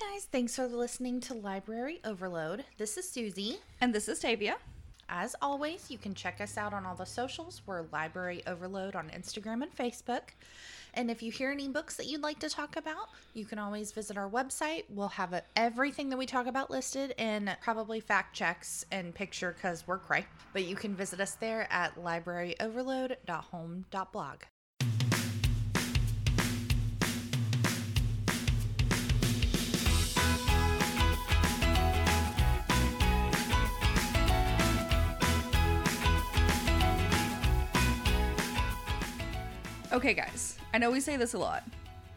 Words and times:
guys. 0.00 0.24
Thanks 0.24 0.56
for 0.56 0.66
listening 0.66 1.20
to 1.20 1.34
Library 1.34 2.00
Overload. 2.04 2.64
This 2.78 2.96
is 2.96 3.08
Susie. 3.08 3.58
And 3.80 3.94
this 3.94 4.08
is 4.08 4.18
Tavia. 4.18 4.56
As 5.08 5.36
always, 5.40 5.88
you 5.90 5.98
can 5.98 6.14
check 6.14 6.40
us 6.40 6.56
out 6.56 6.72
on 6.72 6.84
all 6.84 6.96
the 6.96 7.04
socials. 7.04 7.62
We're 7.66 7.84
Library 7.92 8.42
Overload 8.46 8.96
on 8.96 9.10
Instagram 9.10 9.62
and 9.62 9.72
Facebook. 9.76 10.30
And 10.94 11.08
if 11.10 11.22
you 11.22 11.30
hear 11.30 11.52
any 11.52 11.68
books 11.68 11.94
that 11.96 12.06
you'd 12.06 12.22
like 12.22 12.40
to 12.40 12.48
talk 12.48 12.74
about, 12.76 13.10
you 13.34 13.44
can 13.44 13.60
always 13.60 13.92
visit 13.92 14.16
our 14.16 14.28
website. 14.28 14.82
We'll 14.88 15.06
have 15.08 15.40
everything 15.54 16.08
that 16.08 16.16
we 16.16 16.26
talk 16.26 16.46
about 16.46 16.70
listed 16.70 17.14
and 17.18 17.56
probably 17.60 18.00
fact 18.00 18.34
checks 18.34 18.86
and 18.90 19.14
picture 19.14 19.52
because 19.52 19.86
we're 19.86 19.98
cray. 19.98 20.24
But 20.52 20.64
you 20.64 20.74
can 20.74 20.96
visit 20.96 21.20
us 21.20 21.34
there 21.34 21.68
at 21.70 21.94
libraryoverload.home.blog. 21.96 24.38
Okay, 39.94 40.12
guys. 40.12 40.58
I 40.74 40.78
know 40.78 40.90
we 40.90 40.98
say 40.98 41.16
this 41.16 41.34
a 41.34 41.38
lot, 41.38 41.62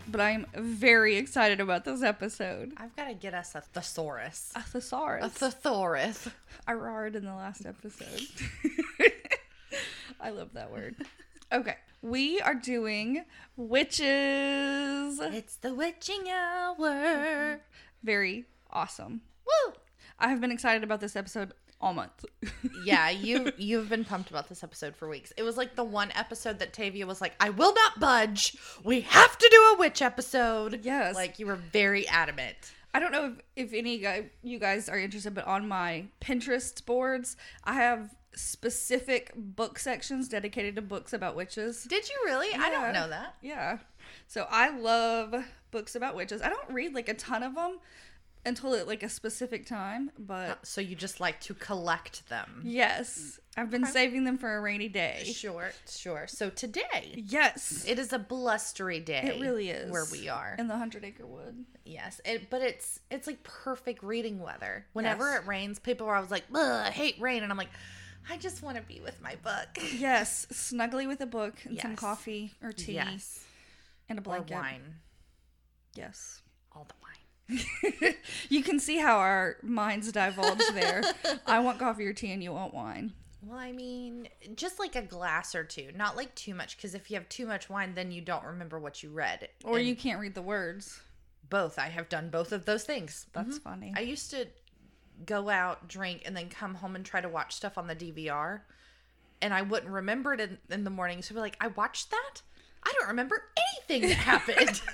but 0.07 0.19
I'm 0.19 0.47
very 0.55 1.15
excited 1.15 1.59
about 1.59 1.85
this 1.85 2.01
episode. 2.01 2.73
I've 2.75 2.95
got 2.95 3.07
to 3.07 3.13
get 3.13 3.35
us 3.35 3.53
a 3.53 3.61
thesaurus. 3.61 4.51
A 4.55 4.63
thesaurus. 4.63 5.23
A 5.23 5.29
thesaurus. 5.29 6.27
I 6.65 6.73
roared 6.73 7.15
in 7.15 7.23
the 7.23 7.35
last 7.35 7.67
episode. 7.67 8.27
I 10.19 10.31
love 10.31 10.53
that 10.53 10.71
word. 10.71 10.95
Okay, 11.49 11.75
we 12.01 12.41
are 12.41 12.55
doing 12.55 13.23
witches. 13.55 14.01
It's 15.21 15.55
the 15.55 15.73
witching 15.73 16.27
hour. 16.29 17.61
Very 18.03 18.43
awesome. 18.69 19.21
Woo! 19.45 19.73
I 20.19 20.27
have 20.27 20.41
been 20.41 20.51
excited 20.51 20.83
about 20.83 20.99
this 20.99 21.15
episode 21.15 21.53
all 21.79 21.93
month. 21.93 22.25
yeah, 22.85 23.09
you 23.09 23.51
you've 23.57 23.89
been 23.89 24.03
pumped 24.05 24.29
about 24.29 24.49
this 24.49 24.63
episode 24.63 24.95
for 24.95 25.07
weeks. 25.07 25.31
It 25.37 25.43
was 25.43 25.57
like 25.57 25.75
the 25.75 25.83
one 25.83 26.11
episode 26.15 26.59
that 26.59 26.73
Tavia 26.73 27.05
was 27.05 27.21
like, 27.21 27.33
"I 27.39 27.49
will 27.51 27.73
not 27.73 27.99
budge. 27.99 28.55
We 28.83 29.01
have 29.01 29.37
to 29.37 29.47
do 29.51 29.57
a 29.75 29.77
witch 29.79 30.01
episode." 30.01 30.81
Yes. 30.83 31.15
like 31.15 31.39
you 31.39 31.45
were 31.47 31.55
very 31.55 32.07
adamant. 32.07 32.55
I 32.93 32.99
don't 32.99 33.11
know 33.11 33.35
if, 33.55 33.67
if 33.67 33.73
any 33.73 33.99
guy 33.99 34.29
you 34.43 34.57
guys 34.59 34.89
are 34.89 34.97
interested, 34.97 35.35
but 35.35 35.45
on 35.45 35.67
my 35.67 36.05
Pinterest 36.21 36.83
boards, 36.85 37.37
I 37.63 37.73
have 37.73 38.15
specific 38.33 39.31
book 39.35 39.77
sections 39.79 40.27
dedicated 40.29 40.75
to 40.75 40.81
books 40.81 41.13
about 41.13 41.35
witches. 41.35 41.83
Did 41.83 42.07
you 42.09 42.15
really? 42.25 42.53
I 42.53 42.69
Yeah. 42.69 42.69
don't 42.69 42.93
know 42.93 43.09
that. 43.09 43.35
Yeah. 43.41 43.77
So 44.27 44.47
I 44.49 44.69
love 44.77 45.35
books 45.71 45.95
about 45.95 46.15
witches. 46.15 46.41
I 46.41 46.49
don't 46.49 46.69
read 46.69 46.93
like 46.93 47.09
a 47.09 47.13
ton 47.13 47.43
of 47.43 47.55
them 47.55 47.79
until 48.45 48.73
at 48.75 48.87
like 48.87 49.03
a 49.03 49.09
specific 49.09 49.65
time, 49.65 50.11
but 50.17 50.65
So 50.65 50.79
you 50.81 50.95
just 50.95 51.19
like 51.19 51.39
to 51.41 51.53
collect 51.53 52.27
them. 52.29 52.61
yes, 52.63 53.39
I've 53.57 53.69
been 53.71 53.85
saving 53.85 54.23
them 54.23 54.37
for 54.37 54.55
a 54.55 54.61
rainy 54.61 54.87
day. 54.87 55.23
Sure, 55.35 55.71
sure. 55.89 56.27
So 56.27 56.49
today 56.49 57.23
Yes. 57.27 57.85
it 57.87 57.97
is 57.99 58.13
a 58.13 58.19
blustery 58.19 58.99
day. 58.99 59.21
It 59.35 59.41
really 59.41 59.69
is. 59.69 59.91
where 59.91 60.05
we 60.11 60.29
are. 60.29 60.55
In 60.59 60.67
the 60.67 60.77
Hundred 60.77 61.03
Acre 61.03 61.25
Wood. 61.25 61.65
Yes, 61.83 62.21
it, 62.25 62.49
but 62.49 62.61
it's 62.61 62.99
it's 63.09 63.27
like 63.27 63.43
perfect 63.43 64.03
reading 64.03 64.39
weather. 64.39 64.85
Whenever 64.93 65.29
Yes. 65.31 65.41
it 65.43 65.47
rains, 65.47 65.79
people 65.79 66.07
are 66.07 66.15
always 66.15 66.31
like, 66.31 66.43
"Ugh, 66.53 66.85
I 66.87 66.91
hate 66.91 67.19
rain," 67.19 67.43
and 67.43 67.51
I'm 67.51 67.57
like, 67.57 67.69
I 68.29 68.37
just 68.37 68.61
want 68.61 68.75
to 68.77 68.83
be 68.83 68.99
with 69.01 69.19
my 69.21 69.35
book. 69.43 69.69
Yes, 69.93 70.45
snugly 70.51 71.07
with 71.07 71.21
a 71.21 71.25
book 71.25 71.55
and 71.65 71.79
some 71.79 71.91
Yes. 71.91 71.99
coffee 71.99 72.53
or 72.61 72.71
tea 72.73 72.93
Yes, 72.93 73.43
and 74.09 74.19
a 74.19 74.21
or 74.21 74.23
blanket. 74.23 74.53
wine, 74.53 74.95
Yes. 75.95 76.41
all 76.73 76.83
the 76.83 76.93
wine. 77.01 77.13
you 78.49 78.63
can 78.63 78.79
see 78.79 78.97
how 78.97 79.17
our 79.17 79.57
minds 79.63 80.11
divulge 80.11 80.61
there. 80.73 81.03
I 81.45 81.59
want 81.59 81.79
coffee 81.79 82.05
or 82.05 82.13
tea 82.13 82.31
and 82.31 82.43
you 82.43 82.51
want 82.51 82.73
wine. 82.73 83.13
Well, 83.41 83.59
I 83.59 83.71
mean, 83.71 84.27
just 84.55 84.79
like 84.79 84.95
a 84.95 85.01
glass 85.01 85.55
or 85.55 85.63
two, 85.63 85.89
not 85.95 86.17
like 86.17 86.33
too 86.35 86.53
much, 86.53 86.75
because 86.75 86.95
if 86.95 87.09
you 87.09 87.15
have 87.15 87.29
too 87.29 87.45
much 87.45 87.69
wine, 87.69 87.93
then 87.95 88.11
you 88.11 88.21
don't 88.21 88.43
remember 88.43 88.79
what 88.79 89.03
you 89.03 89.09
read. 89.11 89.47
Or 89.63 89.77
And 89.77 89.87
you 89.87 89.95
can't 89.95 90.19
read 90.19 90.35
the 90.35 90.41
words. 90.41 90.99
both. 91.49 91.79
I 91.79 91.87
have 91.87 92.09
done 92.09 92.29
both 92.29 92.51
of 92.51 92.65
those 92.65 92.83
things. 92.83 93.27
That's 93.31 93.59
mm-hmm. 93.59 93.69
funny. 93.69 93.93
I 93.95 94.01
used 94.01 94.31
to 94.31 94.47
go 95.25 95.49
out, 95.49 95.87
drink, 95.87 96.23
and 96.25 96.35
then 96.35 96.49
come 96.49 96.75
home 96.75 96.95
and 96.95 97.05
try 97.05 97.21
to 97.21 97.29
watch 97.29 97.55
stuff 97.55 97.77
on 97.77 97.87
the 97.87 97.95
DVR, 97.95 98.61
and 99.41 99.53
I 99.53 99.61
wouldn't 99.61 99.91
remember 99.91 100.33
it 100.33 100.41
in, 100.41 100.57
in 100.69 100.83
the 100.83 100.89
morning. 100.89 101.21
So 101.21 101.33
I'd 101.33 101.37
be 101.37 101.41
like, 101.41 101.57
I 101.61 101.67
watched 101.67 102.11
that. 102.11 102.41
I 102.83 102.93
don't 102.99 103.09
remember 103.09 103.43
anything 103.87 104.09
that 104.09 104.17
happened. 104.17 104.81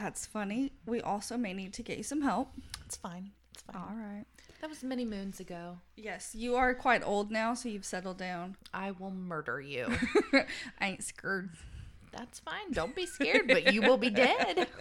That's 0.00 0.26
funny. 0.26 0.72
We 0.86 1.00
also 1.00 1.36
may 1.36 1.52
need 1.52 1.72
to 1.74 1.82
get 1.82 1.98
you 1.98 2.04
some 2.04 2.22
help. 2.22 2.52
it's 2.86 2.96
fine. 2.96 3.30
It's 3.52 3.62
fine. 3.62 3.76
All 3.76 3.96
right. 3.96 4.24
That 4.60 4.70
was 4.70 4.82
many 4.82 5.04
moons 5.04 5.40
ago. 5.40 5.78
Yes, 5.96 6.34
you 6.34 6.56
are 6.56 6.74
quite 6.74 7.02
old 7.04 7.30
now, 7.30 7.54
so 7.54 7.68
you've 7.68 7.84
settled 7.84 8.18
down. 8.18 8.56
I 8.74 8.90
will 8.90 9.10
murder 9.10 9.60
you. 9.60 9.88
I 10.80 10.88
ain't 10.88 11.04
scared. 11.04 11.50
That's 12.12 12.40
fine. 12.40 12.72
Don't 12.72 12.94
be 12.94 13.06
scared, 13.06 13.46
but 13.46 13.72
you 13.72 13.82
will 13.82 13.98
be 13.98 14.10
dead. 14.10 14.66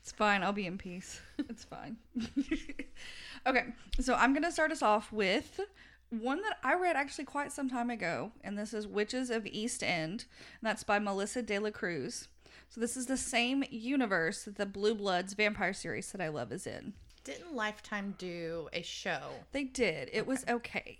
It's 0.00 0.12
fine. 0.12 0.42
I'll 0.42 0.52
be 0.54 0.66
in 0.66 0.78
peace. 0.78 1.20
It's 1.38 1.64
fine. 1.64 1.98
okay, 3.46 3.66
so 4.00 4.14
I'm 4.14 4.32
going 4.32 4.44
to 4.44 4.52
start 4.52 4.72
us 4.72 4.80
off 4.80 5.12
with 5.12 5.60
one 6.08 6.40
that 6.42 6.56
I 6.64 6.74
read 6.74 6.96
actually 6.96 7.24
quite 7.24 7.52
some 7.52 7.68
time 7.68 7.90
ago, 7.90 8.32
and 8.42 8.58
this 8.58 8.72
is 8.72 8.86
Witches 8.86 9.28
of 9.28 9.46
East 9.46 9.82
End. 9.82 10.24
And 10.60 10.62
that's 10.62 10.82
by 10.82 10.98
Melissa 10.98 11.42
De 11.42 11.58
La 11.58 11.70
Cruz. 11.70 12.28
So 12.70 12.80
this 12.80 12.96
is 12.96 13.06
the 13.06 13.16
same 13.16 13.64
universe 13.70 14.44
that 14.44 14.56
the 14.56 14.64
Blue 14.66 14.94
Bloods 14.94 15.34
vampire 15.34 15.72
series 15.72 16.10
that 16.12 16.20
I 16.20 16.28
love 16.28 16.52
is 16.52 16.66
in. 16.66 16.92
Didn't 17.24 17.54
Lifetime 17.54 18.14
do 18.16 18.68
a 18.72 18.82
show? 18.82 19.20
They 19.52 19.64
did. 19.64 20.08
It 20.12 20.26
was 20.26 20.44
okay. 20.48 20.98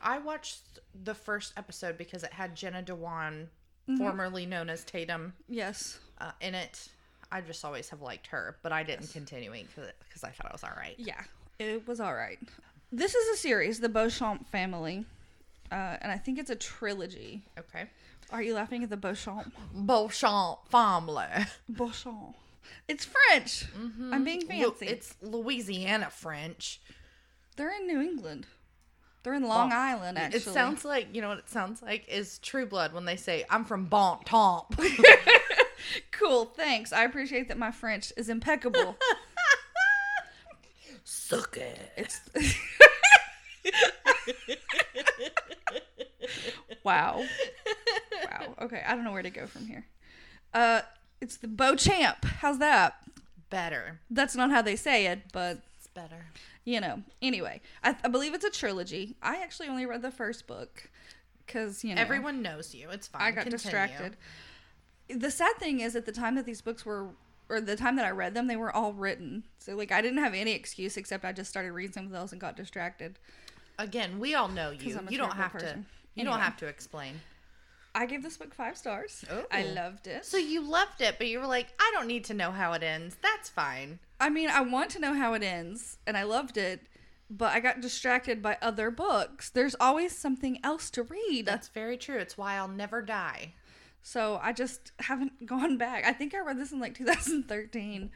I 0.00 0.18
watched 0.18 0.80
the 1.04 1.14
first 1.14 1.52
episode 1.56 1.96
because 1.96 2.24
it 2.24 2.32
had 2.32 2.54
Jenna 2.56 2.82
Dewan, 2.82 3.48
formerly 3.96 4.44
known 4.44 4.68
as 4.68 4.84
Tatum, 4.84 5.32
Yes. 5.48 5.98
uh, 6.20 6.32
in 6.40 6.54
it. 6.54 6.88
I 7.32 7.40
just 7.40 7.64
always 7.64 7.88
have 7.90 8.02
liked 8.02 8.26
her, 8.28 8.56
but 8.62 8.72
I 8.72 8.82
didn't 8.82 9.12
continuing 9.12 9.66
because 9.74 10.24
I 10.24 10.30
thought 10.30 10.46
it 10.46 10.52
was 10.52 10.64
all 10.64 10.76
right. 10.76 10.94
Yeah, 10.98 11.22
it 11.58 11.86
was 11.86 12.00
all 12.00 12.14
right. 12.14 12.38
This 12.92 13.14
is 13.14 13.38
a 13.38 13.40
series, 13.40 13.80
the 13.80 13.88
Beauchamp 13.88 14.46
family, 14.48 15.06
uh, 15.72 15.96
and 16.02 16.12
I 16.12 16.18
think 16.18 16.38
it's 16.38 16.50
a 16.50 16.54
trilogy. 16.56 17.42
Okay. 17.58 17.84
Are 18.34 18.42
you 18.42 18.54
laughing 18.54 18.82
at 18.82 18.90
the 18.90 18.96
Beauchamp? 18.96 19.54
Beauchamp 19.72 20.68
family. 20.68 21.24
Beauchamp. 21.68 22.34
It's 22.88 23.04
French. 23.04 23.66
Mm-hmm. 23.78 24.12
I'm 24.12 24.24
being 24.24 24.40
Lu- 24.40 24.72
fancy. 24.72 24.86
It's 24.88 25.14
Louisiana 25.22 26.08
French. 26.10 26.80
They're 27.56 27.70
in 27.70 27.86
New 27.86 28.00
England. 28.00 28.48
They're 29.22 29.34
in 29.34 29.44
Long 29.44 29.70
Bon- 29.70 29.78
Island, 29.78 30.18
actually. 30.18 30.38
It 30.38 30.42
sounds 30.42 30.84
like 30.84 31.14
you 31.14 31.22
know 31.22 31.28
what 31.28 31.38
it 31.38 31.48
sounds 31.48 31.80
like 31.80 32.08
is 32.08 32.40
True 32.40 32.66
Blood 32.66 32.92
when 32.92 33.04
they 33.04 33.14
say 33.14 33.44
I'm 33.48 33.64
from 33.64 33.84
Bon 33.84 34.18
Temps. 34.24 34.76
cool. 36.10 36.46
Thanks. 36.46 36.92
I 36.92 37.04
appreciate 37.04 37.46
that 37.48 37.56
my 37.56 37.70
French 37.70 38.12
is 38.16 38.28
impeccable. 38.28 38.96
Suck 41.04 41.56
it. 41.56 41.78
it's 41.96 42.20
wow, 46.84 47.24
wow. 48.48 48.54
Okay, 48.62 48.82
I 48.86 48.94
don't 48.94 49.04
know 49.04 49.12
where 49.12 49.22
to 49.22 49.30
go 49.30 49.46
from 49.46 49.66
here. 49.66 49.86
Uh, 50.52 50.82
it's 51.20 51.36
the 51.36 51.48
Beauchamp. 51.48 52.24
How's 52.24 52.58
that? 52.58 52.96
Better. 53.50 54.00
That's 54.10 54.34
not 54.36 54.50
how 54.50 54.62
they 54.62 54.76
say 54.76 55.06
it, 55.06 55.20
but 55.32 55.58
It's 55.78 55.86
better. 55.88 56.26
you 56.64 56.80
know. 56.80 57.02
Anyway, 57.22 57.60
I, 57.82 57.96
I 58.04 58.08
believe 58.08 58.34
it's 58.34 58.44
a 58.44 58.50
trilogy. 58.50 59.16
I 59.22 59.36
actually 59.42 59.68
only 59.68 59.86
read 59.86 60.02
the 60.02 60.10
first 60.10 60.46
book 60.46 60.90
because 61.46 61.84
you 61.84 61.94
know 61.94 62.00
Everyone 62.00 62.42
knows 62.42 62.74
you. 62.74 62.90
It's 62.90 63.06
fine. 63.06 63.22
I 63.22 63.30
got 63.30 63.44
Continue. 63.44 63.58
distracted. 63.58 64.16
The 65.08 65.30
sad 65.30 65.56
thing 65.58 65.80
is, 65.80 65.94
at 65.96 66.06
the 66.06 66.12
time 66.12 66.34
that 66.36 66.46
these 66.46 66.62
books 66.62 66.84
were, 66.86 67.08
or 67.50 67.60
the 67.60 67.76
time 67.76 67.96
that 67.96 68.06
I 68.06 68.10
read 68.10 68.32
them, 68.34 68.46
they 68.46 68.56
were 68.56 68.74
all 68.74 68.92
written. 68.94 69.44
So 69.58 69.76
like, 69.76 69.92
I 69.92 70.00
didn't 70.00 70.18
have 70.18 70.34
any 70.34 70.52
excuse 70.52 70.96
except 70.96 71.24
I 71.24 71.32
just 71.32 71.50
started 71.50 71.72
reading 71.72 71.92
something 71.92 72.14
else 72.16 72.32
and 72.32 72.40
got 72.40 72.56
distracted. 72.56 73.18
Again, 73.78 74.18
we 74.18 74.34
all 74.34 74.48
know 74.48 74.70
you. 74.70 74.98
You 75.10 75.18
don't 75.18 75.32
have 75.36 75.52
to. 75.52 75.58
person. 75.58 75.86
You 76.14 76.24
don't 76.24 76.40
have 76.40 76.56
to 76.58 76.66
explain. 76.66 77.20
I 77.94 78.06
gave 78.06 78.22
this 78.22 78.36
book 78.36 78.54
five 78.54 78.76
stars. 78.76 79.24
I 79.50 79.64
oh. 79.64 79.72
loved 79.72 80.06
it. 80.06 80.24
So 80.24 80.36
you 80.36 80.60
loved 80.62 81.00
it, 81.00 81.16
but 81.18 81.28
you 81.28 81.38
were 81.38 81.46
like, 81.46 81.68
I 81.78 81.90
don't 81.94 82.08
need 82.08 82.24
to 82.24 82.34
know 82.34 82.50
how 82.50 82.72
it 82.72 82.82
ends. 82.82 83.16
That's 83.22 83.48
fine. 83.48 84.00
I 84.18 84.30
mean, 84.30 84.50
I 84.50 84.62
want 84.62 84.90
to 84.90 85.00
know 85.00 85.14
how 85.14 85.34
it 85.34 85.42
ends, 85.42 85.98
and 86.06 86.16
I 86.16 86.24
loved 86.24 86.56
it, 86.56 86.80
but 87.30 87.52
I 87.52 87.60
got 87.60 87.80
distracted 87.80 88.42
by 88.42 88.58
other 88.60 88.90
books. 88.90 89.50
There's 89.50 89.76
always 89.78 90.16
something 90.16 90.58
else 90.64 90.90
to 90.90 91.02
read. 91.02 91.46
That's 91.46 91.68
very 91.68 91.96
true. 91.96 92.18
It's 92.18 92.36
why 92.36 92.54
I'll 92.56 92.68
never 92.68 93.00
die. 93.00 93.54
So 94.02 94.38
I 94.42 94.52
just 94.52 94.92
haven't 95.00 95.46
gone 95.46 95.78
back. 95.78 96.04
I 96.04 96.12
think 96.12 96.34
I 96.34 96.40
read 96.40 96.58
this 96.58 96.72
in 96.72 96.80
like 96.80 96.94
2013, 96.94 98.10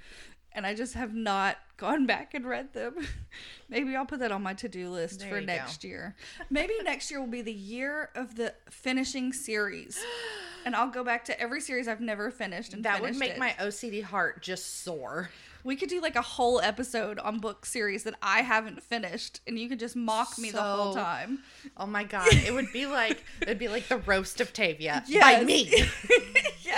and 0.52 0.66
I 0.66 0.74
just 0.74 0.94
have 0.94 1.14
not 1.14 1.56
gone 1.76 2.06
back 2.06 2.34
and 2.34 2.44
read 2.46 2.72
them. 2.72 2.94
Maybe 3.68 3.94
I'll 3.94 4.06
put 4.06 4.18
that 4.20 4.32
on 4.32 4.42
my 4.42 4.54
to 4.54 4.68
do 4.68 4.88
list 4.90 5.20
There 5.20 5.28
for 5.28 5.34
you 5.40 5.46
go. 5.46 5.52
next 5.52 5.84
year. 5.84 6.16
Maybe 6.50 6.72
next 6.82 7.10
year 7.10 7.20
will 7.20 7.26
be 7.28 7.42
the 7.42 7.52
year 7.52 8.10
of 8.14 8.34
the 8.36 8.54
finishing 8.70 9.32
series, 9.32 9.98
and 10.64 10.74
I'll 10.74 10.90
go 10.90 11.04
back 11.04 11.24
to 11.26 11.40
every 11.40 11.60
series 11.60 11.86
I've 11.88 12.00
never 12.00 12.30
finished 12.30 12.72
and 12.74 12.84
That 12.84 13.00
would 13.02 13.16
make 13.16 13.32
it. 13.32 13.38
my 13.38 13.54
OCD 13.60 14.02
heart 14.02 14.42
just 14.42 14.82
soar. 14.82 15.30
We 15.64 15.74
could 15.76 15.88
do 15.88 16.00
like 16.00 16.14
a 16.16 16.22
whole 16.22 16.60
episode 16.60 17.18
on 17.18 17.40
book 17.40 17.66
series 17.66 18.04
that 18.04 18.14
I 18.22 18.40
haven't 18.42 18.80
finished, 18.82 19.40
and 19.46 19.58
you 19.58 19.68
could 19.68 19.80
just 19.80 19.96
mock 19.96 20.38
me 20.38 20.50
the 20.52 20.62
whole 20.62 20.94
time. 20.94 21.40
Oh 21.76 21.84
my 21.84 22.04
god, 22.04 22.28
it 22.32 22.54
would 22.54 22.72
be 22.72 22.86
like 22.86 23.22
it'd 23.42 23.58
be 23.58 23.68
like 23.68 23.88
the 23.88 23.98
roast 23.98 24.40
of 24.40 24.52
Tavia 24.52 25.04
by 25.20 25.42
me. 25.42 25.70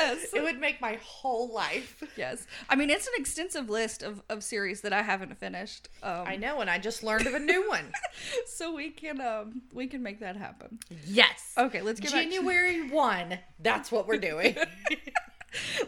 Yes. 0.01 0.33
it 0.35 0.43
would 0.43 0.59
make 0.61 0.81
my 0.81 0.99
whole 1.03 1.53
life. 1.53 2.03
Yes. 2.17 2.47
I 2.69 2.77
mean, 2.77 2.91
it's 2.91 3.07
an 3.07 3.13
extensive 3.17 3.69
list 3.71 4.03
of, 4.03 4.23
of 4.29 4.43
series 4.43 4.81
that 4.83 4.93
I 4.93 5.03
haven't 5.03 5.37
finished. 5.39 5.89
Um, 6.03 6.25
I 6.27 6.37
know, 6.37 6.61
and 6.61 6.69
I 6.71 6.79
just 6.79 7.03
learned 7.03 7.27
of 7.27 7.35
a 7.35 7.39
new 7.39 7.69
one. 7.69 7.93
so 8.47 8.75
we 8.75 8.91
can 8.91 9.21
um 9.21 9.63
we 9.73 9.87
can 9.87 10.03
make 10.03 10.21
that 10.21 10.37
happen. 10.37 10.79
Yes. 11.07 11.53
Okay, 11.57 11.83
let's 11.83 12.01
get 12.01 12.13
back 12.13 12.25
to- 12.25 12.31
January 12.31 12.89
one. 12.91 13.39
That's 13.59 13.91
what 13.93 14.07
we're 14.07 14.19
doing. 14.19 14.57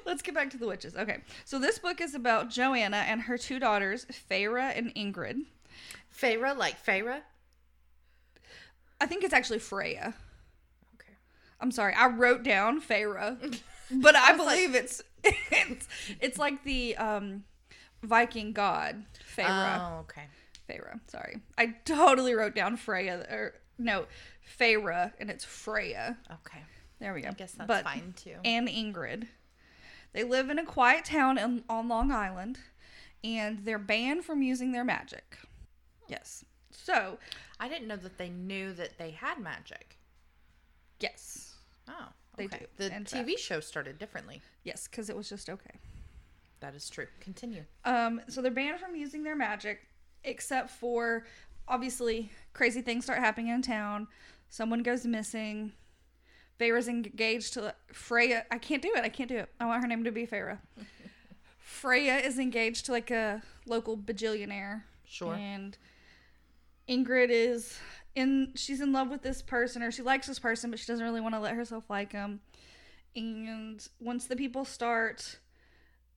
Let's 0.04 0.22
get 0.22 0.34
back 0.34 0.50
to 0.50 0.56
the 0.58 0.66
witches. 0.66 0.96
Okay. 0.96 1.18
So 1.44 1.58
this 1.60 1.78
book 1.78 2.00
is 2.00 2.14
about 2.16 2.50
Joanna 2.50 2.96
and 2.96 3.22
her 3.22 3.38
two 3.38 3.60
daughters, 3.60 4.06
Feyre 4.28 4.76
and 4.76 4.92
Ingrid. 4.96 5.42
Feyre, 6.12 6.56
like 6.56 6.84
Feyre. 6.84 7.20
I 9.00 9.06
think 9.06 9.24
it's 9.24 9.34
actually 9.34 9.60
Freya. 9.60 10.14
Okay. 10.94 11.12
I'm 11.60 11.70
sorry. 11.70 11.94
I 11.94 12.08
wrote 12.08 12.42
down 12.42 12.80
Feyre, 12.80 13.56
but 13.94 14.14
I, 14.16 14.28
like- 14.30 14.36
believe 14.36 14.74
it's 14.74 15.02
it's 15.24 15.88
it's 16.20 16.38
like 16.38 16.64
the 16.64 16.96
um 16.96 17.44
Viking 18.02 18.52
god 18.52 19.04
Feyre. 19.36 19.78
Oh, 19.80 19.98
okay. 20.00 20.24
Feyre. 20.68 21.00
Sorry. 21.08 21.36
I 21.58 21.74
totally 21.84 22.34
wrote 22.34 22.54
down 22.54 22.76
Freya 22.76 23.26
or 23.30 23.54
no, 23.78 24.06
Feyre 24.58 25.12
and 25.20 25.30
it's 25.30 25.44
Freya. 25.44 26.16
Okay. 26.30 26.60
There 27.00 27.14
we 27.14 27.20
go. 27.22 27.28
I 27.28 27.32
guess 27.32 27.52
that's 27.52 27.66
But- 27.68 27.84
fine 27.84 28.14
too. 28.16 28.36
and 28.44 28.68
Ingrid. 28.68 29.26
They 30.12 30.24
live 30.24 30.50
in 30.50 30.58
a 30.58 30.64
quiet 30.64 31.04
town 31.06 31.38
in, 31.38 31.64
on 31.70 31.88
Long 31.88 32.12
Island, 32.12 32.58
and 33.24 33.60
they're 33.64 33.78
banned 33.78 34.24
from 34.26 34.42
using 34.42 34.70
their 34.72 34.84
magic. 34.84 35.38
Yes. 36.06 36.44
So, 36.70 37.18
I 37.58 37.66
didn't 37.68 37.88
know 37.88 37.96
that 37.96 38.18
they 38.18 38.28
knew 38.28 38.74
that 38.74 38.98
they 38.98 39.12
had 39.12 39.38
magic. 39.38 39.96
yes. 41.00 41.54
Oh, 41.88 42.08
They 42.36 42.46
okay. 42.46 42.60
do, 42.60 42.88
The 42.88 42.96
in 42.96 43.04
TV 43.04 43.38
show 43.38 43.60
started 43.60 43.98
differently. 43.98 44.40
Yes, 44.64 44.88
because 44.88 45.10
it 45.10 45.16
was 45.16 45.28
just 45.28 45.50
okay. 45.50 45.78
That 46.60 46.74
is 46.74 46.88
true. 46.88 47.06
Continue. 47.20 47.64
Um, 47.84 48.20
so 48.28 48.40
they're 48.40 48.50
banned 48.50 48.80
from 48.80 48.94
using 48.94 49.22
their 49.24 49.36
magic, 49.36 49.80
except 50.24 50.70
for 50.70 51.26
obviously 51.68 52.30
crazy 52.52 52.80
things 52.80 53.04
start 53.04 53.18
happening 53.18 53.48
in 53.48 53.62
town. 53.62 54.06
Someone 54.48 54.82
goes 54.82 55.04
missing. 55.04 55.72
Feyre's 56.58 56.88
engaged 56.88 57.54
to 57.54 57.74
Freya. 57.92 58.44
I 58.50 58.58
can't 58.58 58.82
do 58.82 58.92
it. 58.94 59.04
I 59.04 59.08
can't 59.08 59.28
do 59.28 59.38
it. 59.38 59.48
I 59.58 59.66
want 59.66 59.82
her 59.82 59.88
name 59.88 60.04
to 60.04 60.12
be 60.12 60.26
Feyre. 60.26 60.58
Freya 61.58 62.18
is 62.18 62.38
engaged 62.38 62.86
to 62.86 62.92
like 62.92 63.10
a 63.10 63.42
local 63.66 63.96
bajillionaire. 63.96 64.82
Sure. 65.04 65.34
And 65.34 65.76
Ingrid 66.88 67.30
is 67.30 67.78
in. 68.14 68.52
She's 68.54 68.80
in 68.80 68.92
love 68.92 69.10
with 69.10 69.22
this 69.22 69.42
person, 69.42 69.82
or 69.82 69.90
she 69.90 70.02
likes 70.02 70.26
this 70.26 70.38
person, 70.38 70.70
but 70.70 70.78
she 70.78 70.86
doesn't 70.86 71.04
really 71.04 71.20
want 71.20 71.34
to 71.34 71.40
let 71.40 71.54
herself 71.54 71.88
like 71.88 72.12
him. 72.12 72.40
And 73.14 73.86
once 74.00 74.26
the 74.26 74.36
people 74.36 74.64
start 74.64 75.38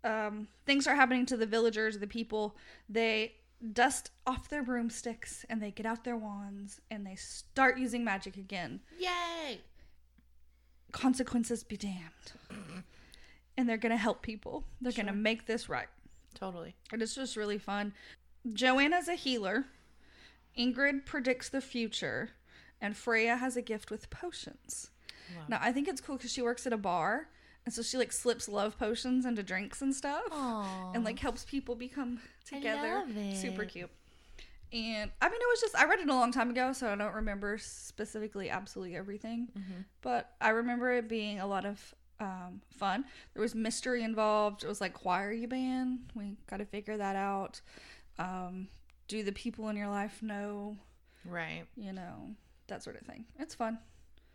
um, 0.05 0.47
things 0.65 0.87
are 0.87 0.95
happening 0.95 1.25
to 1.25 1.35
the 1.35 1.47
villagers, 1.47 1.97
the 1.97 2.07
people, 2.07 2.55
they 2.87 3.33
dust 3.73 4.11
off 4.27 4.47
their 4.49 4.61
broomsticks 4.61 5.43
and 5.49 5.61
they 5.61 5.71
get 5.71 5.85
out 5.85 6.03
their 6.03 6.15
wands 6.15 6.79
and 6.91 7.05
they 7.05 7.15
start 7.15 7.79
using 7.79 8.03
magic 8.03 8.37
again. 8.37 8.81
Yay! 8.99 9.61
Consequences 10.91 11.63
be 11.63 11.75
damned. 11.75 12.33
and 13.57 13.67
they're 13.67 13.77
going 13.77 13.91
to 13.91 13.97
help 13.97 14.21
people. 14.21 14.63
They're 14.79 14.91
going 14.91 15.07
to 15.07 15.13
make 15.13 15.47
this 15.47 15.67
right. 15.67 15.87
Totally. 16.35 16.75
And 16.91 17.01
it's 17.01 17.15
just 17.15 17.35
really 17.35 17.57
fun. 17.57 17.93
Joanna's 18.53 19.07
a 19.07 19.15
healer. 19.15 19.65
Ingrid 20.57 21.05
predicts 21.05 21.49
the 21.49 21.61
future. 21.61 22.31
And 22.81 22.95
Freya 22.95 23.37
has 23.37 23.55
a 23.55 23.61
gift 23.61 23.89
with 23.89 24.09
potions. 24.09 24.91
Wow. 25.35 25.43
Now, 25.47 25.59
I 25.61 25.71
think 25.71 25.87
it's 25.87 26.01
cool 26.01 26.17
because 26.17 26.31
she 26.31 26.41
works 26.41 26.67
at 26.67 26.73
a 26.73 26.77
bar. 26.77 27.29
And 27.65 27.73
so 27.73 27.81
she 27.81 27.97
like 27.97 28.11
slips 28.11 28.47
love 28.47 28.77
potions 28.77 29.25
into 29.25 29.41
drinks 29.41 29.81
and 29.81 29.95
stuff. 29.95 30.21
Aw. 30.31 30.91
and 30.93 31.03
like 31.03 31.19
helps 31.19 31.45
people 31.45 31.73
become 31.75 32.19
together. 32.45 33.03
Super 33.33 33.65
cute. 33.65 33.89
And 34.71 35.09
I 35.21 35.29
mean, 35.29 35.39
it 35.41 35.49
was 35.49 35.61
just 35.61 35.75
I 35.75 35.85
read 35.85 35.99
it 35.99 36.09
a 36.09 36.13
long 36.13 36.31
time 36.31 36.49
ago, 36.49 36.73
so 36.73 36.89
I 36.89 36.95
don't 36.95 37.13
remember 37.13 37.57
specifically 37.57 38.49
absolutely 38.49 38.95
everything. 38.95 39.47
Mm-hmm. 39.57 39.81
But 40.01 40.31
I 40.41 40.49
remember 40.49 40.91
it 40.91 41.07
being 41.07 41.39
a 41.39 41.47
lot 41.47 41.65
of 41.65 41.95
um, 42.19 42.61
fun. 42.69 43.05
There 43.33 43.41
was 43.41 43.55
mystery 43.55 44.03
involved. 44.03 44.63
It 44.63 44.67
was 44.67 44.81
like, 44.81 45.05
why 45.05 45.23
are 45.23 45.31
you 45.31 45.47
banned? 45.47 46.11
We 46.13 46.37
got 46.47 46.57
to 46.57 46.65
figure 46.65 46.97
that 46.97 47.15
out. 47.15 47.61
Um, 48.19 48.67
do 49.07 49.23
the 49.23 49.31
people 49.31 49.69
in 49.69 49.75
your 49.75 49.87
life 49.87 50.21
know? 50.21 50.77
Right. 51.25 51.63
You 51.75 51.93
know 51.93 52.29
that 52.67 52.83
sort 52.83 52.99
of 52.99 53.05
thing. 53.05 53.25
It's 53.39 53.55
fun. 53.55 53.79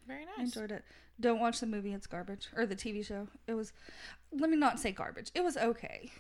Very 0.07 0.25
nice. 0.25 0.35
I 0.39 0.43
enjoyed 0.43 0.73
it. 0.73 0.85
Don't 1.21 1.41
watch 1.41 1.61
the 1.61 1.67
movie; 1.67 1.93
it's 1.93 2.07
garbage. 2.07 2.49
Or 2.57 2.67
the 2.67 2.77
TV 2.77 3.05
show. 3.05 3.29
It 3.47 3.55
was. 3.55 3.73
Let 4.33 4.51
me 4.51 4.57
not 4.57 4.81
say 4.81 4.93
garbage. 4.93 5.31
It 5.35 5.45
was 5.45 5.57
okay. 5.57 6.11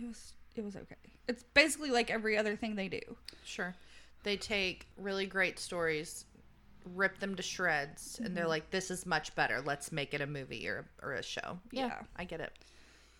It 0.00 0.06
was. 0.06 0.32
It 0.56 0.64
was 0.64 0.76
okay. 0.76 0.96
It's 1.28 1.42
basically 1.54 1.90
like 1.90 2.10
every 2.10 2.36
other 2.38 2.56
thing 2.56 2.74
they 2.74 2.88
do. 2.88 3.00
Sure. 3.44 3.74
They 4.22 4.36
take 4.36 4.88
really 4.96 5.26
great 5.26 5.58
stories, 5.58 6.24
rip 6.94 7.18
them 7.18 7.36
to 7.36 7.42
shreds, 7.42 8.20
and 8.24 8.36
they're 8.36 8.48
like, 8.48 8.70
"This 8.70 8.90
is 8.90 9.04
much 9.04 9.34
better. 9.34 9.60
Let's 9.60 9.92
make 9.92 10.14
it 10.14 10.20
a 10.20 10.26
movie 10.26 10.66
or 10.66 10.86
or 11.02 11.12
a 11.12 11.22
show." 11.22 11.58
Yeah. 11.70 12.00
I 12.16 12.24
get 12.24 12.40
it. 12.40 12.52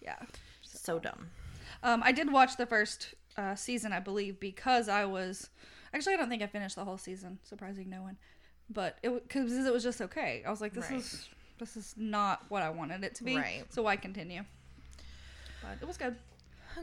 Yeah. 0.01 0.19
So 0.63 0.99
dumb. 0.99 1.29
Um, 1.83 2.03
I 2.03 2.13
did 2.13 2.33
watch 2.33 2.57
the 2.57 2.67
first 2.67 3.15
uh, 3.37 3.55
season, 3.55 3.93
I 3.93 4.01
believe, 4.01 4.41
because 4.41 4.89
I 4.89 5.05
was. 5.05 5.51
Actually, 5.95 6.15
I 6.15 6.17
don't 6.19 6.29
think 6.29 6.43
I 6.43 6.47
finished 6.47 6.77
the 6.77 6.85
whole 6.85 6.99
season. 6.99 7.39
Surprising 7.43 7.89
no 7.89 8.03
one. 8.03 8.17
But 8.69 8.99
it 9.03 9.11
because 9.29 9.53
it 9.53 9.73
was 9.73 9.83
just 9.83 10.01
okay. 10.03 10.43
I 10.47 10.51
was 10.51 10.61
like, 10.61 10.73
this 10.75 10.91
Right. 10.91 10.99
is 10.99 11.29
this 11.59 11.77
is 11.77 11.95
not 11.97 12.43
what 12.49 12.63
I 12.63 12.71
wanted 12.71 13.05
it 13.05 13.15
to 13.17 13.25
be. 13.25 13.37
Right. 13.37 13.65
So 13.71 13.83
why 13.83 13.97
continue? 13.97 14.43
But 15.63 15.79
it 15.81 15.87
was 15.87 15.97
good. 15.97 16.17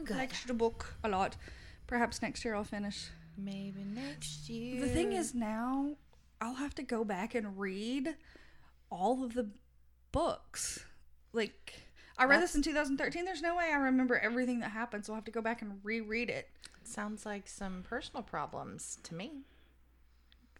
Good. 0.04 0.16
Liked 0.16 0.46
the 0.46 0.54
book 0.54 0.94
a 1.04 1.08
lot. 1.08 1.36
Perhaps 1.86 2.22
next 2.22 2.44
year 2.44 2.54
I'll 2.54 2.64
finish. 2.64 3.08
Maybe 3.36 3.84
next 3.84 4.48
year. 4.48 4.80
The 4.80 4.88
thing 4.88 5.12
is 5.12 5.34
now 5.34 5.96
I'll 6.40 6.54
have 6.54 6.74
to 6.76 6.82
go 6.82 7.04
back 7.04 7.34
and 7.34 7.58
read 7.58 8.16
all 8.90 9.22
of 9.22 9.34
the 9.34 9.48
books. 10.10 10.84
Like 11.32 11.80
I 12.16 12.24
read 12.26 12.40
this 12.42 12.54
in 12.54 12.62
2013. 12.62 13.24
There's 13.24 13.42
no 13.42 13.56
way 13.56 13.70
I 13.72 13.76
remember 13.76 14.16
everything 14.18 14.60
that 14.60 14.70
happened, 14.70 15.04
so 15.04 15.12
I'll 15.12 15.16
have 15.16 15.24
to 15.24 15.30
go 15.32 15.40
back 15.42 15.62
and 15.62 15.80
reread 15.82 16.30
it. 16.30 16.48
sounds 16.84 17.26
like 17.26 17.48
some 17.48 17.82
personal 17.82 18.22
problems 18.22 18.98
to 19.04 19.14
me. 19.14 19.42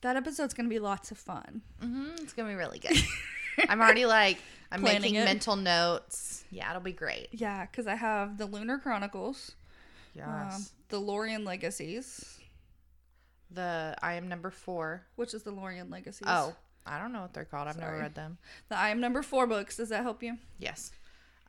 That 0.00 0.16
episode's 0.16 0.52
going 0.54 0.66
to 0.66 0.70
be 0.74 0.78
lots 0.80 1.10
of 1.10 1.18
fun. 1.18 1.62
Mm-hmm. 1.82 2.10
It's 2.22 2.32
gonna 2.32 2.48
be 2.50 2.54
really 2.56 2.78
good. 2.78 2.96
I'm 3.68 3.80
already 3.80 4.04
like 4.04 4.38
I'm 4.72 4.80
Planning 4.80 5.00
making 5.02 5.14
it. 5.16 5.24
mental 5.24 5.56
notes. 5.56 6.44
Yeah, 6.50 6.68
it'll 6.70 6.82
be 6.82 6.92
great. 6.92 7.28
Yeah, 7.32 7.64
cuz 7.66 7.86
I 7.86 7.94
have 7.94 8.36
the 8.36 8.46
Lunar 8.46 8.78
Chronicles, 8.78 9.52
Yes. 10.14 10.26
um, 10.56 10.66
the 10.88 10.98
Lorien 11.00 11.44
Legacies, 11.44 12.38
the 13.50 13.94
I 14.02 14.14
am 14.14 14.28
number 14.28 14.50
four. 14.50 15.06
which 15.16 15.32
is 15.34 15.42
the 15.44 15.52
Lorien 15.52 15.88
Legacies. 15.90 16.26
Oh, 16.28 16.54
I 16.86 16.98
don't 16.98 17.12
know 17.12 17.22
what 17.22 17.32
they're 17.32 17.44
called. 17.44 17.68
I've 17.68 17.78
never 17.78 17.96
read 17.98 18.14
them. 18.14 18.38
The 18.68 18.76
I 18.76 18.90
am 18.90 19.00
number 19.00 19.22
4 19.22 19.46
books. 19.46 19.76
Does 19.78 19.88
that 19.88 20.02
help 20.02 20.22
you? 20.22 20.36
Yes. 20.58 20.90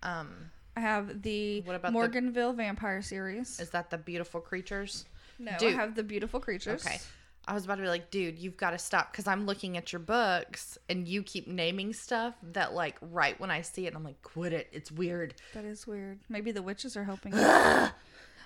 Um, 0.06 0.52
I 0.78 0.82
have 0.82 1.22
the 1.22 1.62
What 1.62 1.76
about 1.76 1.94
the- 1.94 1.98
Morganville 1.98 2.56
Vampire 2.56 3.02
series. 3.02 3.60
is 3.60 3.70
that 3.72 3.90
the 3.90 3.98
beautiful 3.98 4.42
creatures? 4.42 5.06
no, 5.40 5.52
I 5.60 5.66
have 5.72 5.96
the 5.96 6.04
Beautiful 6.04 6.40
Creatures. 6.40 6.86
Okay. 6.86 7.00
I 7.48 7.54
was 7.54 7.66
about 7.66 7.76
to 7.76 7.84
be 7.84 7.88
like, 7.88 8.10
dude, 8.10 8.40
you've 8.40 8.58
got 8.58 8.72
to 8.72 8.78
stop 8.80 9.12
because 9.12 9.28
I'm 9.28 9.46
looking 9.46 9.78
at 9.78 9.94
your 9.94 10.00
books 10.00 10.80
and 10.90 11.08
you 11.08 11.22
keep 11.22 11.48
naming 11.48 11.94
stuff 11.94 12.34
that, 12.54 12.74
like, 12.74 12.96
right 13.02 13.40
when 13.40 13.52
I 13.52 13.62
see 13.62 13.86
it, 13.86 13.94
I'm 13.96 14.04
like, 14.04 14.22
quit 14.24 14.52
it. 14.52 14.68
It's 14.72 14.92
weird. 14.92 15.36
That 15.54 15.64
is 15.64 15.86
weird. 15.86 16.20
Maybe 16.28 16.52
the 16.52 16.64
witches 16.64 16.98
are 16.98 17.04
helping. 17.04 17.34
I 17.36 17.92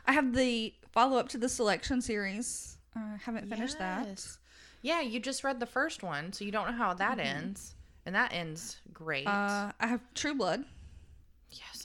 have 0.08 0.34
the 0.34 0.74
follow 0.92 1.18
up 1.18 1.30
to 1.30 1.38
the 1.38 1.48
selection 1.48 2.01
series. 2.01 2.78
I 2.96 3.00
uh, 3.00 3.18
haven't 3.24 3.48
finished 3.48 3.80
that. 3.80 4.08
Yes. 4.08 4.38
Yeah, 4.82 5.01
you 5.01 5.20
just 5.20 5.44
read 5.44 5.60
the 5.60 5.66
first 5.66 6.04
one, 6.04 6.34
so 6.34 6.44
you 6.44 6.51
don't 6.51 6.68
know 6.72 6.78
how 6.78 6.94
that 6.96 7.20
ends. 7.20 7.75
And 8.06 8.16
that 8.16 8.34
ends 8.34 8.78
great. 8.92 9.28
Uh, 9.28 9.72
I 9.80 9.88
have 9.88 10.01
True 10.13 10.34
Blood. 10.34 10.66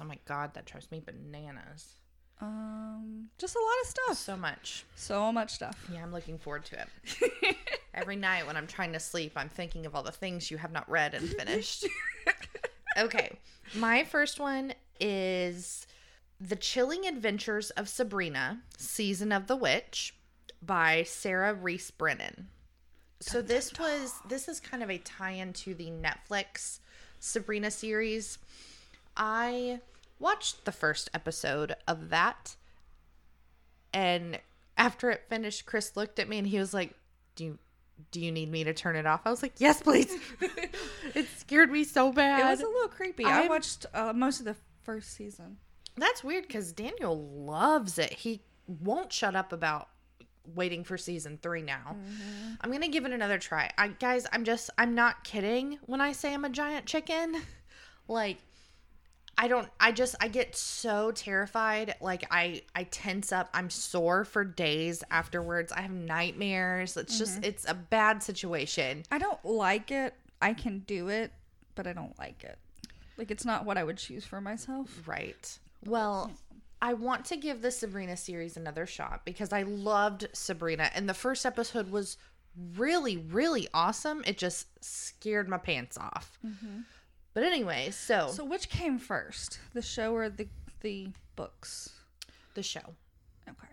Oh 0.00 0.04
my 0.04 0.18
God, 0.26 0.54
that 0.54 0.64
drives 0.66 0.90
me 0.90 1.00
bananas. 1.04 1.94
Um, 2.40 3.28
just 3.38 3.54
a 3.54 3.58
lot 3.58 3.74
of 3.82 3.88
stuff. 3.88 4.18
So 4.18 4.36
much. 4.36 4.84
So 4.96 5.32
much 5.32 5.52
stuff. 5.52 5.78
Yeah, 5.92 6.02
I'm 6.02 6.12
looking 6.12 6.38
forward 6.38 6.64
to 6.66 6.80
it. 6.80 7.56
Every 7.94 8.16
night 8.16 8.46
when 8.46 8.56
I'm 8.56 8.66
trying 8.66 8.92
to 8.92 9.00
sleep, 9.00 9.32
I'm 9.36 9.48
thinking 9.48 9.86
of 9.86 9.94
all 9.94 10.02
the 10.02 10.12
things 10.12 10.50
you 10.50 10.58
have 10.58 10.72
not 10.72 10.88
read 10.90 11.14
and 11.14 11.28
finished. 11.38 11.86
okay. 12.98 13.38
My 13.74 14.04
first 14.04 14.40
one 14.40 14.74
is 15.00 15.86
The 16.40 16.56
Chilling 16.56 17.06
Adventures 17.06 17.70
of 17.70 17.88
Sabrina, 17.88 18.60
Season 18.76 19.32
of 19.32 19.46
the 19.46 19.56
Witch 19.56 20.14
by 20.60 21.04
Sarah 21.04 21.54
Rees 21.54 21.90
Brennan. 21.90 22.48
So 23.20 23.40
this 23.40 23.72
was 23.78 24.12
this 24.28 24.48
is 24.48 24.60
kind 24.60 24.82
of 24.82 24.90
a 24.90 24.98
tie-in 24.98 25.54
to 25.54 25.74
the 25.74 25.90
Netflix 25.90 26.80
Sabrina 27.20 27.70
series. 27.70 28.38
I 29.16 29.80
watched 30.18 30.64
the 30.64 30.72
first 30.72 31.10
episode 31.14 31.74
of 31.86 32.10
that 32.10 32.56
and 33.92 34.40
after 34.76 35.10
it 35.10 35.22
finished, 35.28 35.66
Chris 35.66 35.96
looked 35.96 36.18
at 36.18 36.28
me 36.28 36.38
and 36.38 36.46
he 36.46 36.58
was 36.58 36.74
like, 36.74 36.94
"Do 37.36 37.44
you 37.44 37.58
do 38.10 38.20
you 38.20 38.32
need 38.32 38.50
me 38.50 38.64
to 38.64 38.74
turn 38.74 38.96
it 38.96 39.06
off?" 39.06 39.22
I 39.24 39.30
was 39.30 39.40
like, 39.42 39.54
"Yes, 39.58 39.80
please." 39.80 40.12
it 41.14 41.28
scared 41.36 41.70
me 41.70 41.84
so 41.84 42.12
bad. 42.12 42.40
It 42.40 42.44
was 42.44 42.60
a 42.60 42.66
little 42.66 42.88
creepy. 42.88 43.24
I 43.24 43.42
I'm- 43.42 43.48
watched 43.48 43.86
uh, 43.94 44.12
most 44.12 44.40
of 44.40 44.46
the 44.46 44.56
first 44.82 45.12
season. 45.12 45.58
That's 45.96 46.24
weird 46.24 46.48
because 46.48 46.72
Daniel 46.72 47.16
loves 47.16 47.98
it. 47.98 48.12
He 48.12 48.42
won't 48.66 49.12
shut 49.12 49.36
up 49.36 49.52
about 49.52 49.88
waiting 50.54 50.82
for 50.82 50.98
season 50.98 51.38
three 51.40 51.62
now. 51.62 51.96
I'm 52.60 52.72
gonna 52.72 52.88
give 52.88 53.06
it 53.06 53.12
another 53.12 53.38
try. 53.38 53.70
I 53.78 53.88
guys, 53.88 54.26
I'm 54.32 54.42
just 54.42 54.70
I'm 54.76 54.96
not 54.96 55.22
kidding 55.22 55.78
when 55.86 56.00
I 56.00 56.10
say 56.10 56.34
I'm 56.34 56.44
a 56.44 56.50
giant 56.50 56.86
chicken. 56.86 57.36
like 58.08 58.38
I 59.36 59.48
don't 59.48 59.68
I 59.80 59.92
just 59.92 60.14
I 60.20 60.28
get 60.28 60.56
so 60.56 61.10
terrified. 61.10 61.96
Like 62.00 62.26
I 62.30 62.62
I 62.74 62.84
tense 62.84 63.32
up. 63.32 63.50
I'm 63.52 63.70
sore 63.70 64.24
for 64.24 64.44
days 64.44 65.02
afterwards. 65.10 65.72
I 65.72 65.82
have 65.82 65.90
nightmares. 65.90 66.96
It's 66.96 67.18
just 67.18 67.34
mm-hmm. 67.34 67.44
it's 67.44 67.68
a 67.68 67.74
bad 67.74 68.22
situation. 68.22 69.02
I 69.10 69.18
don't 69.18 69.44
like 69.44 69.90
it. 69.90 70.14
I 70.40 70.54
can 70.54 70.80
do 70.80 71.08
it, 71.08 71.32
but 71.74 71.86
I 71.86 71.92
don't 71.92 72.16
like 72.18 72.44
it. 72.44 72.58
Like 73.16 73.30
it's 73.30 73.44
not 73.44 73.64
what 73.64 73.76
I 73.76 73.84
would 73.84 73.98
choose 73.98 74.24
for 74.24 74.40
myself. 74.40 75.02
Right. 75.06 75.58
Well, 75.84 76.30
I 76.80 76.94
want 76.94 77.24
to 77.26 77.36
give 77.36 77.62
the 77.62 77.70
Sabrina 77.70 78.16
series 78.16 78.56
another 78.56 78.86
shot 78.86 79.22
because 79.24 79.52
I 79.52 79.62
loved 79.62 80.28
Sabrina 80.32 80.90
and 80.94 81.08
the 81.08 81.14
first 81.14 81.46
episode 81.46 81.90
was 81.90 82.18
really, 82.76 83.16
really 83.16 83.68
awesome. 83.74 84.22
It 84.26 84.38
just 84.38 84.66
scared 84.84 85.48
my 85.48 85.58
pants 85.58 85.98
off. 85.98 86.38
Mm-hmm. 86.46 86.80
But 87.34 87.42
anyway, 87.42 87.90
so, 87.90 88.28
So 88.32 88.44
which 88.44 88.68
came 88.68 88.98
first, 88.98 89.58
the 89.72 89.82
show 89.82 90.14
or 90.14 90.28
the 90.28 90.48
the 90.80 91.08
books? 91.36 91.90
the 92.54 92.62
show. 92.62 92.94
Okay. 93.48 93.68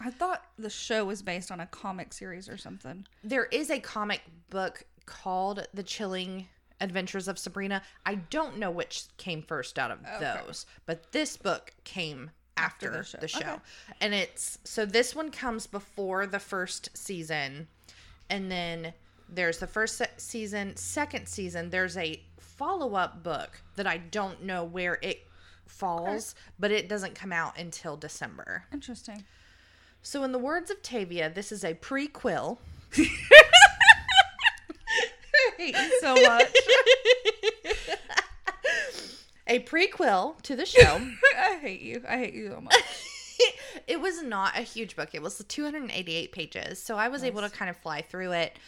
I 0.00 0.10
thought 0.10 0.42
the 0.58 0.68
show 0.70 1.04
was 1.04 1.22
based 1.22 1.52
on 1.52 1.60
a 1.60 1.66
comic 1.66 2.12
series 2.12 2.48
or 2.48 2.56
something. 2.58 3.06
There 3.22 3.44
is 3.46 3.70
a 3.70 3.78
comic 3.78 4.22
book 4.50 4.82
called 5.06 5.66
The 5.72 5.82
Chilling 5.84 6.48
Adventures 6.80 7.28
of 7.28 7.38
Sabrina. 7.38 7.82
I 8.04 8.16
don't 8.16 8.58
know 8.58 8.70
which 8.72 9.04
came 9.18 9.42
first 9.42 9.78
out 9.78 9.90
of 9.92 10.00
those, 10.20 10.66
but 10.86 11.12
this 11.12 11.36
book 11.36 11.72
came 11.84 12.30
after, 12.56 13.04
the 13.20 13.28
show. 13.28 13.38
Okay. 13.38 13.56
And 14.00 14.14
it's 14.14 14.58
so 14.64 14.84
this 14.84 15.14
one 15.14 15.30
comes 15.30 15.66
before 15.68 16.26
the 16.26 16.40
first 16.40 16.96
season. 16.96 17.68
And 18.30 18.50
then 18.50 18.94
there's 19.28 19.58
the 19.58 19.66
first 19.66 19.96
se- 19.96 20.10
season, 20.16 20.76
second 20.76 21.28
season, 21.28 21.70
there's 21.70 21.96
a 21.96 22.20
follow-up 22.56 23.22
book 23.22 23.62
that 23.76 23.86
I 23.86 23.98
don't 23.98 24.42
know 24.42 24.64
where 24.64 24.98
it 25.02 25.26
falls, 25.66 26.34
but 26.58 26.70
it 26.70 26.88
doesn't 26.88 27.14
come 27.14 27.32
out 27.32 27.58
until 27.58 27.96
December. 27.96 28.64
Interesting. 28.72 29.24
So 30.02 30.22
in 30.22 30.32
the 30.32 30.38
words 30.38 30.70
of 30.70 30.82
Tavia, 30.82 31.30
this 31.30 31.50
is 31.50 31.64
a 31.64 31.74
prequel 31.74 32.58
I 32.96 33.08
hate 35.56 35.76
you 35.76 35.98
so 36.00 36.14
much. 36.14 36.52
a 39.46 39.60
prequel 39.60 40.40
to 40.42 40.56
the 40.56 40.66
show. 40.66 41.00
I 41.38 41.58
hate 41.60 41.80
you. 41.80 42.02
I 42.08 42.18
hate 42.18 42.34
you 42.34 42.50
so 42.50 42.60
much. 42.60 42.74
it 43.86 44.00
was 44.00 44.22
not 44.22 44.56
a 44.56 44.62
huge 44.62 44.96
book. 44.96 45.10
It 45.12 45.22
was 45.22 45.42
288 45.46 46.32
pages. 46.32 46.82
So 46.82 46.96
I 46.96 47.08
was 47.08 47.24
able 47.24 47.40
to 47.40 47.50
kind 47.50 47.70
of 47.70 47.76
fly 47.76 48.02
through 48.02 48.32
it. 48.32 48.58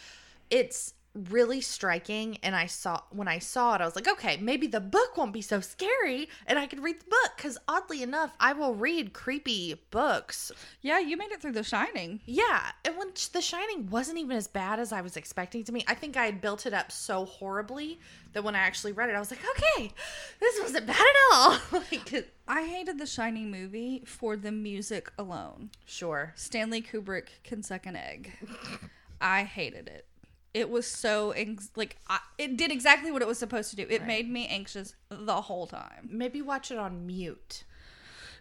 It's 0.49 0.93
really 1.29 1.61
striking 1.61 2.37
and 2.43 2.55
I 2.55 2.65
saw 2.67 3.01
when 3.11 3.27
I 3.27 3.39
saw 3.39 3.75
it 3.75 3.81
I 3.81 3.85
was 3.85 3.95
like, 3.95 4.07
"Okay, 4.07 4.37
maybe 4.37 4.67
the 4.67 4.79
book 4.79 5.17
won't 5.17 5.33
be 5.33 5.41
so 5.41 5.59
scary 5.59 6.29
and 6.45 6.57
I 6.59 6.67
could 6.67 6.83
read 6.83 6.99
the 6.99 7.09
book 7.09 7.37
cuz 7.37 7.57
oddly 7.67 8.03
enough, 8.03 8.31
I 8.39 8.53
will 8.53 8.75
read 8.75 9.13
creepy 9.13 9.75
books. 9.91 10.51
Yeah, 10.81 10.99
you 10.99 11.17
made 11.17 11.31
it 11.31 11.41
through 11.41 11.53
The 11.53 11.63
Shining. 11.63 12.21
Yeah, 12.25 12.71
and 12.85 12.97
when 12.97 13.11
The 13.33 13.41
Shining 13.41 13.89
wasn't 13.89 14.19
even 14.19 14.37
as 14.37 14.47
bad 14.47 14.79
as 14.79 14.91
I 14.91 15.01
was 15.01 15.17
expecting 15.17 15.63
to 15.65 15.71
me. 15.71 15.83
I 15.87 15.93
think 15.95 16.15
I 16.17 16.25
had 16.25 16.41
built 16.41 16.65
it 16.65 16.73
up 16.73 16.91
so 16.91 17.25
horribly 17.25 17.99
that 18.33 18.43
when 18.43 18.55
I 18.55 18.59
actually 18.59 18.91
read 18.91 19.09
it, 19.09 19.15
I 19.15 19.19
was 19.19 19.31
like, 19.31 19.43
"Okay, 19.51 19.91
this 20.39 20.59
wasn't 20.61 20.85
bad 20.85 20.99
at 20.99 21.33
all." 21.33 21.59
like 21.91 22.31
I 22.47 22.63
hated 22.65 22.99
The 22.99 23.05
Shining 23.07 23.51
movie 23.51 24.03
for 24.05 24.37
the 24.37 24.51
music 24.51 25.11
alone. 25.17 25.71
sure. 25.85 26.33
Stanley 26.35 26.81
Kubrick 26.81 27.27
can 27.43 27.63
suck 27.63 27.85
an 27.85 27.95
egg. 27.95 28.31
I 29.21 29.43
hated 29.43 29.87
it. 29.87 30.05
It 30.53 30.69
was 30.69 30.87
so 30.87 31.33
like 31.75 31.97
I, 32.09 32.19
it 32.37 32.57
did 32.57 32.71
exactly 32.71 33.11
what 33.11 33.21
it 33.21 33.27
was 33.27 33.37
supposed 33.37 33.69
to 33.71 33.75
do. 33.75 33.85
It 33.89 34.05
made 34.05 34.29
me 34.29 34.47
anxious 34.47 34.95
the 35.09 35.41
whole 35.41 35.67
time. 35.67 36.09
Maybe 36.09 36.41
watch 36.41 36.71
it 36.71 36.77
on 36.77 37.05
mute. 37.05 37.63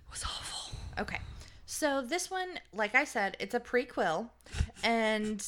It 0.07 0.11
was 0.11 0.23
awful. 0.25 0.79
Okay. 0.99 1.19
So 1.67 2.01
this 2.01 2.31
one, 2.31 2.61
like 2.73 2.95
I 2.95 3.05
said, 3.05 3.37
it's 3.41 3.55
a 3.55 3.61
prequel 3.61 4.31
and 4.83 5.45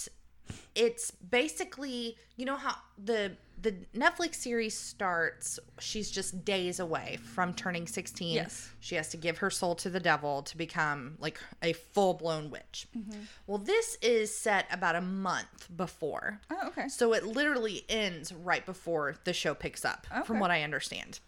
it's 0.75 1.11
basically, 1.11 2.17
you 2.37 2.45
know 2.45 2.57
how 2.57 2.75
the 3.03 3.33
the 3.61 3.75
Netflix 3.95 4.37
series 4.37 4.77
starts, 4.77 5.59
she's 5.81 6.11
just 6.11 6.45
days 6.45 6.81
away 6.81 7.19
from 7.23 7.53
turning 7.55 7.87
16. 7.87 8.35
Yes. 8.35 8.71
She 8.81 8.95
has 8.95 9.09
to 9.09 9.17
give 9.17 9.39
her 9.39 9.51
soul 9.51 9.75
to 9.77 9.91
the 9.91 10.01
devil 10.01 10.43
to 10.43 10.57
become 10.57 11.17
like 11.19 11.41
a 11.63 11.73
full-blown 11.73 12.51
witch. 12.51 12.87
Mm-hmm. 12.97 13.21
Well, 13.47 13.59
this 13.59 13.97
is 14.01 14.35
set 14.35 14.67
about 14.71 14.97
a 14.97 15.01
month 15.01 15.69
before. 15.77 16.41
Oh, 16.51 16.69
okay. 16.69 16.89
So 16.89 17.13
it 17.15 17.25
literally 17.25 17.85
ends 17.89 18.33
right 18.33 18.65
before 18.65 19.17
the 19.25 19.33
show 19.33 19.55
picks 19.55 19.85
up, 19.85 20.07
oh, 20.15 20.23
from 20.23 20.39
what 20.39 20.51
I 20.51 20.63
understand. 20.63 21.21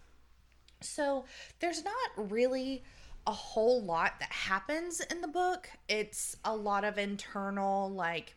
So 0.80 1.24
there's 1.58 1.84
not 1.84 2.30
really 2.30 2.84
a 3.26 3.32
whole 3.32 3.82
lot 3.82 4.14
that 4.20 4.32
happens 4.32 5.00
in 5.00 5.20
the 5.20 5.28
book. 5.28 5.68
It's 5.88 6.36
a 6.44 6.56
lot 6.56 6.84
of 6.84 6.96
internal, 6.96 7.90
like, 7.90 8.34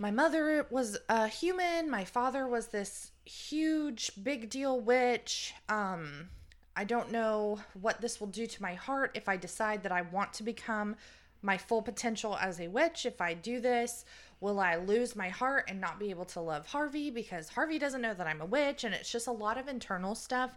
my 0.00 0.10
mother 0.10 0.66
was 0.70 0.96
a 1.10 1.28
human, 1.28 1.90
my 1.90 2.06
father 2.06 2.48
was 2.48 2.68
this 2.68 3.12
huge, 3.26 4.10
big 4.22 4.48
deal 4.48 4.80
witch. 4.80 5.52
Um, 5.68 6.30
I 6.74 6.84
don't 6.84 7.12
know 7.12 7.60
what 7.78 8.00
this 8.00 8.18
will 8.18 8.28
do 8.28 8.46
to 8.46 8.62
my 8.62 8.72
heart 8.72 9.10
if 9.14 9.28
I 9.28 9.36
decide 9.36 9.82
that 9.82 9.92
I 9.92 10.00
want 10.00 10.32
to 10.34 10.42
become 10.42 10.96
my 11.42 11.58
full 11.58 11.82
potential 11.82 12.34
as 12.40 12.60
a 12.60 12.68
witch. 12.68 13.04
If 13.04 13.20
I 13.20 13.34
do 13.34 13.60
this, 13.60 14.06
will 14.40 14.58
I 14.58 14.76
lose 14.76 15.14
my 15.14 15.28
heart 15.28 15.66
and 15.68 15.82
not 15.82 16.00
be 16.00 16.08
able 16.08 16.24
to 16.26 16.40
love 16.40 16.66
Harvey 16.66 17.10
because 17.10 17.50
Harvey 17.50 17.78
doesn't 17.78 18.00
know 18.00 18.14
that 18.14 18.26
I'm 18.26 18.40
a 18.40 18.46
witch? 18.46 18.84
And 18.84 18.94
it's 18.94 19.12
just 19.12 19.26
a 19.26 19.32
lot 19.32 19.58
of 19.58 19.68
internal 19.68 20.14
stuff. 20.14 20.52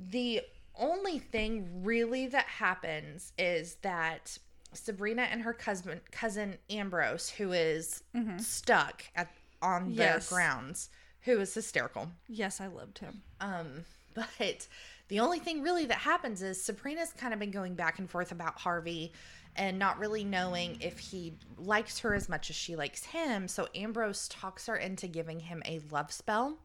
The 0.00 0.42
only 0.76 1.20
thing 1.20 1.84
really 1.84 2.26
that 2.26 2.46
happens 2.46 3.32
is 3.38 3.76
that 3.82 4.38
Sabrina 4.74 5.22
and 5.22 5.42
her 5.42 5.52
cousin 5.52 6.00
cousin 6.10 6.58
Ambrose, 6.70 7.30
who 7.30 7.52
is 7.52 8.02
stuck 8.38 9.04
at 9.14 9.28
on 9.62 9.94
their 9.94 10.14
Yes. 10.14 10.28
grounds, 10.28 10.90
who 11.22 11.40
is 11.40 11.54
hysterical. 11.54 12.10
Yes, 12.28 12.60
I 12.60 12.66
loved 12.66 12.98
him. 12.98 13.22
Um, 13.40 13.84
but 14.14 14.66
the 15.08 15.20
only 15.20 15.38
thing 15.38 15.62
really 15.62 15.86
that 15.86 15.98
happens 15.98 16.42
is 16.42 16.62
Sabrina's 16.62 17.12
kind 17.16 17.32
of 17.32 17.40
been 17.40 17.50
going 17.50 17.74
back 17.74 17.98
and 17.98 18.08
forth 18.10 18.30
about 18.32 18.58
Harvey 18.60 19.12
and 19.56 19.78
not 19.78 19.98
really 19.98 20.24
knowing 20.24 20.76
if 20.80 20.98
he 20.98 21.34
likes 21.56 22.00
her 22.00 22.14
as 22.14 22.28
much 22.28 22.50
as 22.50 22.56
she 22.56 22.74
likes 22.76 23.04
him. 23.04 23.46
So 23.48 23.68
Ambrose 23.74 24.28
talks 24.28 24.66
her 24.66 24.76
into 24.76 25.06
giving 25.06 25.40
him 25.40 25.62
a 25.64 25.80
love 25.90 26.10
spell. 26.12 26.58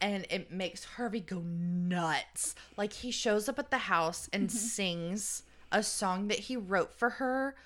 And 0.00 0.26
it 0.30 0.50
makes 0.50 0.84
Harvey 0.84 1.20
go 1.20 1.40
nuts. 1.44 2.54
Like 2.76 2.92
he 2.92 3.10
shows 3.12 3.48
up 3.48 3.58
at 3.58 3.70
the 3.70 3.78
house 3.78 4.28
and 4.32 4.50
sings 4.50 5.44
a 5.72 5.82
song 5.82 6.28
that 6.28 6.38
he 6.38 6.56
wrote 6.56 6.92
for 6.94 7.10
her, 7.10 7.56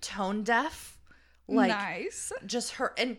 tone 0.00 0.42
deaf. 0.44 0.96
Like 1.48 1.70
nice. 1.70 2.32
just 2.46 2.74
her 2.74 2.94
and 2.96 3.16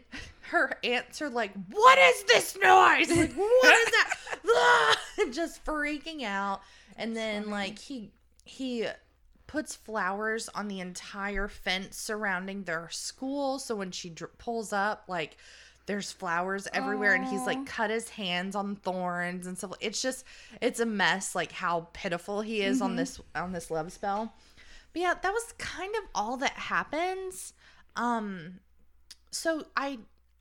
her 0.51 0.77
answer 0.85 1.29
like, 1.29 1.51
"What 1.69 1.97
is 1.99 2.23
this 2.23 2.55
noise? 2.55 3.09
Like, 3.09 3.33
what 3.33 3.75
is 3.75 3.91
that?" 3.91 4.15
Ah! 4.53 4.97
just 5.31 5.63
freaking 5.65 6.23
out. 6.23 6.61
And 6.95 7.15
then 7.15 7.49
like 7.49 7.77
he 7.77 8.11
he 8.45 8.87
puts 9.47 9.75
flowers 9.75 10.47
on 10.55 10.69
the 10.69 10.79
entire 10.79 11.49
fence 11.49 11.97
surrounding 11.97 12.63
their 12.63 12.87
school, 12.89 13.59
so 13.59 13.75
when 13.75 13.91
she 13.91 14.09
dr- 14.09 14.37
pulls 14.37 14.71
up, 14.71 15.03
like 15.09 15.35
there's 15.91 16.10
flowers 16.10 16.69
everywhere, 16.71 17.15
and 17.15 17.25
he's 17.25 17.45
like 17.45 17.65
cut 17.65 17.89
his 17.89 18.07
hands 18.07 18.55
on 18.55 18.77
thorns 18.77 19.45
and 19.45 19.57
stuff. 19.57 19.74
It's 19.81 20.01
just 20.01 20.24
it's 20.62 20.79
a 20.79 20.86
mess, 20.86 21.36
like 21.36 21.51
how 21.51 21.89
pitiful 21.91 22.39
he 22.39 22.62
is 22.62 22.81
on 22.81 22.91
mm-hmm. 22.91 22.98
this 22.98 23.19
on 23.36 23.51
this 23.51 23.69
love 23.69 23.91
spell. 23.91 24.33
But 24.93 25.01
yeah, 25.01 25.15
that 25.21 25.33
was 25.33 25.53
kind 25.57 25.93
of 25.98 26.03
all 26.15 26.38
that 26.38 26.53
happens. 26.53 27.51
Um 27.98 28.62
so 29.31 29.65
I 29.75 30.00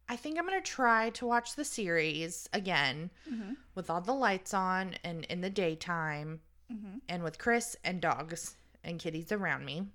I 0.09 0.15
think 0.15 0.39
I'm 0.39 0.45
gonna 0.45 0.61
try 0.61 1.11
to 1.11 1.27
watch 1.27 1.57
the 1.57 1.65
series 1.65 2.49
again 2.53 3.11
mm-hmm. 3.29 3.55
with 3.75 3.91
all 3.91 4.01
the 4.01 4.13
lights 4.13 4.55
on 4.55 4.95
and 5.03 5.25
in 5.25 5.41
the 5.41 5.51
daytime 5.51 6.39
mm-hmm. 6.73 6.99
and 7.09 7.25
with 7.25 7.39
Chris 7.39 7.75
and 7.83 8.01
dogs 8.01 8.55
and 8.85 9.01
kitties 9.01 9.33
around 9.33 9.65
me. 9.65 9.89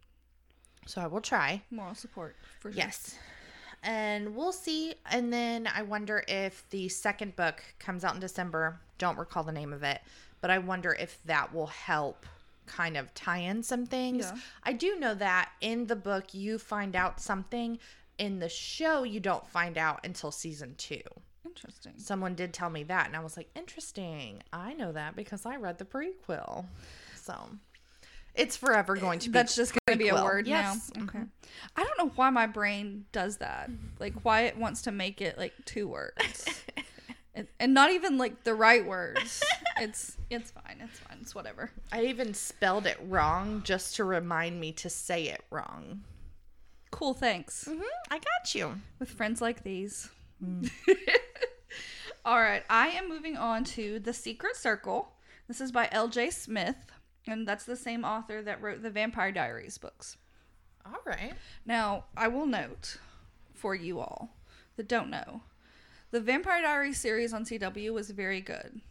So 0.85 0.99
I 0.99 1.07
will 1.07 1.21
try. 1.21 1.61
Moral 1.71 1.95
support 1.95 2.35
for 2.59 2.73
sure. 2.73 2.77
Yes. 2.77 3.17
And 3.85 4.35
we'll 4.35 4.51
see. 4.51 4.95
And 5.11 5.31
then 5.31 5.69
I 5.73 5.83
wonder 5.83 6.23
if 6.27 6.67
the 6.71 6.89
second 6.89 7.35
book 7.35 7.63
comes 7.79 8.03
out 8.03 8.15
in 8.15 8.19
December. 8.19 8.79
Don't 8.97 9.17
recall 9.17 9.43
the 9.43 9.51
name 9.51 9.71
of 9.71 9.83
it, 9.83 10.01
but 10.41 10.49
I 10.49 10.57
wonder 10.57 10.93
if 10.99 11.21
that 11.25 11.53
will 11.53 11.67
help 11.67 12.25
kind 12.65 12.97
of 12.97 13.13
tie 13.13 13.37
in 13.37 13.61
some 13.61 13.85
things. 13.85 14.25
Yeah. 14.25 14.39
I 14.63 14.73
do 14.73 14.97
know 14.97 15.13
that 15.13 15.51
in 15.61 15.85
the 15.85 15.95
book 15.95 16.33
you 16.33 16.57
find 16.57 16.95
out 16.95 17.21
something. 17.21 17.77
In 18.17 18.39
the 18.39 18.49
show, 18.49 19.03
you 19.03 19.19
don't 19.19 19.47
find 19.47 19.77
out 19.77 19.99
until 20.03 20.31
season 20.31 20.73
two. 20.77 21.01
Interesting. 21.45 21.93
Someone 21.97 22.33
did 22.33 22.53
tell 22.53 22.69
me 22.69 22.83
that, 22.83 23.05
and 23.07 23.15
I 23.15 23.19
was 23.19 23.37
like, 23.37 23.49
interesting. 23.55 24.41
I 24.51 24.73
know 24.73 24.93
that 24.93 25.15
because 25.15 25.45
I 25.45 25.57
read 25.57 25.77
the 25.77 25.85
prequel. 25.85 26.65
So 27.15 27.35
it's 28.35 28.57
forever 28.57 28.95
eh, 28.95 28.99
going 28.99 29.19
to 29.19 29.29
be. 29.29 29.33
That's 29.33 29.55
just 29.55 29.71
going 29.73 29.97
to 29.97 30.03
be 30.03 30.09
a 30.09 30.23
word 30.23 30.47
Yes. 30.47 30.91
now. 30.95 31.03
Okay. 31.03 31.19
Mm-hmm. 31.19 31.23
I 31.75 31.83
don't 31.83 31.97
know 31.97 32.11
why 32.15 32.29
my 32.29 32.47
brain 32.47 33.05
does 33.11 33.37
that. 33.37 33.69
Like 33.99 34.13
why 34.23 34.41
it 34.41 34.57
wants 34.57 34.83
to 34.83 34.91
make 34.91 35.21
it 35.21 35.37
like 35.37 35.53
two 35.65 35.87
words. 35.87 36.45
and, 37.35 37.47
and 37.59 37.73
not 37.73 37.91
even 37.91 38.17
like 38.17 38.43
the 38.43 38.53
right 38.53 38.85
words. 38.85 39.43
It's 39.79 40.17
it's 40.29 40.51
fine. 40.51 40.77
It's 40.81 40.99
fine. 40.99 41.17
It's 41.21 41.35
whatever. 41.35 41.71
I 41.91 42.05
even 42.05 42.33
spelled 42.33 42.85
it 42.85 42.97
wrong 43.07 43.61
just 43.63 43.95
to 43.97 44.03
remind 44.03 44.59
me 44.59 44.71
to 44.73 44.89
say 44.89 45.25
it 45.25 45.43
wrong. 45.49 46.01
Cool, 46.91 47.13
thanks. 47.13 47.65
Mm-hmm. 47.69 47.81
I 48.09 48.19
got 48.19 48.55
you. 48.55 48.81
With 48.99 49.09
friends 49.09 49.41
like 49.41 49.63
these. 49.63 50.09
Mm. 50.43 50.71
All 52.25 52.39
right, 52.39 52.63
I 52.69 52.87
am 52.89 53.09
moving 53.09 53.37
on 53.37 53.63
to 53.65 53.99
The 53.99 54.13
Secret 54.13 54.55
Circle. 54.55 55.11
This 55.47 55.61
is 55.61 55.71
by 55.71 55.89
L.J. 55.91 56.31
Smith, 56.31 56.75
and 57.27 57.47
that's 57.47 57.65
the 57.65 57.75
same 57.75 58.03
author 58.03 58.41
that 58.41 58.61
wrote 58.61 58.83
the 58.83 58.89
Vampire 58.89 59.31
Diaries 59.31 59.77
books. 59.77 60.17
All 60.85 61.01
right. 61.05 61.33
Now, 61.65 62.05
I 62.15 62.27
will 62.27 62.45
note 62.45 62.97
for 63.53 63.73
you 63.73 63.99
all 63.99 64.35
that 64.75 64.87
don't 64.87 65.09
know, 65.09 65.41
the 66.11 66.19
Vampire 66.19 66.61
Diaries 66.61 66.99
series 66.99 67.33
on 67.33 67.45
CW 67.45 67.93
was 67.93 68.11
very 68.11 68.41
good. 68.41 68.81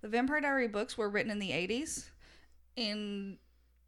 The 0.00 0.08
Vampire 0.08 0.40
Diary 0.40 0.68
books 0.68 0.96
were 0.96 1.08
written 1.08 1.30
in 1.30 1.38
the 1.38 1.50
80s 1.50 2.10
and 2.76 3.38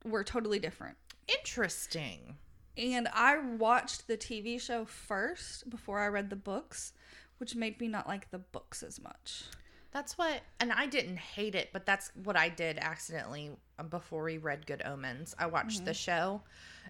were 0.05 0.25
totally 0.25 0.59
different. 0.59 0.97
Interesting. 1.29 2.37
And 2.77 3.09
I 3.13 3.39
watched 3.39 4.07
the 4.07 4.17
TV 4.17 4.61
show 4.61 4.85
first 4.85 5.69
before 5.71 6.01
I 6.01 6.09
read 6.09 6.31
the 6.31 6.37
books, 6.37 6.93
which 7.39 7.55
made 7.55 7.81
me 7.81 7.89
not 7.89 8.09
like 8.09 8.31
the 8.31 8.39
books 8.39 8.83
as 8.83 9.01
much. 9.01 9.45
That's 9.93 10.17
what, 10.17 10.41
and 10.61 10.73
I 10.73 10.87
didn't 10.87 11.19
hate 11.19 11.55
it, 11.55 11.71
but 11.73 11.85
that's 11.85 12.13
what 12.23 12.37
I 12.37 12.49
did 12.49 12.79
accidentally 12.79 13.51
uh, 13.79 13.83
before 13.83 14.23
we 14.23 14.39
read 14.39 14.67
Good 14.67 14.83
Omens. 14.85 15.35
I 15.39 15.47
watched 15.47 15.85
the 15.85 15.91
mm-hmm. 15.91 15.97
show, 15.97 16.43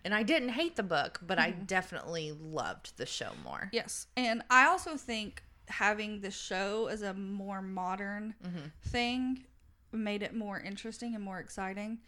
and 0.04 0.14
I 0.14 0.23
didn't 0.23 0.50
hate 0.50 0.76
the 0.76 0.83
book, 0.83 1.21
but 1.26 1.38
I 1.38 1.52
mm-hmm. 1.52 1.64
definitely 1.64 2.33
loved 2.33 2.97
the 2.99 3.07
show 3.07 3.30
more. 3.42 3.71
Yes. 3.73 4.07
And 4.16 4.42
I 4.50 4.66
also 4.66 4.97
think 4.97 5.42
having 5.69 6.21
the 6.21 6.30
show 6.30 6.88
as 6.88 7.02
a 7.02 7.14
more 7.14 7.62
modern 7.62 8.35
mm-hmm. 8.45 8.66
thing 8.88 9.45
made 9.92 10.23
it 10.23 10.35
more 10.35 10.61
interesting 10.61 11.14
and 11.14 11.25
more 11.25 11.38
exciting. 11.38 11.99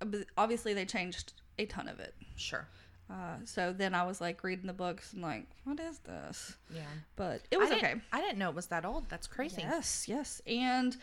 But 0.00 0.26
obviously, 0.36 0.74
they 0.74 0.84
changed 0.84 1.32
a 1.58 1.66
ton 1.66 1.88
of 1.88 2.00
it. 2.00 2.14
Sure. 2.36 2.68
Uh, 3.14 3.36
so 3.44 3.72
then 3.72 3.94
I 3.94 4.04
was 4.04 4.20
like 4.20 4.42
reading 4.42 4.66
the 4.66 4.72
books 4.72 5.12
and 5.12 5.22
like, 5.22 5.46
what 5.62 5.78
is 5.78 5.98
this? 6.00 6.56
Yeah. 6.74 6.80
But 7.14 7.42
it 7.50 7.58
was 7.58 7.70
I 7.70 7.76
okay. 7.76 7.94
I 8.12 8.20
didn't 8.20 8.38
know 8.38 8.48
it 8.48 8.56
was 8.56 8.66
that 8.66 8.84
old. 8.84 9.08
That's 9.08 9.28
crazy. 9.28 9.62
Yes, 9.62 10.06
yes. 10.08 10.42
And 10.48 10.96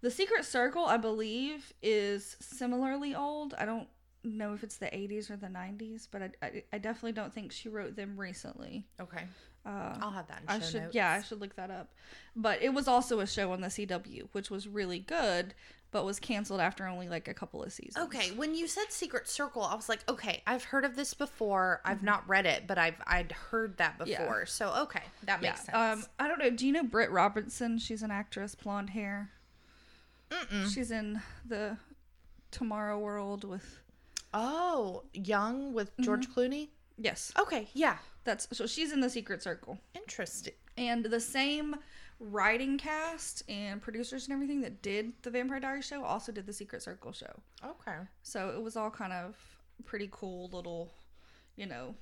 the 0.00 0.10
Secret 0.10 0.44
Circle, 0.44 0.84
I 0.84 0.96
believe, 0.96 1.72
is 1.80 2.36
similarly 2.40 3.14
old. 3.14 3.54
I 3.56 3.64
don't 3.64 3.86
know 4.24 4.54
if 4.54 4.64
it's 4.64 4.76
the 4.76 4.86
80s 4.86 5.30
or 5.30 5.36
the 5.36 5.46
90s, 5.46 6.08
but 6.10 6.22
I, 6.22 6.30
I, 6.42 6.64
I 6.72 6.78
definitely 6.78 7.12
don't 7.12 7.32
think 7.32 7.52
she 7.52 7.68
wrote 7.68 7.94
them 7.94 8.18
recently. 8.18 8.84
Okay. 9.00 9.24
Uh, 9.64 9.96
I'll 10.00 10.10
have 10.10 10.26
that 10.26 10.42
in 10.42 10.48
I 10.48 10.58
should, 10.58 10.82
notes. 10.82 10.94
yeah, 10.94 11.12
I 11.12 11.22
should 11.22 11.40
look 11.40 11.54
that 11.54 11.70
up. 11.70 11.92
But 12.34 12.60
it 12.62 12.74
was 12.74 12.88
also 12.88 13.20
a 13.20 13.26
show 13.26 13.52
on 13.52 13.60
the 13.60 13.68
CW, 13.68 14.26
which 14.32 14.50
was 14.50 14.66
really 14.66 14.98
good, 14.98 15.54
but 15.92 16.04
was 16.04 16.18
canceled 16.18 16.60
after 16.60 16.86
only 16.88 17.08
like 17.08 17.28
a 17.28 17.34
couple 17.34 17.62
of 17.62 17.72
seasons. 17.72 18.04
Okay, 18.06 18.30
when 18.32 18.54
you 18.56 18.66
said 18.66 18.86
Secret 18.90 19.28
Circle, 19.28 19.62
I 19.62 19.74
was 19.76 19.88
like, 19.88 20.00
okay, 20.08 20.42
I've 20.46 20.64
heard 20.64 20.84
of 20.84 20.96
this 20.96 21.14
before. 21.14 21.80
I've 21.84 22.02
not 22.02 22.28
read 22.28 22.46
it, 22.46 22.66
but 22.66 22.78
I've 22.78 22.96
I'd 23.06 23.30
heard 23.32 23.76
that 23.76 23.98
Mm-hmm. 24.00 24.08
Yeah. 24.10 24.22
before. 24.24 24.46
So 24.46 24.72
okay, 24.82 25.02
that 25.24 25.40
Yeah. 25.42 25.50
makes 25.50 25.64
sense. 25.66 25.76
Um, 25.76 26.04
I 26.18 26.26
don't 26.26 26.40
know. 26.40 26.50
Do 26.50 26.66
you 26.66 26.72
know 26.72 26.82
Britt 26.82 27.10
Robertson? 27.12 27.78
She's 27.78 28.02
an 28.02 28.10
actress, 28.10 28.54
blonde 28.56 28.90
hair. 28.90 29.30
Mm-mm. 30.30 30.72
She's 30.74 30.90
in 30.90 31.20
the 31.46 31.76
Tomorrow 32.50 32.98
World 32.98 33.44
with. 33.44 33.78
Oh, 34.34 35.02
Young 35.12 35.74
with 35.74 35.90
George 36.00 36.26
Mm-hmm. 36.28 36.40
Clooney. 36.40 36.68
Yes, 36.98 37.32
Okay, 37.38 37.68
yeah, 37.74 37.96
that's 38.24 38.46
so 38.52 38.66
she's 38.66 38.92
in 38.92 39.00
the 39.00 39.10
Secret 39.10 39.42
Circle. 39.42 39.78
interesting. 39.94 40.54
and 40.78 41.04
the 41.04 41.20
same 41.20 41.76
writing 42.30 42.78
cast 42.78 43.42
and 43.48 43.82
producers 43.82 44.24
and 44.26 44.32
everything 44.32 44.60
that 44.60 44.80
did 44.80 45.12
the 45.22 45.30
Vampire 45.30 45.58
Diaries 45.58 45.84
show 45.86 46.04
also 46.04 46.30
did 46.30 46.46
the 46.46 46.52
Secret 46.52 46.80
Circle 46.82 47.12
show. 47.12 47.40
Okay, 47.64 47.96
So 48.22 48.50
it 48.50 48.62
was 48.62 48.76
all 48.76 48.90
kind 48.90 49.12
of 49.12 49.34
pretty 49.84 50.08
cool 50.12 50.48
little, 50.52 50.92
you 51.56 51.66
know, 51.66 51.96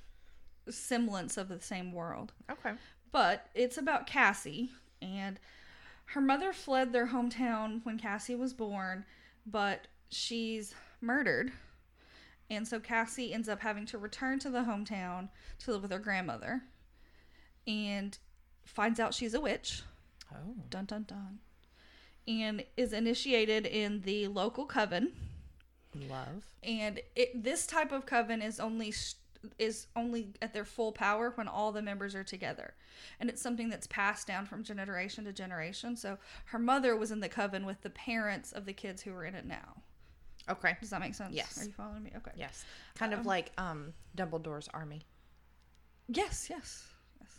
semblance 0.69 1.37
of 1.37 1.49
the 1.49 1.59
same 1.59 1.91
world. 1.91 2.33
okay, 2.51 2.73
But 3.11 3.47
it's 3.55 3.77
about 3.79 4.05
Cassie 4.05 4.69
and 5.01 5.39
her 6.05 6.21
mother 6.21 6.53
fled 6.53 6.93
their 6.93 7.07
hometown 7.07 7.83
when 7.83 7.97
Cassie 7.97 8.35
was 8.35 8.53
born, 8.53 9.05
but 9.45 9.87
she's 10.09 10.75
murdered. 11.01 11.51
And 12.51 12.67
so 12.67 12.79
Cassie 12.79 13.33
ends 13.33 13.49
up 13.49 13.61
having 13.61 13.85
to 13.87 13.97
return 13.97 14.37
to 14.39 14.49
the 14.49 14.59
hometown 14.59 15.29
to 15.59 15.71
live 15.71 15.81
with 15.81 15.91
her 15.91 15.99
grandmother 15.99 16.61
and 17.65 18.17
finds 18.65 18.99
out 18.99 19.13
she's 19.15 19.33
a 19.33 19.41
witch. 19.41 19.81
Oh, 20.33 20.55
Dun 20.69 20.85
dun 20.85 21.03
dun. 21.07 21.39
And 22.27 22.63
is 22.77 22.93
initiated 22.93 23.65
in 23.65 24.01
the 24.01 24.27
local 24.27 24.65
coven. 24.65 25.11
love. 26.09 26.45
And 26.63 26.99
it, 27.15 27.43
this 27.43 27.65
type 27.65 27.91
of 27.91 28.05
coven 28.05 28.41
is 28.41 28.59
only 28.59 28.93
is 29.57 29.87
only 29.95 30.29
at 30.39 30.53
their 30.53 30.65
full 30.65 30.91
power 30.91 31.31
when 31.33 31.47
all 31.47 31.71
the 31.71 31.81
members 31.81 32.13
are 32.13 32.23
together. 32.23 32.75
And 33.19 33.27
it's 33.27 33.41
something 33.41 33.69
that's 33.69 33.87
passed 33.87 34.27
down 34.27 34.45
from 34.45 34.63
generation 34.63 35.25
to 35.25 35.33
generation. 35.33 35.95
So 35.97 36.19
her 36.45 36.59
mother 36.59 36.95
was 36.95 37.09
in 37.09 37.21
the 37.21 37.29
coven 37.29 37.65
with 37.65 37.81
the 37.81 37.89
parents 37.89 38.51
of 38.51 38.65
the 38.65 38.73
kids 38.73 39.01
who 39.01 39.11
are 39.13 39.25
in 39.25 39.33
it 39.33 39.45
now. 39.47 39.81
Okay, 40.47 40.75
Does 40.79 40.91
that 40.91 41.01
make 41.01 41.15
sense? 41.15 41.33
Yes. 41.33 41.59
Are 41.59 41.65
you 41.65 41.71
following 41.71 42.03
me? 42.03 42.11
Okay. 42.17 42.31
yes, 42.35 42.65
kind 42.95 43.13
Um, 43.15 43.19
of 43.21 43.25
like 43.25 43.51
um 43.57 43.93
Dumbledore's 44.15 44.67
army. 44.75 45.01
Yes, 46.07 46.47
yes. 46.49 46.87
Yes. 47.19 47.31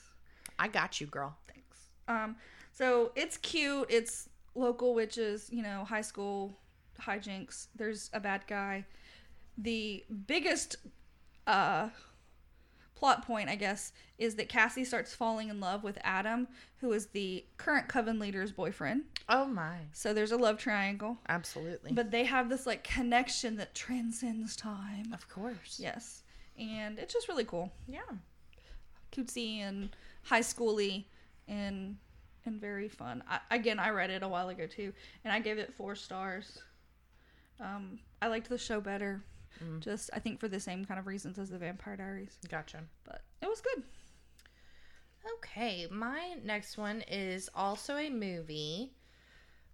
I 0.59 0.67
got 0.69 1.01
you, 1.01 1.07
girl. 1.07 1.37
Thanks. 1.47 1.79
Um, 2.09 2.37
so 2.73 3.13
it's 3.15 3.37
cute. 3.37 3.87
It's 3.91 4.29
local 4.55 4.95
witches, 4.95 5.49
you 5.53 5.63
know, 5.63 5.85
high 5.85 6.01
school 6.03 6.59
hijinks. 7.01 7.69
There's 7.77 8.11
a 8.13 8.21
bad 8.21 8.43
guy. 8.47 8.85
The 9.59 10.05
biggest 10.27 10.77
uh 11.47 11.89
plot 12.95 13.27
point, 13.27 13.49
I 13.49 13.57
guess, 13.57 13.93
is 14.17 14.37
that 14.37 14.49
Cassie 14.49 14.85
starts 14.85 15.13
falling 15.13 15.49
in 15.49 15.59
love 15.59 15.83
with 15.83 15.99
Adam, 16.05 16.47
who 16.81 16.93
is 16.93 17.07
the 17.07 17.45
current 17.57 17.89
coven 17.89 18.21
leader's 18.21 18.53
boyfriend. 18.53 19.03
Oh 19.29 19.45
my, 19.47 19.79
So 19.93 20.15
there's 20.15 20.31
a 20.31 20.37
love 20.37 20.57
triangle. 20.59 21.19
absolutely. 21.29 21.91
But 21.93 22.13
they 22.13 22.23
have 22.25 22.49
this 22.49 22.65
like 22.65 22.85
connection 22.85 23.57
that 23.57 23.75
transcends 23.75 24.55
time. 24.55 25.13
of 25.13 25.29
course, 25.29 25.79
Yes. 25.83 26.23
And 26.57 26.99
it's 27.01 27.13
just 27.13 27.27
really 27.29 27.45
cool. 27.45 27.73
yeah. 27.89 28.03
cutesy 29.11 29.59
and 29.59 29.89
high 30.23 30.41
schooly 30.41 31.05
and 31.49 31.97
and 32.45 32.61
very 32.61 32.89
fun. 32.89 33.23
I, 33.29 33.41
again, 33.51 33.79
I 33.79 33.91
read 33.91 34.11
it 34.11 34.23
a 34.23 34.29
while 34.29 34.49
ago 34.49 34.67
too, 34.67 34.93
and 35.25 35.33
I 35.33 35.39
gave 35.41 35.59
it 35.59 35.73
four 35.75 35.95
stars. 35.95 36.59
Um, 37.61 37.99
I 38.21 38.27
liked 38.29 38.49
the 38.49 38.59
show 38.59 38.81
better, 38.81 39.23
Mm. 39.63 39.81
just 39.81 40.09
I 40.15 40.19
think 40.19 40.41
for 40.41 40.49
the 40.49 40.59
same 40.59 40.85
kind 40.87 40.99
of 40.99 41.07
reasons 41.07 41.39
as 41.39 41.51
the 41.51 41.59
Vampire 41.59 41.95
Diaries, 41.97 42.39
Gotcha. 42.49 42.81
but 43.05 43.23
it 43.43 43.49
was 43.49 43.61
good. 43.61 43.83
Okay, 45.39 45.87
my 45.91 46.37
next 46.43 46.77
one 46.79 47.03
is 47.03 47.49
also 47.55 47.97
a 47.97 48.11
movie. 48.11 48.93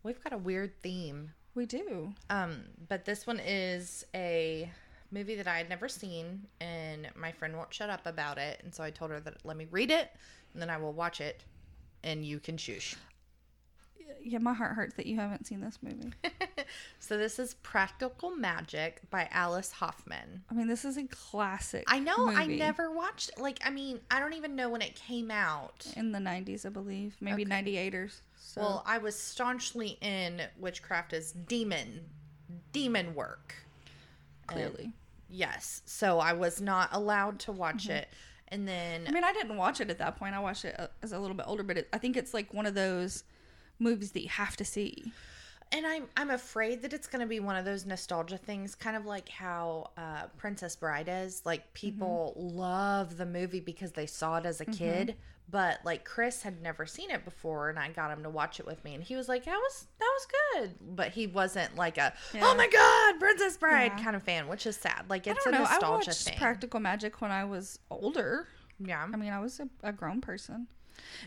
We've 0.03 0.23
got 0.23 0.33
a 0.33 0.39
weird 0.39 0.79
theme. 0.83 1.33
We 1.55 1.65
do. 1.65 2.13
Um, 2.29 2.65
but 2.89 3.05
this 3.05 3.27
one 3.27 3.41
is 3.41 4.05
a 4.15 4.71
movie 5.11 5.37
that 5.37 5.47
I 5.49 5.57
had 5.57 5.69
never 5.71 5.89
seen, 5.89 6.47
and 6.61 7.09
my 7.17 7.33
friend 7.33 7.57
won't 7.57 7.73
shut 7.73 7.89
up 7.89 8.05
about 8.07 8.37
it, 8.37 8.61
and 8.63 8.75
so 8.75 8.85
I 8.85 8.91
told 8.91 9.11
her 9.11 9.21
that 9.21 9.39
let 9.45 9.57
me 9.57 9.67
read 9.71 9.91
it, 9.91 10.11
and 10.53 10.61
then 10.61 10.69
I 10.71 10.77
will 10.77 10.93
watch 10.93 11.21
it, 11.21 11.43
and 12.09 12.25
you 12.25 12.41
can 12.41 12.57
choose. 12.57 12.97
Yeah, 14.23 14.39
my 14.39 14.53
heart 14.53 14.75
hurts 14.75 14.95
that 14.95 15.07
you 15.07 15.17
haven't 15.17 15.47
seen 15.47 15.61
this 15.61 15.79
movie. 15.83 16.13
so 16.99 17.17
this 17.17 17.39
is 17.39 17.55
Practical 17.55 18.31
Magic 18.31 19.01
by 19.11 19.29
Alice 19.31 19.73
Hoffman. 19.73 20.43
I 20.51 20.55
mean, 20.55 20.67
this 20.67 20.85
is 20.85 20.97
a 20.97 21.05
classic. 21.05 21.85
I 21.87 21.99
know 21.99 22.29
I 22.29 22.47
never 22.47 22.91
watched 22.91 23.39
like 23.39 23.59
I 23.65 23.71
mean 23.71 24.01
I 24.11 24.19
don't 24.19 24.33
even 24.35 24.57
know 24.57 24.71
when 24.71 24.83
it 24.83 24.95
came 24.97 25.31
out. 25.31 25.87
in 25.97 26.13
the 26.13 26.19
'90s, 26.19 26.67
I 26.67 26.71
believe, 26.71 27.17
maybe 27.21 27.43
Okay. 27.43 27.63
'98ers. 27.63 28.21
So 28.37 28.61
Well, 28.61 28.85
I 28.87 28.99
was 28.99 29.17
staunchly 29.17 29.99
in 30.01 30.43
witchcraft 30.59 31.13
as 31.13 31.33
demon 31.33 32.01
demon 32.73 33.15
work. 33.15 33.55
clearly, 34.47 34.93
Yes. 35.29 35.83
So 35.85 36.19
I 36.19 36.33
was 36.33 36.61
not 36.61 36.89
allowed 36.93 37.39
to 37.41 37.53
watch 37.53 37.85
mm-hmm. 37.85 37.99
it. 37.99 38.09
And 38.51 38.67
then 38.67 39.05
I 39.07 39.11
mean, 39.11 39.25
I 39.25 39.33
didn't 39.33 39.57
watch 39.57 39.81
it 39.81 39.91
at 39.91 39.99
that 39.99 40.17
point. 40.17 40.35
I 40.35 40.39
watched 40.41 40.65
it 40.65 40.75
uh, 40.79 40.89
as 41.03 41.13
a 41.13 41.19
little 41.19 41.37
bit 41.37 41.47
older, 41.47 41.63
but 41.63 41.79
it, 41.79 41.89
I 41.93 41.99
think 41.99 42.17
it's 42.17 42.33
like 42.33 42.53
one 42.55 42.67
of 42.67 42.75
those 42.75 43.25
movies 43.79 44.13
that 44.13 44.23
you 44.23 44.29
have 44.29 44.57
to 44.57 44.65
see. 44.65 45.13
And 45.73 45.87
I'm 45.87 46.05
I'm 46.17 46.31
afraid 46.31 46.83
that 46.83 46.93
it's 46.93 47.07
going 47.07 47.21
to 47.21 47.27
be 47.27 47.41
one 47.41 47.57
of 47.57 47.65
those 47.65 47.85
nostalgia 47.87 48.39
things, 48.39 48.75
kind 48.75 48.97
of 48.97 49.05
like 49.07 49.29
how 49.29 49.91
uh, 49.97 50.27
Princess 50.37 50.77
Bride 50.77 51.09
is. 51.11 51.43
Like 51.45 51.73
people 51.75 52.33
love 52.37 53.17
the 53.17 53.27
movie 53.27 53.61
because 53.61 53.93
they 53.93 54.07
saw 54.07 54.37
it 54.39 54.47
as 54.47 54.61
a 54.61 54.65
kid, 54.67 55.17
but 55.51 55.79
like 55.85 56.05
Chris 56.05 56.43
had 56.43 56.63
never 56.63 56.87
seen 56.87 57.11
it 57.11 57.25
before, 57.25 57.69
and 57.69 57.79
I 57.79 57.89
got 57.91 58.11
him 58.11 58.23
to 58.23 58.31
watch 58.31 58.61
it 58.61 58.67
with 58.67 58.83
me, 58.85 58.95
and 58.95 59.03
he 59.05 59.15
was 59.17 59.29
like, 59.29 59.45
"That 59.45 59.57
was 59.59 59.87
that 59.99 60.11
was 60.15 60.27
good," 60.55 60.75
but 60.97 61.11
he 61.13 61.27
wasn't 61.27 61.77
like 61.77 61.99
a 61.99 62.13
Yeah. 62.33 62.41
"Oh 62.45 62.55
my 62.57 62.69
god, 62.69 63.21
Princess 63.21 63.57
Bride" 63.57 63.93
Yeah. 63.97 64.05
kind 64.05 64.17
of 64.17 64.23
fan, 64.23 64.49
which 64.49 64.67
is 64.67 64.77
sad. 64.77 65.05
Like 65.09 65.27
I 65.27 65.33
it's 65.33 65.45
don't 65.45 65.55
a 65.55 65.59
know. 65.59 65.65
I 65.65 65.71
nostalgia 65.73 66.09
watched 66.11 66.25
thing. 66.25 66.39
Practical 66.39 66.81
Magic 66.81 67.21
when 67.21 67.31
I 67.31 67.45
was 67.45 67.79
older. 67.91 68.49
yeah, 68.79 69.03
I 69.13 69.17
mean, 69.17 69.33
I 69.33 69.41
was 69.41 69.61
a, 69.61 69.69
a 69.83 69.93
grown 69.93 70.21
person. 70.21 70.67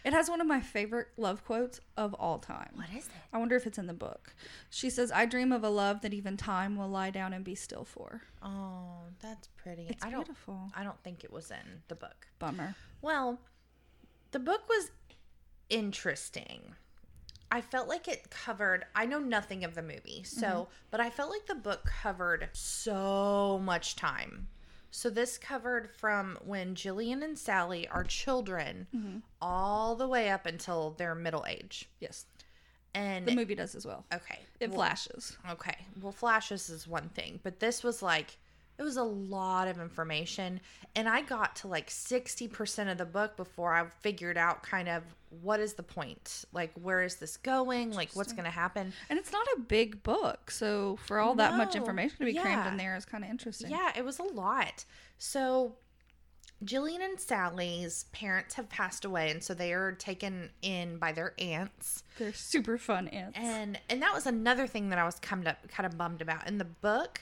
It 0.04 0.14
has 0.14 0.30
one 0.30 0.42
of 0.42 0.48
my 0.48 0.60
favorite 0.60 1.08
love 1.18 1.46
quotes 1.46 1.80
of 1.98 2.14
all 2.16 2.40
time. 2.40 2.72
what 2.76 2.90
is 2.90 3.06
it? 3.08 3.12
I 3.34 3.38
wonder 3.38 3.56
if 3.56 3.66
it's 3.68 3.78
in 3.78 3.88
the 3.88 3.94
book. 3.94 4.34
She 4.70 4.90
says, 4.90 5.12
"I 5.12 5.26
dream 5.26 5.52
of 5.52 5.64
a 5.64 5.70
love 5.70 6.02
that 6.02 6.14
even 6.14 6.38
time 6.38 6.76
will 6.76 6.90
lie 6.90 7.10
down 7.12 7.34
and 7.34 7.44
be 7.44 7.56
still 7.56 7.84
for." 7.84 8.22
Oh, 8.42 9.02
that's 9.20 9.48
pretty. 9.58 9.88
It's 9.90 10.04
I 10.04 10.10
don't. 10.10 10.26
beautiful. 10.26 10.72
I 10.76 10.84
don't 10.84 11.02
think 11.04 11.24
it 11.24 11.32
was 11.32 11.52
in 11.52 11.82
the 11.88 11.96
book. 11.96 12.28
Bummer. 12.40 12.76
Well, 13.02 13.40
the 14.32 14.40
book 14.40 14.68
was 14.70 14.92
interesting. 15.70 16.76
I 17.52 17.60
felt 17.60 17.90
like 17.90 18.08
it 18.08 18.30
covered, 18.30 18.86
I 18.96 19.06
know 19.06 19.20
nothing 19.20 19.66
of 19.66 19.76
the 19.76 19.82
movie, 19.82 20.24
so, 20.24 20.48
mm-hmm. 20.48 20.72
but 20.90 21.02
I 21.02 21.10
felt 21.10 21.30
like 21.30 21.48
the 21.48 21.56
book 21.56 21.84
covered 21.84 22.48
so 22.54 23.60
much 23.62 23.98
time. 23.98 24.48
So 24.92 25.10
this 25.10 25.38
covered 25.38 25.90
from 25.90 26.38
when 26.44 26.76
Jillian 26.76 27.24
and 27.24 27.40
Sally 27.40 27.88
are 27.88 28.04
children 28.04 28.88
mm-hmm. 28.94 29.18
all 29.42 29.96
the 29.96 30.08
way 30.08 30.30
up 30.30 30.46
until 30.46 30.92
their 30.92 31.16
middle 31.16 31.46
age. 31.48 31.90
Yes, 32.00 32.26
And 32.94 33.26
the 33.26 33.34
movie 33.34 33.56
does 33.56 33.74
as 33.74 33.86
well. 33.86 34.06
okay. 34.14 34.40
It 34.60 34.70
well- 34.70 34.80
flashes. 34.80 35.38
Okay. 35.50 35.78
Well, 36.02 36.12
flashes 36.12 36.70
is 36.70 36.88
one 36.88 37.10
thing, 37.10 37.40
but 37.42 37.60
this 37.62 37.84
was 37.84 38.02
like 38.02 38.38
it 38.82 38.84
was 38.84 38.98
a 38.98 39.04
lot 39.04 39.68
of 39.68 39.80
information 39.80 40.60
and 40.96 41.08
I 41.08 41.22
got 41.22 41.56
to 41.58 41.68
like 41.68 41.90
60% 41.90 42.92
of 42.92 42.98
the 42.98 43.06
book 43.06 43.38
before 43.38 43.74
I 43.74 43.86
figured 44.02 44.38
out 44.38 44.64
kind 44.64 44.90
of 44.90 45.04
what 45.42 45.60
is 45.60 45.74
the 45.74 45.84
point? 45.84 46.46
Like 46.52 46.72
where 46.82 47.04
is 47.04 47.16
this 47.16 47.38
going? 47.38 47.92
Like 47.92 48.10
what's 48.14 48.34
going 48.34 48.46
to 48.46 48.52
happen? 48.52 48.92
And 49.10 49.20
it's 49.20 49.32
not 49.32 49.46
a 49.56 49.60
big 49.62 50.04
book, 50.04 50.52
so 50.52 50.98
for 51.06 51.20
all 51.20 51.36
that 51.36 51.56
much 51.56 51.76
information 51.76 52.18
to 52.18 52.26
be 52.26 52.34
crammed 52.34 52.68
in 52.68 52.78
there 52.78 52.96
is 52.96 53.06
kind 53.06 53.24
of 53.24 53.30
interesting. 53.30 53.70
Yeah, 53.70 53.92
it 53.96 54.04
was 54.04 54.20
a 54.20 54.24
lot. 54.24 54.84
So 55.18 55.76
Jillian 56.66 57.04
and 57.04 57.20
Sally's 57.20 58.06
parents 58.12 58.56
have 58.56 58.68
passed 58.68 59.06
away 59.06 59.32
and 59.32 59.44
so 59.44 59.54
they 59.54 59.74
are 59.74 59.94
taken 59.94 60.50
in 60.62 60.98
by 60.98 61.12
their 61.12 61.34
aunts. 61.40 62.04
They're 62.18 62.34
super 62.34 62.78
fun 62.78 63.08
aunts. 63.10 63.38
And 63.40 63.80
and 63.90 64.02
that 64.02 64.14
was 64.14 64.26
another 64.26 64.66
thing 64.66 64.90
that 64.90 65.00
I 65.00 65.06
was 65.06 65.20
kind 65.20 65.48
of 65.48 65.56
kind 65.70 65.86
of 65.86 65.98
bummed 65.98 66.22
about. 66.22 66.48
In 66.48 66.58
the 66.58 66.66
book, 66.66 67.22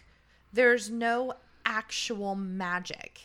there's 0.52 0.90
no 0.90 1.34
actual 1.66 2.36
magic. 2.36 3.22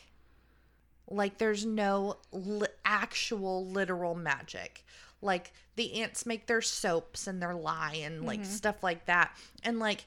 Like 1.09 1.38
there's 1.38 1.64
no 1.64 2.18
li- 2.33 2.66
actual 2.85 3.66
literal 3.66 4.14
magic. 4.14 4.85
Like 5.20 5.53
the 5.77 6.03
aunts 6.03 6.27
make 6.27 6.47
their 6.47 6.62
soaps 6.62 7.27
and 7.27 7.40
their 7.40 7.55
lye 7.55 8.01
and 8.03 8.25
like 8.25 8.40
mm-hmm. 8.40 8.51
stuff 8.51 8.83
like 8.83 9.07
that. 9.07 9.37
And 9.62 9.79
like 9.79 10.05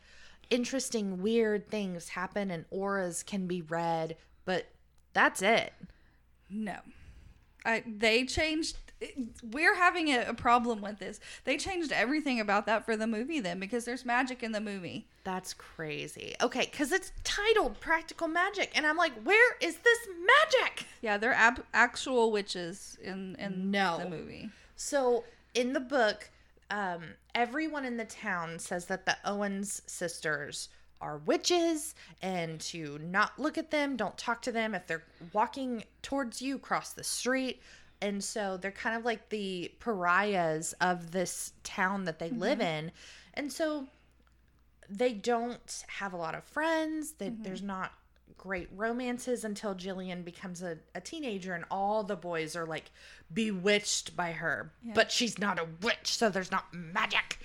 interesting 0.50 1.22
weird 1.22 1.70
things 1.70 2.10
happen 2.10 2.52
and 2.52 2.66
auras 2.72 3.24
can 3.24 3.48
be 3.48 3.62
read, 3.62 4.18
but 4.46 4.68
that's 5.13 5.42
it. 5.42 5.74
No. 6.50 6.78
I 7.66 7.84
they 7.86 8.26
changed 8.26 8.78
we're 9.52 9.76
having 9.76 10.08
a, 10.10 10.26
a 10.30 10.34
problem 10.34 10.82
with 10.82 10.98
this. 11.00 11.20
They 11.44 11.58
changed 11.58 11.92
everything 11.92 12.40
about 12.40 12.66
that 12.66 12.86
for 12.86 12.98
the 12.98 13.08
movie 13.08 13.40
then 13.40 13.60
because 13.60 13.86
there's 13.86 14.06
magic 14.06 14.42
in 14.44 14.52
the 14.52 14.62
movie. 14.62 15.06
That's 15.24 15.54
crazy. 15.54 16.36
Okay, 16.42 16.66
cuz 16.68 16.92
it's 16.92 17.12
titled 17.24 17.80
Practical 17.80 18.28
Magic 18.28 18.72
and 18.76 18.86
I'm 18.88 18.98
like, 18.98 19.14
"Where 19.24 19.56
is 19.62 19.78
this 19.78 20.00
magic?" 20.26 20.86
Yeah, 21.02 21.18
they're 21.18 21.34
ab- 21.34 21.66
actual 21.74 22.32
witches 22.32 22.98
in 23.04 23.36
in 23.36 23.72
No. 23.72 23.98
the 24.00 24.10
movie. 24.10 24.50
So 24.76 25.24
in 25.54 25.74
the 25.74 25.80
book, 25.80 26.30
um, 26.72 27.04
everyone 27.36 27.86
in 27.86 27.98
the 27.98 28.06
town 28.06 28.60
says 28.60 28.86
that 28.88 29.06
the 29.06 29.18
Owens 29.26 29.82
sisters 29.86 30.70
are 31.00 31.18
witches 31.20 31.94
and 32.24 32.60
to 32.60 32.98
not 33.00 33.38
look 33.38 33.58
at 33.58 33.70
them, 33.70 33.96
don't 33.96 34.18
talk 34.18 34.42
to 34.42 34.52
them. 34.52 34.74
If 34.74 34.88
they're 34.88 35.04
walking 35.34 35.84
towards 36.02 36.42
you, 36.42 36.58
cross 36.58 36.92
the 36.94 37.04
street. 37.04 37.62
And 38.02 38.24
so 38.24 38.58
they're 38.58 38.72
kind 38.72 38.96
of 38.96 39.06
like 39.06 39.30
the 39.30 39.72
pariahs 39.80 40.74
of 40.82 41.12
this 41.12 41.54
town 41.64 42.06
that 42.06 42.20
they 42.20 42.30
live 42.30 42.60
mm-hmm. 42.60 42.86
in. 42.86 42.92
And 43.34 43.52
so 43.52 43.88
they 44.90 45.14
don't 45.14 45.84
have 45.88 46.14
a 46.14 46.18
lot 46.18 46.36
of 46.36 46.44
friends. 46.44 47.14
They, 47.14 47.30
mm-hmm. 47.30 47.44
There's 47.44 47.62
not 47.62 47.92
great 48.38 48.70
romances 48.76 49.44
until 49.44 49.74
Jillian 49.74 50.24
becomes 50.24 50.62
a, 50.62 50.78
a 50.94 51.02
teenager 51.02 51.54
and 51.54 51.66
all 51.72 52.04
the 52.04 52.16
boys 52.16 52.56
are 52.56 52.66
like 52.66 52.92
bewitched 53.34 54.16
by 54.16 54.32
her. 54.32 54.72
But 54.94 55.12
she's 55.12 55.40
not 55.40 55.60
a 55.60 55.68
witch, 55.82 56.16
so 56.16 56.30
there's 56.30 56.52
not 56.52 56.66
magic. 56.74 57.40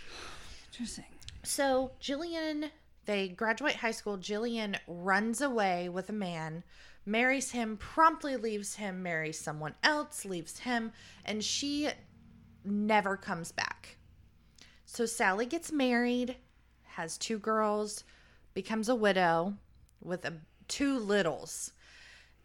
Interesting. 0.73 1.05
So 1.43 1.93
Jillian, 2.01 2.71
they 3.07 3.29
graduate 3.29 3.77
high 3.77 3.91
school. 3.91 4.19
Jillian 4.19 4.77
runs 4.87 5.41
away 5.41 5.89
with 5.89 6.09
a 6.09 6.13
man, 6.13 6.63
marries 7.05 7.51
him, 7.51 7.77
promptly 7.77 8.37
leaves 8.37 8.77
him, 8.77 9.03
marries 9.03 9.39
someone 9.39 9.75
else, 9.83 10.25
leaves 10.25 10.61
him, 10.61 10.93
and 11.25 11.43
she 11.43 11.89
never 12.65 13.17
comes 13.17 13.53
back. 13.53 13.97
So 14.85 15.07
Sally 15.07 15.47
gets 15.47 15.73
married, 15.73 16.37
has 16.85 17.19
two 17.19 17.39
girls, 17.39 18.05
becomes 18.55 18.89
a 18.89 18.95
widow 18.95 19.55
with 20.03 20.25
a, 20.25 20.35
two 20.69 20.99
littles, 20.99 21.73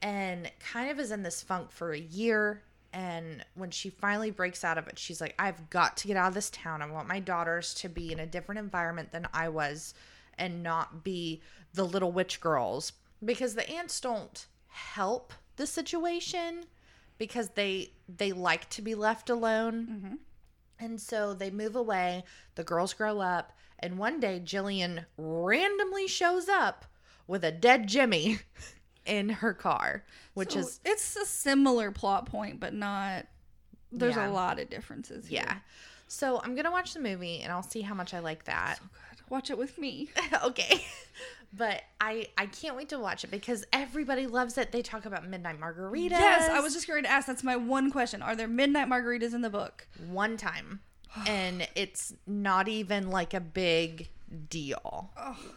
and 0.02 0.50
kind 0.60 0.90
of 0.90 1.00
is 1.00 1.12
in 1.12 1.24
this 1.24 1.42
funk 1.42 1.72
for 1.72 1.92
a 1.92 2.00
year. 2.00 2.64
And 2.94 3.44
when 3.56 3.70
she 3.70 3.90
finally 3.90 4.32
breaks 4.32 4.64
out 4.64 4.78
of 4.78 4.88
it, 4.88 4.98
she's 4.98 5.20
like, 5.20 5.36
I've 5.38 5.70
got 5.70 5.98
to 5.98 6.08
get 6.08 6.18
out 6.18 6.30
of 6.30 6.34
this 6.34 6.50
town. 6.50 6.82
I 6.82 6.90
want 6.90 7.08
my 7.08 7.20
daughters 7.20 7.74
to 7.76 7.90
be 7.90 8.12
in 8.12 8.20
a 8.20 8.26
different 8.26 8.60
environment 8.60 9.12
than 9.12 9.28
I 9.34 9.50
was 9.50 9.94
and 10.38 10.64
not 10.64 11.04
be 11.04 11.42
the 11.74 11.84
little 11.84 12.12
witch 12.12 12.40
girls 12.40 12.94
because 13.24 13.56
the 13.56 13.70
aunts 13.70 14.00
don't 14.00 14.46
help 14.68 15.34
the 15.56 15.68
situation 15.68 16.64
because 17.18 17.50
they 17.50 17.92
they 18.08 18.32
like 18.32 18.70
to 18.70 18.82
be 18.82 18.96
left 18.96 19.30
alone 19.30 19.88
mm-hmm. 19.90 20.16
and 20.80 21.02
so 21.02 21.34
they 21.34 21.50
move 21.50 21.76
away. 21.76 22.24
The 22.56 22.64
girls 22.64 22.94
grow 22.94 23.20
up. 23.20 23.54
And 23.80 24.00
one 24.00 24.20
day, 24.20 24.42
Jillian 24.44 25.06
randomly 25.18 26.08
shows 26.08 26.50
up 26.50 26.86
with 27.28 27.44
a 27.44 27.52
dead 27.52 27.88
Jimmy 27.88 28.40
in 29.06 29.30
her 29.30 29.54
car, 29.54 30.04
which 30.34 30.54
So 30.54 30.60
is, 30.60 30.80
it's 30.84 31.16
a 31.16 31.26
similar 31.26 31.92
plot 31.92 32.26
point, 32.26 32.60
but 32.60 32.74
not. 32.74 33.28
There's 33.92 34.16
Yeah. 34.16 34.30
a 34.30 34.32
lot 34.32 34.60
of 34.60 34.70
differences. 34.70 35.28
Here. 35.28 35.44
yeah. 35.46 35.58
So 36.08 36.40
I'm 36.44 36.56
going 36.56 36.66
to 36.66 36.72
watch 36.72 36.94
the 36.94 37.00
movie 37.00 37.42
and 37.42 37.52
I'll 37.52 37.62
see 37.64 37.82
how 37.82 37.94
much 37.94 38.14
I 38.14 38.20
like 38.20 38.46
that. 38.46 38.80
Good. 38.80 39.22
Watch 39.30 39.50
it 39.52 39.58
with 39.58 39.78
me. 39.78 40.10
okay. 40.44 40.84
But 41.54 41.84
I 42.02 42.28
I 42.38 42.46
can't 42.48 42.76
wait 42.76 42.90
to 42.90 43.00
watch 43.00 43.24
it 43.24 43.32
because 43.32 43.66
everybody 43.72 44.28
loves 44.28 44.58
it. 44.58 44.72
They 44.72 44.82
talk 44.82 45.06
about 45.06 45.28
midnight 45.28 45.60
margaritas. 45.60 46.12
Yes, 46.12 46.50
I 46.50 46.60
was 46.60 46.74
just 46.74 46.88
going 46.88 47.04
to 47.04 47.10
ask. 47.10 47.28
That's 47.28 47.44
my 47.44 47.56
one 47.56 47.92
question. 47.92 48.22
Are 48.22 48.36
there 48.36 48.48
midnight 48.48 48.88
margaritas 48.88 49.34
in 49.34 49.42
the 49.42 49.50
book? 49.50 49.88
one 50.08 50.38
time. 50.38 50.82
And 51.26 51.68
it's 51.76 52.14
not 52.28 52.68
even 52.68 53.10
like 53.10 53.34
a 53.34 53.40
big 53.40 54.10
deal. 54.50 55.10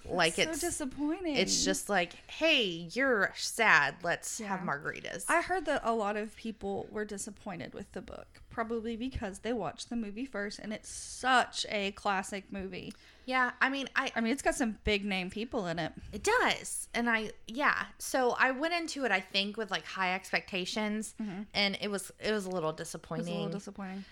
like 0.08 0.34
so 0.34 0.42
it's 0.42 0.60
disappointing. 0.60 1.36
It's 1.36 1.64
just 1.64 1.88
like, 1.88 2.14
hey, 2.30 2.88
you're 2.92 3.32
sad. 3.36 3.96
Let's 4.02 4.38
have 4.38 4.60
margaritas. 4.60 5.24
I 5.28 5.42
heard 5.42 5.66
that 5.66 5.82
a 5.84 5.92
lot 5.92 6.16
of 6.16 6.34
people 6.36 6.86
were 6.90 7.04
disappointed 7.04 7.74
with 7.74 7.90
the 7.92 8.00
book, 8.00 8.40
probably 8.48 8.96
because 8.96 9.40
they 9.40 9.52
watched 9.52 9.90
the 9.90 9.96
movie 9.96 10.24
first, 10.24 10.58
and 10.58 10.72
it's 10.72 10.88
such 10.88 11.66
a 11.68 11.92
classic 11.92 12.44
movie. 12.50 12.94
Yeah, 13.30 13.52
I 13.60 13.68
mean, 13.70 13.86
I 13.94 14.10
I 14.16 14.20
mean, 14.20 14.32
it's 14.32 14.42
got 14.42 14.56
some 14.56 14.78
big 14.82 15.04
name 15.04 15.30
people 15.30 15.66
in 15.68 15.78
it. 15.78 15.92
it 16.12 16.24
does, 16.24 16.88
and 16.94 17.08
I 17.08 17.30
yeah. 17.46 17.84
So 17.98 18.34
I 18.38 18.50
went 18.50 18.74
into 18.74 19.04
it, 19.04 19.12
I 19.12 19.20
think, 19.20 19.56
with 19.56 19.70
like 19.70 19.84
high 19.86 20.14
expectations, 20.14 21.14
mm-hmm. 21.22 21.42
and 21.54 21.78
it 21.80 21.88
was 21.90 22.10
it 22.18 22.32
was 22.32 22.44
a 22.46 22.50
little 22.50 22.70
It 22.70 22.78
was 22.78 22.88
disappointing. 22.88 23.34
a 23.34 23.36
little 23.42 23.58
disappointing. 23.58 24.04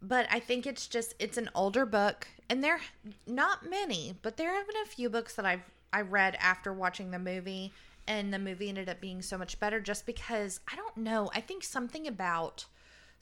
but 0.00 0.26
I 0.30 0.40
think 0.40 0.66
it's 0.66 0.86
just 0.86 1.14
it's 1.18 1.36
an 1.36 1.50
older 1.54 1.84
book, 1.84 2.26
and 2.48 2.64
there 2.64 2.80
not 3.26 3.68
many, 3.68 4.14
but 4.22 4.36
there 4.38 4.52
have 4.54 4.66
been 4.66 4.82
a 4.82 4.86
few 4.86 5.10
books 5.10 5.34
that 5.34 5.44
I've 5.44 5.70
I 5.92 6.00
read 6.00 6.36
after 6.40 6.72
watching 6.72 7.10
the 7.10 7.18
movie, 7.18 7.72
and 8.08 8.32
the 8.32 8.38
movie 8.38 8.70
ended 8.70 8.88
up 8.88 9.00
being 9.00 9.20
so 9.20 9.36
much 9.36 9.60
better 9.60 9.80
just 9.80 10.06
because 10.06 10.60
I 10.72 10.76
don't 10.76 10.96
know. 10.96 11.30
I 11.34 11.40
think 11.42 11.62
something 11.62 12.06
about 12.06 12.64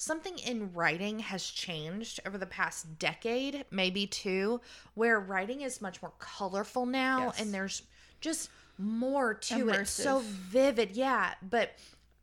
something 0.01 0.39
in 0.39 0.73
writing 0.73 1.19
has 1.19 1.45
changed 1.45 2.21
over 2.27 2.39
the 2.39 2.47
past 2.47 2.99
decade, 2.99 3.67
maybe 3.71 4.07
two, 4.07 4.59
where 4.95 5.21
writing 5.21 5.61
is 5.61 5.83
much 5.83 6.01
more 6.01 6.13
colorful 6.19 6.87
now, 6.87 7.27
Yes. 7.27 7.41
and 7.41 7.53
there's 7.53 7.83
just 8.23 8.49
more 8.79 9.35
to 9.35 9.69
it. 9.69 9.87
So 9.89 10.21
vivid, 10.25 10.93
yeah. 10.93 11.35
But 11.43 11.73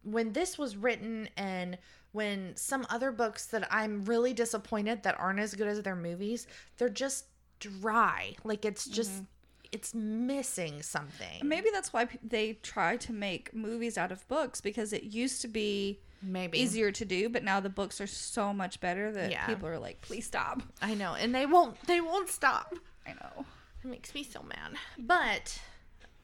when 0.01 0.33
this 0.33 0.57
was 0.57 0.75
written 0.75 1.29
and 1.37 1.77
when 2.13 2.55
some 2.55 2.87
other 2.89 3.11
books 3.11 3.45
that 3.47 3.67
I'm 3.71 4.03
really 4.05 4.33
disappointed 4.33 5.03
that 5.03 5.19
aren't 5.19 5.39
as 5.39 5.53
good 5.53 5.67
as 5.67 5.79
their 5.83 5.95
movies, 5.95 6.47
they're 6.79 6.89
just 6.89 7.25
dry. 7.59 8.35
Like 8.43 8.65
it's 8.65 8.85
just 8.87 9.11
Mm-hmm. 9.11 9.23
it's 9.71 9.93
missing 9.93 10.81
something. 10.81 11.41
Maybe 11.43 11.69
that's 11.71 11.93
why 11.93 12.07
they 12.23 12.53
try 12.63 12.97
to 12.97 13.13
make 13.13 13.53
movies 13.53 13.99
out 13.99 14.11
of 14.11 14.27
books 14.27 14.61
because 14.61 14.93
it 14.93 15.03
used 15.03 15.41
to 15.43 15.47
be 15.47 15.99
Maybe 16.21 16.59
easier 16.59 16.91
to 16.91 17.05
do, 17.05 17.29
but 17.29 17.43
now 17.43 17.59
the 17.59 17.69
books 17.69 18.01
are 18.01 18.07
so 18.07 18.51
much 18.53 18.79
better 18.79 19.11
that 19.11 19.31
Yeah. 19.31 19.45
people 19.45 19.67
are 19.67 19.77
like, 19.79 20.01
please 20.01 20.25
stop. 20.25 20.63
I 20.81 20.93
know, 20.95 21.13
and 21.13 21.33
they 21.33 21.45
won't 21.45 21.79
they 21.87 22.01
won't 22.01 22.29
stop. 22.29 22.73
I 23.05 23.11
know. 23.13 23.45
It 23.83 23.87
makes 23.87 24.13
me 24.15 24.23
so 24.23 24.41
mad. 24.43 24.73
But 24.97 25.59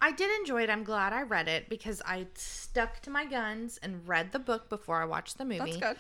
I 0.02 0.12
did 0.12 0.30
enjoy 0.40 0.64
it. 0.64 0.70
I'm 0.70 0.84
glad 0.84 1.14
I 1.14 1.22
read 1.22 1.48
it 1.48 1.70
because 1.70 2.02
I 2.06 2.28
stuck 2.34 3.02
to 3.04 3.10
my 3.10 3.26
guns 3.26 3.80
and 3.82 4.06
read 4.08 4.32
the 4.32 4.40
book 4.40 4.68
before 4.70 5.02
I 5.02 5.06
watched 5.06 5.38
the 5.38 5.46
movie. 5.46 5.60
That's 5.72 5.78
good. 5.78 5.98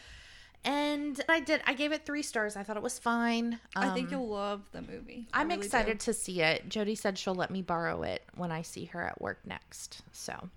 And 0.65 1.21
I 1.29 1.39
did. 1.41 1.61
I 1.67 1.73
gave 1.73 1.91
it 1.91 2.05
three 2.05 2.21
stars. 2.23 2.55
I 2.55 2.63
thought 2.63 2.77
it 2.77 2.83
was 2.83 2.97
fine. 2.97 3.59
I 3.75 3.89
think 3.93 4.07
Um, 4.07 4.13
you'll 4.13 4.29
love 4.29 4.61
the 4.71 4.81
movie. 4.81 5.27
I 5.33 5.41
I'm 5.41 5.47
really 5.49 5.59
do. 5.61 5.65
excited 5.65 5.99
to 6.01 6.13
see 6.13 6.41
it. 6.41 6.67
Jody 6.69 6.95
said 6.95 7.17
she'll 7.17 7.35
let 7.35 7.51
me 7.51 7.61
borrow 7.61 8.01
it 8.03 8.23
when 8.35 8.51
I 8.51 8.61
see 8.61 8.85
her 8.85 9.01
at 9.05 9.21
work 9.21 9.45
next. 9.45 10.01
So 10.13 10.49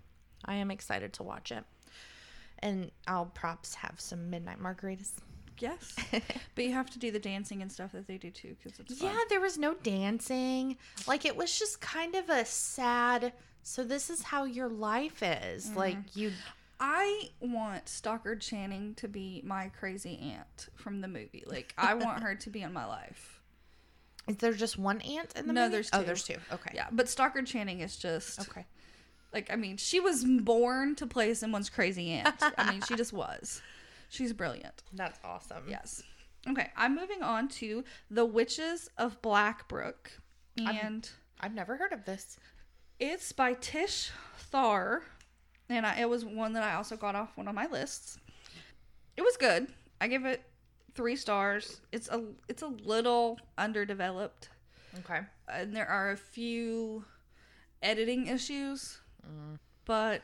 I 0.45 0.55
am 0.55 0.71
excited 0.71 1.13
to 1.15 1.23
watch 1.25 1.51
it. 1.53 1.65
And 2.61 2.91
I'll 3.07 3.27
props 3.27 3.75
have 3.75 4.01
some 4.01 4.31
midnight 4.31 4.61
margaritas. 4.61 5.13
Yes, 5.59 5.97
but 6.55 6.65
you 6.65 6.73
have 6.73 6.91
to 6.91 6.99
do 6.99 7.11
the 7.11 7.19
dancing 7.19 7.63
and 7.63 7.73
stuff 7.73 7.93
that 7.93 8.07
they 8.07 8.19
do 8.19 8.31
too 8.31 8.57
because 8.63 8.79
it's 8.79 8.99
fun. 8.99 9.11
Yeah, 9.11 9.19
there 9.31 9.41
was 9.41 9.57
no 9.57 9.73
dancing. 9.75 10.77
Like 11.07 11.25
it 11.25 11.35
was 11.35 11.59
just 11.59 11.81
kind 11.81 12.15
of 12.15 12.29
a 12.29 12.45
sad. 12.45 13.33
So 13.63 13.83
this 13.83 14.11
is 14.11 14.23
how 14.23 14.45
your 14.45 14.69
life 14.69 15.23
is. 15.23 15.67
Mm-hmm. 15.69 15.79
Like 15.79 15.97
you. 16.15 16.33
I 16.79 17.31
want 17.41 17.89
Stockard 17.89 18.43
Channing 18.43 18.95
to 18.97 19.09
be 19.09 19.41
my 19.47 19.71
crazy 19.81 20.19
aunt 20.35 20.69
from 20.75 21.01
the 21.01 21.09
movie. 21.09 21.43
Like 21.47 21.73
I 21.79 21.95
want 22.05 22.21
her 22.23 22.35
to 22.35 22.51
be 22.51 22.61
in 22.61 22.75
my 22.75 22.85
life. 22.85 23.41
Is 24.29 24.37
there 24.37 24.53
just 24.53 24.77
one 24.77 25.01
aunt 25.01 25.33
in 25.37 25.47
the 25.47 25.55
No, 25.55 25.63
movie? 25.63 25.73
there's 25.73 25.91
Oh, 25.95 26.01
two. 26.01 26.05
there's 26.05 26.25
two. 26.25 26.37
Okay. 26.53 26.73
Yeah, 26.75 26.89
but 26.93 27.09
Stockard 27.09 27.47
Channing 27.47 27.81
is 27.81 27.97
just 27.97 28.41
Okay. 28.41 28.67
Like 29.37 29.53
I 29.53 29.57
mean, 29.57 29.77
she 29.77 30.01
was 30.01 30.25
born 30.25 30.95
to 30.97 31.07
play 31.07 31.35
someone's 31.35 31.69
crazy 31.69 32.11
aunt. 32.13 32.43
I 32.57 32.71
mean, 32.73 32.81
she 32.89 32.97
just 32.97 33.13
was. 33.13 33.61
She's 34.09 34.33
brilliant. 34.33 34.83
That's 34.95 35.19
awesome. 35.23 35.65
Yes. 35.69 36.03
Okay, 36.49 36.71
I'm 36.75 36.95
moving 36.95 37.23
on 37.23 37.49
to 37.61 37.85
The 38.11 38.25
Witches 38.25 38.89
of 38.97 39.21
Blackbrook. 39.21 40.11
And 40.57 41.07
I've 41.39 41.53
never 41.53 41.77
heard 41.77 41.93
of 41.93 42.07
this. 42.07 42.39
it's 42.99 43.31
by 43.33 43.53
Tish 43.61 44.11
Thawer. 44.51 45.01
And 45.69 45.85
I, 45.85 46.01
it 46.01 46.09
was 46.09 46.25
one 46.25 46.55
that 46.55 46.63
I 46.63 46.73
also 46.75 46.97
got 46.97 47.15
off 47.15 47.37
one 47.37 47.47
of 47.47 47.55
my 47.55 47.67
lists. 47.67 48.17
It 49.19 49.23
was 49.23 49.37
good. 49.37 49.67
I 50.01 50.09
give 50.09 50.25
it 50.25 50.43
three 50.95 51.17
stars. 51.17 51.83
It's 51.93 52.09
a 52.09 52.23
it's 52.49 52.63
a 52.63 52.69
little 52.69 53.39
underdeveloped, 53.59 54.49
Okay. 55.01 55.21
and 55.53 55.77
there 55.77 55.89
are 55.89 56.13
a 56.13 56.17
few 56.17 57.05
editing 57.83 58.29
issues, 58.29 59.01
but 59.85 60.23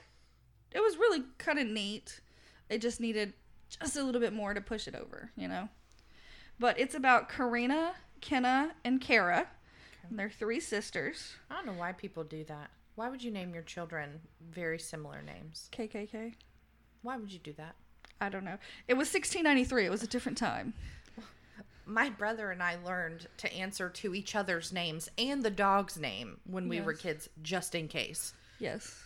it 0.73 0.81
was 0.81 0.97
really 0.97 1.23
kind 1.39 1.59
of 1.59 1.67
neat. 1.67 2.21
It 2.69 2.81
just 2.81 3.01
needed 3.01 3.35
just 3.81 3.97
a 3.97 4.03
little 4.03 4.21
bit 4.21 4.33
more 4.33 4.55
to 4.55 4.61
push 4.61 4.87
it 4.87 4.95
over, 4.95 5.31
you 5.37 5.49
know. 5.49 5.69
But 6.59 6.79
it's 6.79 6.95
about 6.95 7.29
Karina, 7.29 7.95
Kenna, 8.21 8.73
and 8.85 9.01
Kara. 9.01 9.49
And 10.09 10.19
they're 10.19 10.31
three 10.31 10.61
sisters. 10.61 11.33
I 11.51 11.55
don't 11.55 11.67
know 11.67 11.73
why 11.73 11.93
people 11.93 12.25
do 12.25 12.45
that. 12.45 12.71
Why 12.95 13.09
would 13.09 13.23
you 13.23 13.31
name 13.31 13.55
your 13.55 13.63
children 13.63 14.21
very 14.41 14.79
similar 14.79 15.23
names? 15.23 15.69
KKK. 15.73 16.35
Why 17.03 17.17
would 17.17 17.33
you 17.33 17.39
do 17.39 17.53
that? 17.55 17.75
I 18.21 18.29
don't 18.29 18.45
know. 18.45 18.59
It 18.87 18.95
was 18.95 19.13
1693. 19.13 19.87
It 19.87 19.91
was 19.91 20.03
a 20.03 20.07
different 20.07 20.39
time. 20.39 20.75
My 21.85 22.11
brother 22.11 22.53
and 22.53 22.63
I 22.63 22.77
learned 22.85 23.27
to 23.39 23.53
answer 23.53 23.89
to 23.89 24.15
each 24.15 24.37
other's 24.37 24.73
names 24.73 25.11
and 25.19 25.43
the 25.43 25.51
dog's 25.51 25.99
name 25.99 26.39
when 26.45 26.69
we 26.69 26.81
were 26.81 26.95
kids, 26.95 27.29
just 27.43 27.75
in 27.75 27.89
case. 27.89 28.35
Yes. 28.63 29.05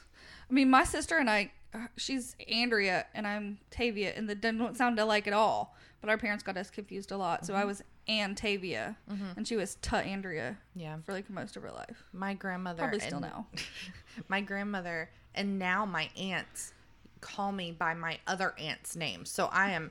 I 0.49 0.53
mean, 0.53 0.71
my 0.71 0.85
sister 0.85 1.17
and 1.19 1.29
I, 1.31 1.51
uh, 1.75 1.87
she's 1.97 2.37
Andrea 2.51 3.07
and 3.15 3.27
I'm 3.27 3.59
Tavia, 3.71 4.13
and 4.15 4.29
they 4.29 4.35
don't 4.35 4.77
sound 4.77 4.99
alike 4.99 5.27
at 5.27 5.33
all. 5.33 5.75
But 6.01 6.11
our 6.11 6.19
parents 6.19 6.45
got 6.45 6.57
us 6.57 6.71
confused 6.71 7.11
a 7.11 7.17
lot. 7.17 7.47
So 7.47 7.55
I 7.55 7.65
was 7.65 7.83
Antavia, 8.09 8.95
and 9.37 9.49
she 9.49 9.57
was 9.57 9.77
Ta 9.77 9.97
Andrea 9.97 10.57
Yeah. 10.77 10.97
for 11.05 11.13
like 11.13 11.29
most 11.31 11.57
of 11.57 11.63
her 11.63 11.73
life. 11.73 12.05
My 12.13 12.35
grandmother. 12.35 12.83
Probably 12.83 13.01
still 13.01 13.19
now. 13.21 13.47
my 14.29 14.41
grandmother 14.41 15.11
and 15.35 15.59
now 15.59 15.85
my 15.85 16.09
aunts 16.17 16.73
call 17.21 17.51
me 17.51 17.73
by 17.73 17.95
my 17.95 18.19
other 18.27 18.55
aunt's 18.59 18.95
name. 18.95 19.25
So 19.25 19.47
I 19.47 19.71
am 19.71 19.91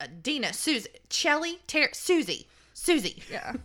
uh, 0.00 0.06
Dina, 0.22 0.52
Susie, 0.52 0.88
Shelly, 1.10 1.58
Ter- 1.66 1.92
Susie, 1.92 2.46
Susie, 2.74 3.22
Yeah. 3.30 3.54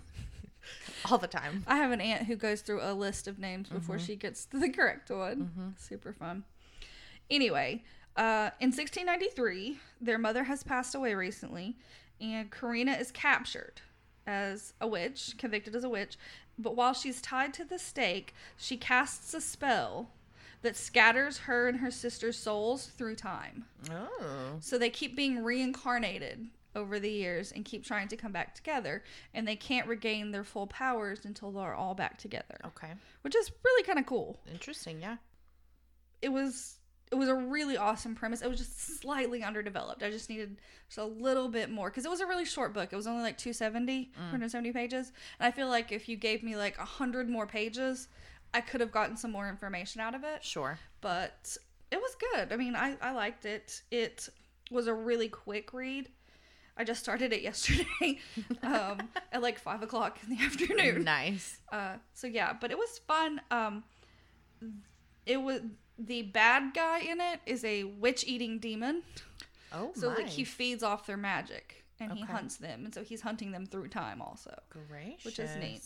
all 1.09 1.17
the 1.17 1.27
time. 1.27 1.63
I 1.67 1.77
have 1.77 1.91
an 1.91 2.01
aunt 2.01 2.23
who 2.27 2.35
goes 2.35 2.61
through 2.61 2.81
a 2.81 2.93
list 2.93 3.27
of 3.27 3.39
names 3.39 3.69
before 3.69 3.99
she 3.99 4.15
gets 4.15 4.45
to 4.45 4.59
the 4.59 4.69
correct 4.69 5.09
one. 5.09 5.75
Super 5.77 6.13
fun. 6.13 6.43
Anyway, 7.29 7.83
uh, 8.15 8.51
in 8.59 8.67
1693, 8.69 9.79
their 10.01 10.17
mother 10.17 10.43
has 10.43 10.63
passed 10.63 10.93
away 10.95 11.15
recently, 11.15 11.75
and 12.21 12.51
Karina 12.51 12.93
is 12.93 13.11
captured 13.11 13.81
as 14.27 14.73
a 14.79 14.87
witch, 14.87 15.35
convicted 15.37 15.75
as 15.75 15.83
a 15.83 15.89
witch. 15.89 16.17
But 16.57 16.75
while 16.75 16.93
she's 16.93 17.21
tied 17.21 17.53
to 17.55 17.65
the 17.65 17.79
stake, 17.79 18.33
she 18.57 18.77
casts 18.77 19.33
a 19.33 19.41
spell 19.41 20.09
that 20.61 20.77
scatters 20.77 21.39
her 21.39 21.67
and 21.67 21.79
her 21.79 21.91
sister's 21.91 22.37
souls 22.37 22.85
through 22.85 23.15
time. 23.15 23.65
Oh, 23.91 24.57
So 24.59 24.77
they 24.77 24.89
keep 24.89 25.15
being 25.15 25.43
reincarnated 25.43 26.47
over 26.75 26.99
the 26.99 27.09
years 27.11 27.51
and 27.51 27.65
keep 27.65 27.83
trying 27.83 28.07
to 28.07 28.17
come 28.17 28.31
back 28.31 28.55
together, 28.55 29.03
and 29.33 29.47
they 29.47 29.55
can't 29.55 29.87
regain 29.87 30.31
their 30.31 30.43
full 30.43 30.67
powers 30.67 31.25
until 31.25 31.51
they're 31.51 31.75
all 31.75 31.95
back 31.95 32.17
together, 32.17 32.57
okay, 32.65 32.93
which 33.21 33.35
is 33.35 33.51
really 33.63 33.83
kind 33.83 33.99
of 33.99 34.05
cool. 34.05 34.39
interesting. 34.51 34.99
Yeah, 35.01 35.17
It 36.21 36.29
was 36.29 36.77
it 37.11 37.15
was 37.15 37.29
a 37.29 37.35
really 37.35 37.77
awesome 37.77 38.15
premise. 38.15 38.41
It 38.41 38.49
was 38.49 38.57
just 38.57 38.99
slightly 38.99 39.43
underdeveloped. 39.43 40.01
I 40.01 40.09
just 40.09 40.29
needed 40.31 40.57
just 40.87 40.97
a 40.97 41.05
little 41.05 41.47
bit 41.47 41.69
more 41.69 41.89
because 41.91 42.05
it 42.05 42.09
was 42.09 42.21
a 42.21 42.25
really 42.25 42.45
short 42.45 42.73
book. 42.73 42.89
It 42.91 42.95
was 42.95 43.05
only 43.05 43.21
like 43.21 43.37
270, 43.37 44.05
mm. 44.05 44.15
270 44.15 44.71
pages, 44.71 45.11
and 45.39 45.47
I 45.47 45.51
feel 45.51 45.67
like 45.67 45.91
if 45.91 46.09
you 46.09 46.17
gave 46.17 46.41
me 46.41 46.55
like 46.55 46.77
a 46.79 46.85
hundred 46.85 47.29
more 47.29 47.45
pages, 47.45 48.07
I 48.53 48.61
could 48.61 48.81
have 48.81 48.91
gotten 48.91 49.15
some 49.15 49.31
more 49.31 49.47
information 49.47 50.01
out 50.01 50.15
of 50.15 50.23
it 50.23 50.43
sure. 50.43 50.79
but 51.01 51.55
it 51.91 51.97
was 52.01 52.15
good. 52.33 52.51
I 52.51 52.57
mean, 52.57 52.75
I, 52.75 52.95
I 53.01 53.11
liked 53.11 53.45
it. 53.45 53.83
It 53.91 54.27
was 54.71 54.87
a 54.87 54.93
really 54.93 55.29
quick 55.29 55.73
read. 55.73 56.09
I 56.75 56.83
just 56.83 57.01
started 57.01 57.31
it 57.33 57.41
yesterday 57.41 58.19
um, 58.63 59.09
at 59.31 59.41
like 59.41 59.59
five 59.59 59.83
o'clock 59.83 60.17
in 60.27 60.35
the 60.35 60.43
afternoon. 60.43 61.03
Nice. 61.03 61.57
Uh, 61.71 61.95
so 62.13 62.27
yeah, 62.27 62.53
but 62.59 62.71
it 62.71 62.77
was 62.77 62.99
fun. 63.07 63.41
Um, 63.51 63.83
it 65.25 65.37
was 65.41 65.61
the 65.99 66.23
bad 66.23 66.73
guy 66.73 66.99
in 66.99 67.21
it 67.21 67.39
is 67.45 67.63
a 67.63 67.83
witch 67.83 68.23
eating 68.27 68.59
demon. 68.59 69.03
Oh 69.71 69.91
So 69.95 70.09
my. 70.09 70.15
like 70.15 70.29
he 70.29 70.43
feeds 70.43 70.83
off 70.83 71.05
their 71.05 71.17
magic 71.17 71.83
and 71.99 72.11
he 72.13 72.21
hunts 72.21 72.57
them, 72.57 72.85
and 72.85 72.93
so 72.93 73.03
he's 73.03 73.21
hunting 73.21 73.51
them 73.51 73.65
through 73.65 73.87
time 73.87 74.21
also 74.21 74.53
Gracious. 74.69 75.23
which 75.25 75.39
is 75.39 75.55
neat. 75.57 75.81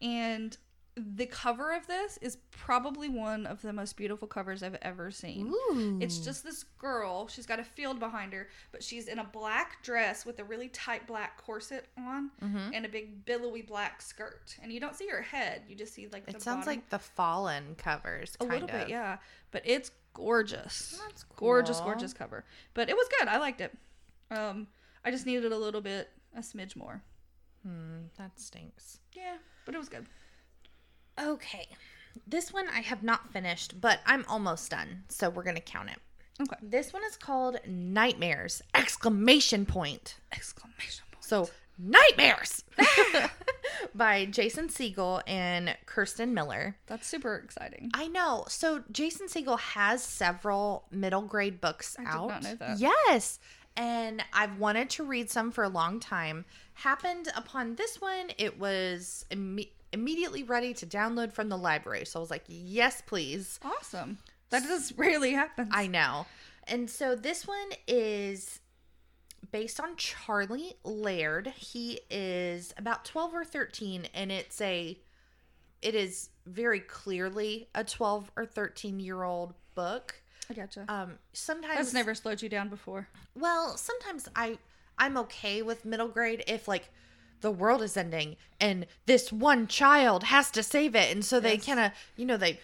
And 0.00 0.56
the 0.94 1.24
cover 1.26 1.72
of 1.72 1.86
this 1.86 2.18
is 2.20 2.36
probably 2.50 3.08
one 3.08 3.46
of 3.46 3.62
the 3.62 3.72
most 3.72 3.96
beautiful 3.96 4.28
covers 4.28 4.62
I've 4.62 4.76
ever 4.82 5.10
seen. 5.10 5.48
Ooh. 5.48 5.98
It's 6.02 6.18
just 6.18 6.44
this 6.44 6.64
girl. 6.78 7.28
She's 7.28 7.46
got 7.46 7.58
a 7.58 7.64
field 7.64 7.98
behind 7.98 8.34
her, 8.34 8.48
but 8.72 8.82
she's 8.82 9.08
in 9.08 9.18
a 9.18 9.24
black 9.24 9.82
dress 9.82 10.26
with 10.26 10.38
a 10.38 10.44
really 10.44 10.68
tight 10.68 11.06
black 11.06 11.42
corset 11.42 11.86
on 11.96 12.30
Mm-hmm. 12.44 12.74
and 12.74 12.84
a 12.84 12.88
big 12.90 13.24
billowy 13.24 13.62
black 13.62 14.02
skirt. 14.02 14.54
And 14.62 14.70
you 14.70 14.80
don't 14.80 14.94
see 14.94 15.08
her 15.08 15.22
head; 15.22 15.62
you 15.66 15.74
just 15.74 15.94
see 15.94 16.08
like 16.12 16.26
the 16.26 16.32
It 16.36 16.42
sounds 16.42 16.66
bottom. 16.66 16.80
like 16.80 16.88
the 16.90 16.98
Fallen 16.98 17.74
covers. 17.78 18.36
a 18.40 18.44
little 18.44 18.64
of. 18.64 18.70
bit, 18.72 18.88
yeah. 18.90 19.16
But 19.50 19.62
it's 19.64 19.90
gorgeous. 20.14 21.00
That's 21.06 21.24
Gorgeous, 21.36 21.80
gorgeous 21.80 22.12
cover. 22.12 22.44
But 22.74 22.90
it 22.90 22.96
was 22.96 23.08
good. 23.18 23.28
I 23.28 23.38
liked 23.38 23.60
it. 23.62 23.72
Um, 24.30 24.66
I 25.04 25.10
just 25.10 25.24
needed 25.26 25.52
a 25.52 25.56
little 25.58 25.80
bit, 25.80 26.10
a 26.36 26.40
smidge 26.40 26.76
more. 26.76 27.02
Hmm, 27.66 28.06
that 28.18 28.38
stinks. 28.38 28.98
Yeah, 29.16 29.36
but 29.64 29.74
it 29.74 29.78
was 29.78 29.88
good. 29.88 30.06
Okay. 31.20 31.68
This 32.26 32.52
one 32.52 32.68
I 32.68 32.80
have 32.80 33.02
not 33.02 33.32
finished, 33.32 33.80
but 33.80 34.00
I'm 34.06 34.24
almost 34.28 34.70
done, 34.70 35.04
so 35.08 35.30
we're 35.30 35.42
gonna 35.42 35.60
count 35.60 35.90
it. 35.90 35.98
Okay. 36.40 36.56
This 36.62 36.92
one 36.92 37.02
is 37.04 37.16
called 37.16 37.58
Nightmares! 37.66 38.62
Exclamation 38.74 39.66
point. 39.66 40.16
Exclamation 40.32 41.04
point. 41.12 41.24
So 41.24 41.48
nightmares 41.78 42.64
by 43.94 44.26
Jason 44.26 44.68
Segel 44.68 45.22
and 45.26 45.76
Kirsten 45.86 46.34
Miller. 46.34 46.76
That's 46.86 47.06
super 47.06 47.36
exciting. 47.36 47.90
I 47.94 48.08
know. 48.08 48.44
So 48.48 48.82
Jason 48.92 49.26
Segel 49.28 49.58
has 49.58 50.02
several 50.02 50.84
middle 50.90 51.22
grade 51.22 51.60
books 51.60 51.96
I 51.98 52.02
did 52.02 52.08
out. 52.10 52.28
not 52.28 52.42
know 52.42 52.54
that. 52.56 52.78
Yes. 52.78 53.38
And 53.76 54.22
I've 54.32 54.58
wanted 54.58 54.90
to 54.90 55.04
read 55.04 55.30
some 55.30 55.50
for 55.50 55.64
a 55.64 55.68
long 55.68 55.98
time. 55.98 56.44
Happened 56.74 57.28
upon 57.34 57.76
this 57.76 58.00
one, 58.00 58.30
it 58.38 58.58
was 58.58 59.24
immediately 59.92 60.42
ready 60.42 60.74
to 60.74 60.86
download 60.86 61.32
from 61.32 61.48
the 61.48 61.56
library. 61.56 62.04
So 62.04 62.18
I 62.18 62.20
was 62.20 62.30
like, 62.30 62.44
yes, 62.48 63.02
please. 63.04 63.58
Awesome. 63.62 64.18
That 64.50 64.62
just 64.64 64.94
rarely 64.96 65.32
happens. 65.32 65.70
I 65.72 65.86
know. 65.86 66.26
And 66.66 66.88
so 66.88 67.16
this 67.16 67.46
one 67.46 67.70
is 67.88 68.60
based 69.50 69.80
on 69.80 69.96
Charlie 69.96 70.74
Laird. 70.84 71.48
He 71.56 72.00
is 72.10 72.72
about 72.76 73.04
12 73.04 73.34
or 73.34 73.44
13 73.44 74.08
and 74.14 74.30
it's 74.32 74.60
a 74.60 74.98
it 75.80 75.96
is 75.96 76.30
very 76.46 76.78
clearly 76.78 77.68
a 77.74 77.82
12 77.82 78.30
or 78.36 78.46
13 78.46 79.00
year 79.00 79.22
old 79.24 79.54
book. 79.74 80.14
I 80.48 80.54
gotcha. 80.54 80.84
Um 80.88 81.18
sometimes 81.32 81.76
That's 81.76 81.94
never 81.94 82.14
slowed 82.14 82.40
you 82.42 82.48
down 82.48 82.68
before. 82.68 83.08
well, 83.34 83.76
sometimes 83.76 84.28
I 84.36 84.58
I'm 84.98 85.16
okay 85.18 85.62
with 85.62 85.84
middle 85.84 86.08
grade 86.08 86.44
if 86.46 86.68
like 86.68 86.90
the 87.42 87.50
world 87.50 87.82
is 87.82 87.96
ending 87.96 88.36
and 88.60 88.86
this 89.06 89.30
one 89.30 89.66
child 89.66 90.24
has 90.24 90.50
to 90.52 90.62
save 90.62 90.94
it 90.94 91.12
and 91.12 91.24
so 91.24 91.38
they 91.38 91.54
Yes. 91.56 91.66
kind 91.66 91.80
of, 91.80 91.92
you 92.16 92.24
know, 92.24 92.36
they 92.38 92.58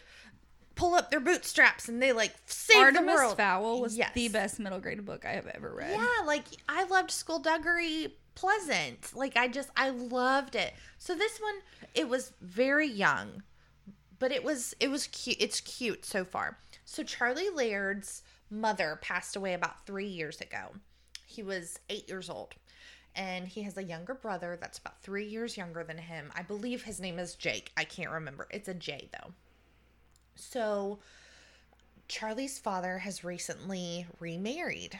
pull 0.75 0.95
up 0.95 1.11
their 1.11 1.21
bootstraps 1.21 1.89
and 1.89 2.01
they 2.01 2.13
like 2.13 2.33
save 2.47 2.77
the 2.77 2.83
Artemis 2.83 3.15
world. 3.15 3.37
Fowl 3.37 3.81
was 3.81 3.97
Yes. 3.97 4.13
the 4.15 4.29
best 4.29 4.59
middle 4.59 4.81
grade 4.81 5.05
book 5.05 5.25
I 5.25 5.33
have 5.33 5.47
ever 5.49 5.75
read. 5.75 5.91
Yeah, 5.91 6.25
like 6.25 6.45
I 6.69 6.85
loved 6.85 7.11
Skulduggery 7.11 8.13
Pleasant. 8.35 9.15
Like 9.15 9.37
I 9.37 9.49
just 9.49 9.69
I 9.77 9.91
loved 9.91 10.55
it. 10.55 10.73
So 10.97 11.15
this 11.17 11.39
one 11.41 11.57
it 11.95 12.09
was 12.09 12.33
very 12.41 12.87
young, 12.87 13.43
but 14.21 14.31
it 14.31 14.45
was 14.45 14.75
it 14.79 14.89
was 14.89 15.09
cute. 15.09 15.37
It's 15.41 15.61
cute 15.61 16.05
so 16.05 16.25
far. 16.25 16.59
So 16.85 17.03
Charlie 17.03 17.51
Laird's 17.51 18.23
mother 18.51 18.99
passed 19.03 19.35
away 19.37 19.53
about 19.55 19.85
3 19.85 20.07
years 20.07 20.41
ago. 20.41 20.75
He 21.27 21.43
was 21.43 21.81
8 21.91 22.09
years 22.09 22.31
old. 22.31 22.55
And 23.15 23.49
he 23.49 23.63
has 23.63 23.77
a 23.77 23.83
younger 23.83 24.15
brother 24.15 24.57
that's 24.61 24.79
about 24.79 25.03
3 25.03 25.25
years 25.25 25.57
younger 25.57 25.83
than 25.83 25.99
him. 25.99 26.31
I 26.37 26.43
believe 26.43 26.85
his 26.85 27.01
name 27.01 27.19
is 27.19 27.35
Jake. 27.35 27.73
I 27.77 27.85
can't 27.85 28.11
remember. 28.11 28.47
It's 28.51 28.69
a 28.69 28.75
J 28.75 29.09
though. 29.13 29.33
So 30.37 31.01
Charlie's 32.07 32.59
father 32.59 32.99
has 32.99 33.25
recently 33.25 34.07
remarried 34.21 34.99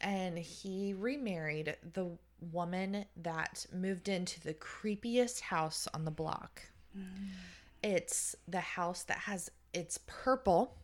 and 0.00 0.38
he 0.38 0.94
remarried 0.94 1.76
the 1.92 2.08
woman 2.50 3.04
that 3.22 3.66
moved 3.72 4.08
into 4.08 4.40
the 4.40 4.54
creepiest 4.54 5.40
house 5.40 5.86
on 5.94 6.04
the 6.04 6.10
block. 6.10 6.62
Mm. 6.96 7.28
It's 7.82 8.34
the 8.48 8.60
house 8.60 9.04
that 9.04 9.18
has 9.18 9.50
it's 9.72 9.98
purple 10.06 10.74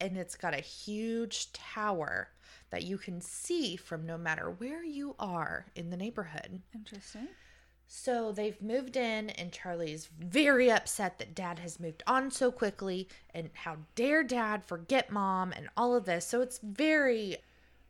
and 0.00 0.16
it's 0.16 0.36
got 0.36 0.54
a 0.54 0.60
huge 0.60 1.52
tower 1.52 2.28
that 2.70 2.84
you 2.84 2.98
can 2.98 3.20
see 3.20 3.76
from 3.76 4.06
no 4.06 4.16
matter 4.16 4.50
where 4.50 4.84
you 4.84 5.14
are 5.18 5.66
in 5.74 5.90
the 5.90 5.96
neighborhood. 5.96 6.62
Interesting. 6.74 7.28
So 7.92 8.30
they've 8.30 8.62
moved 8.62 8.96
in, 8.96 9.30
and 9.30 9.50
Charlie's 9.50 10.08
very 10.16 10.70
upset 10.70 11.18
that 11.18 11.34
dad 11.34 11.58
has 11.58 11.80
moved 11.80 12.04
on 12.06 12.30
so 12.30 12.52
quickly, 12.52 13.08
and 13.34 13.50
how 13.52 13.78
dare 13.96 14.22
dad 14.22 14.64
forget 14.64 15.10
mom, 15.10 15.52
and 15.52 15.68
all 15.76 15.96
of 15.96 16.04
this. 16.04 16.24
So 16.24 16.40
it's 16.40 16.60
very, 16.62 17.38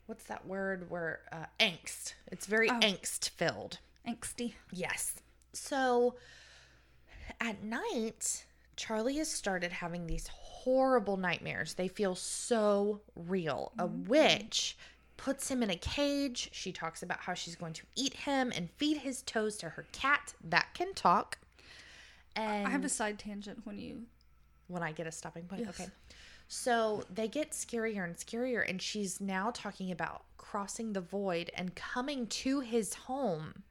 what's 0.07 0.25
that 0.25 0.47
word? 0.47 0.89
Where 0.89 1.21
uh, 1.31 1.45
angst. 1.61 2.15
It's 2.29 2.47
very 2.47 2.71
angst 2.71 3.29
filled. 3.29 3.79
Angsty. 4.09 4.55
Yes. 4.73 5.17
So 5.53 6.15
at 7.39 7.63
night, 7.63 8.47
Charlie 8.77 9.19
has 9.19 9.31
started 9.31 9.73
having 9.73 10.07
these 10.07 10.29
horrible 10.65 11.17
nightmares. 11.17 11.75
They 11.75 11.89
feel 11.89 12.15
so 12.15 13.01
real. 13.15 13.73
A 13.79 13.87
mm-hmm. 13.87 14.09
witch 14.09 14.77
puts 15.17 15.51
him 15.51 15.63
in 15.63 15.71
a 15.71 15.77
cage. 15.77 16.49
She 16.53 16.73
talks 16.73 17.03
about 17.03 17.21
how 17.21 17.35
she's 17.35 17.57
going 17.57 17.73
to 17.75 17.83
eat 17.97 18.15
him 18.15 18.53
and 18.55 18.71
feed 18.71 18.99
his 18.99 19.23
toes 19.23 19.57
to 19.59 19.71
her 19.71 19.87
cat 19.93 20.35
that 20.45 20.69
can 20.75 20.95
talk. 20.95 21.39
And 22.37 22.67
I 22.67 22.71
have 22.71 22.85
a 22.85 22.89
side 22.89 23.19
tangent 23.19 23.61
when 23.65 23.79
you. 23.79 24.03
when 24.69 24.83
I 24.83 24.93
get 24.93 25.07
a 25.07 25.13
stopping 25.13 25.45
point. 25.45 25.63
Yes. 25.67 25.81
Okay. 25.81 25.91
So 26.49 27.05
they 27.13 27.29
get 27.29 27.53
scarier 27.53 28.05
and 28.05 28.17
scarier, 28.17 28.69
and 28.69 28.83
she's 28.83 29.21
now 29.21 29.51
talking 29.53 29.93
about 29.93 30.25
crossing 30.37 30.93
the 30.93 31.01
void 31.01 31.51
and 31.55 31.75
coming 31.75 32.27
to 32.27 32.61
his 32.61 32.95
home 32.95 33.63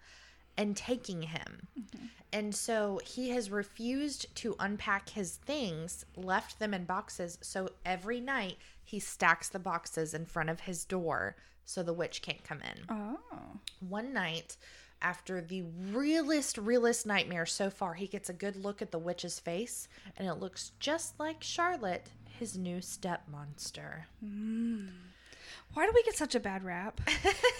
and 0.60 0.76
taking 0.78 1.24
him. 1.24 1.68
Mm-hmm. 1.80 2.06
And 2.32 2.54
so 2.54 3.00
he 3.04 3.30
has 3.30 3.50
refused 3.50 4.36
to 4.36 4.56
unpack 4.60 5.10
his 5.10 5.38
things, 5.38 6.06
left 6.16 6.60
them 6.60 6.76
in 6.76 6.84
boxes. 6.84 7.40
So 7.42 7.70
every 7.86 8.20
night 8.20 8.58
he 8.84 9.00
stacks 9.00 9.50
the 9.50 9.58
boxes 9.60 10.14
in 10.14 10.26
front 10.26 10.50
of 10.50 10.60
his 10.62 10.86
door 10.86 11.36
so 11.66 11.82
the 11.84 11.94
witch 11.94 12.22
can't 12.24 12.44
come 12.44 12.60
in 12.62 12.84
Oh. 12.90 13.60
one 13.80 14.12
night 14.12 14.58
after 15.04 15.40
the 15.40 15.62
realest 15.62 16.58
realest 16.58 17.06
nightmare 17.06 17.46
so 17.46 17.70
far 17.70 17.94
he 17.94 18.08
gets 18.08 18.28
a 18.30 18.34
good 18.34 18.56
look 18.56 18.82
at 18.82 18.90
the 18.92 18.98
witch's 18.98 19.40
face 19.40 19.88
and 20.18 20.28
it 20.28 20.34
looks 20.40 20.72
just 20.80 21.20
like 21.20 21.44
charlotte 21.44 22.08
his 22.40 22.58
new 22.58 22.82
step 22.82 23.22
monster 23.32 24.08
mm. 24.26 24.90
Why 25.74 25.86
do 25.86 25.92
we 25.94 26.04
get 26.04 26.16
such 26.16 26.36
a 26.36 26.40
bad 26.40 26.64
rap? 26.64 27.00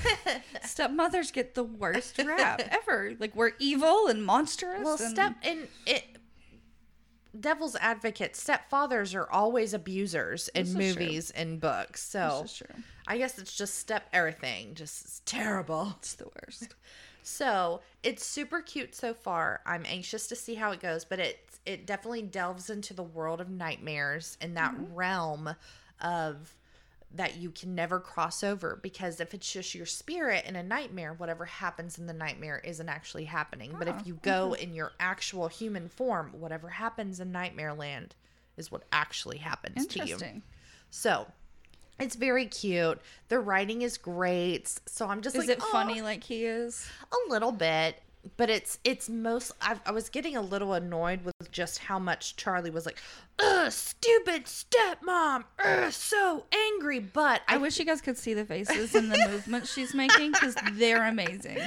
Stepmothers 0.64 1.32
get 1.32 1.54
the 1.54 1.64
worst 1.64 2.18
rap 2.18 2.62
ever. 2.72 3.14
Like 3.20 3.36
we're 3.36 3.52
evil 3.60 4.08
and 4.08 4.26
monstrous. 4.26 4.84
well 4.84 4.98
and- 5.00 5.10
step 5.10 5.36
and 5.44 5.68
it 5.86 6.04
devil's 7.40 7.76
advocate 7.76 8.34
stepfathers 8.34 9.14
are 9.16 9.30
always 9.32 9.74
abusers 9.76 10.50
in 10.56 10.66
This 10.66 10.74
movies 10.74 11.30
and 11.32 11.62
books 11.62 12.02
so 12.04 12.40
This 12.42 12.52
is 12.52 12.58
true. 12.58 12.84
i 13.08 13.20
guess 13.20 13.38
it's 13.38 13.56
just 13.56 13.76
step 13.78 14.10
everything 14.12 14.74
just 14.74 15.24
terrible 15.28 15.94
It's 16.00 16.16
the 16.16 16.26
worst. 16.26 16.74
So 17.22 17.82
it's 18.02 18.26
super 18.26 18.62
cute 18.62 18.96
so 18.96 19.14
far. 19.14 19.62
I'm 19.66 19.86
anxious 19.86 20.26
to 20.28 20.36
see 20.36 20.56
how 20.56 20.72
it 20.72 20.80
goes, 20.80 21.06
but 21.06 21.20
it 21.20 21.38
it 21.66 21.86
definitely 21.86 22.24
delves 22.24 22.72
into 22.72 22.94
the 22.96 23.04
world 23.04 23.40
of 23.40 23.50
nightmares 23.50 24.38
and 24.42 24.58
that 24.58 24.74
mm-hmm. 24.74 24.96
realm 24.96 25.56
of 26.02 26.56
that 27.16 27.38
you 27.38 27.50
can 27.50 27.74
never 27.74 28.00
cross 28.00 28.44
over 28.44 28.80
because 28.82 29.20
if 29.20 29.34
it's 29.34 29.52
just 29.52 29.74
your 29.74 29.86
spirit 29.86 30.46
in 30.46 30.56
a 30.56 30.62
nightmare, 30.62 31.14
whatever 31.14 31.46
happens 31.46 31.98
in 31.98 32.06
the 32.06 32.14
nightmare 32.14 32.62
isn't 32.64 32.88
actually 32.88 33.26
happening. 33.26 33.76
But 33.78 33.88
if 33.88 33.96
oh, 33.96 34.02
you 34.06 34.20
go 34.22 34.52
mm-hmm. 34.52 34.64
in 34.64 34.74
your 34.76 34.92
actual 35.00 35.48
human 35.48 35.90
form, 35.90 36.32
whatever 36.34 36.70
happens 36.70 37.20
in 37.20 37.32
nightmare 37.32 37.74
land 37.74 38.16
is 38.58 38.72
what 38.72 38.84
actually 38.92 39.38
happens 39.38 39.88
to 39.88 40.00
you. 40.00 40.14
Interesting. 40.14 40.44
So 40.92 41.26
it's 42.00 42.16
very 42.16 42.46
cute. 42.46 43.00
The 43.28 43.40
writing 43.40 43.82
is 43.82 43.98
great. 43.98 44.74
So 44.86 45.08
I'm 45.08 45.22
just 45.22 45.36
Is 45.36 45.48
like, 45.48 45.58
it 45.58 45.64
"Oh, 45.64 45.70
funny 45.72 46.02
like 46.02 46.24
he 46.24 46.46
is? 46.46 46.88
a 47.12 47.32
little 47.32 47.52
bit 47.52 48.02
but 48.38 48.50
it's 48.50 48.80
it's 48.84 49.10
most 49.10 49.52
I, 49.62 49.78
I 49.86 49.92
was 49.92 50.10
getting 50.10 50.36
a 50.36 50.42
little 50.42 50.74
annoyed 50.74 51.24
with 51.24 51.34
just 51.52 51.80
how 51.80 52.00
much 52.00 52.36
charlie 52.36 52.70
was 52.72 52.86
like 52.86 52.98
ugh 53.40 53.72
stupid 53.72 54.46
stepmom 54.46 55.44
ugh 55.64 55.92
so 55.92 56.46
angry 56.52 57.00
but 57.00 57.42
I 57.48 57.56
i 57.56 57.58
wish 57.58 57.80
you 57.80 57.86
guys 57.86 58.02
could 58.02 58.18
see 58.18 58.34
the 58.34 58.46
faces 58.46 58.94
and 58.96 59.12
the 59.12 59.18
movements 59.30 59.74
she's 59.74 59.94
making 59.94 60.32
because 60.32 60.56
they're 60.74 61.06
amazing. 61.08 61.60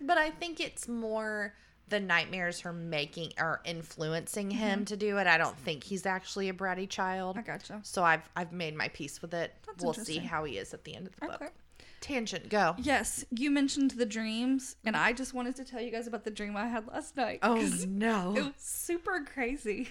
but 0.00 0.18
i 0.18 0.30
think 0.30 0.60
it's 0.60 0.88
more 0.88 1.54
the 1.88 2.00
nightmares 2.00 2.60
her 2.60 2.72
making 2.72 3.32
are 3.38 3.60
influencing 3.64 4.50
him 4.50 4.84
to 4.84 4.96
do 4.96 5.18
it 5.18 5.26
i 5.28 5.38
don't 5.38 5.56
think 5.58 5.84
he's 5.84 6.04
actually 6.06 6.48
a 6.48 6.52
bratty 6.54 6.88
child 6.88 7.36
Mm-hmm. 7.36 7.50
I 7.50 7.52
gotcha. 7.54 7.80
so 7.84 8.02
i've 8.02 8.28
i've 8.36 8.52
made 8.52 8.74
my 8.74 8.88
peace 8.88 9.22
with 9.22 9.34
it 9.34 9.54
That's 9.66 9.84
we'll 9.84 9.94
see 9.94 10.18
how 10.18 10.44
he 10.44 10.58
is 10.58 10.74
at 10.74 10.82
the 10.84 10.96
end 10.96 11.06
of 11.06 11.16
the 11.16 11.26
Okay. 11.26 11.36
book 11.44 11.52
tangent 12.00 12.48
go 12.48 12.74
Yes, 12.78 13.24
you 13.30 13.50
mentioned 13.50 13.92
the 13.92 14.06
dreams, 14.06 14.76
and 14.84 14.96
I 14.96 15.12
just 15.12 15.34
wanted 15.34 15.56
to 15.56 15.64
tell 15.64 15.80
you 15.80 15.90
guys 15.90 16.06
about 16.06 16.24
the 16.24 16.30
dream 16.30 16.56
I 16.56 16.66
had 16.68 16.86
last 16.88 17.16
night. 17.16 17.40
Oh 17.42 17.56
no 17.88 18.34
It 18.36 18.42
was 18.44 18.52
super 18.58 19.24
crazy. 19.32 19.88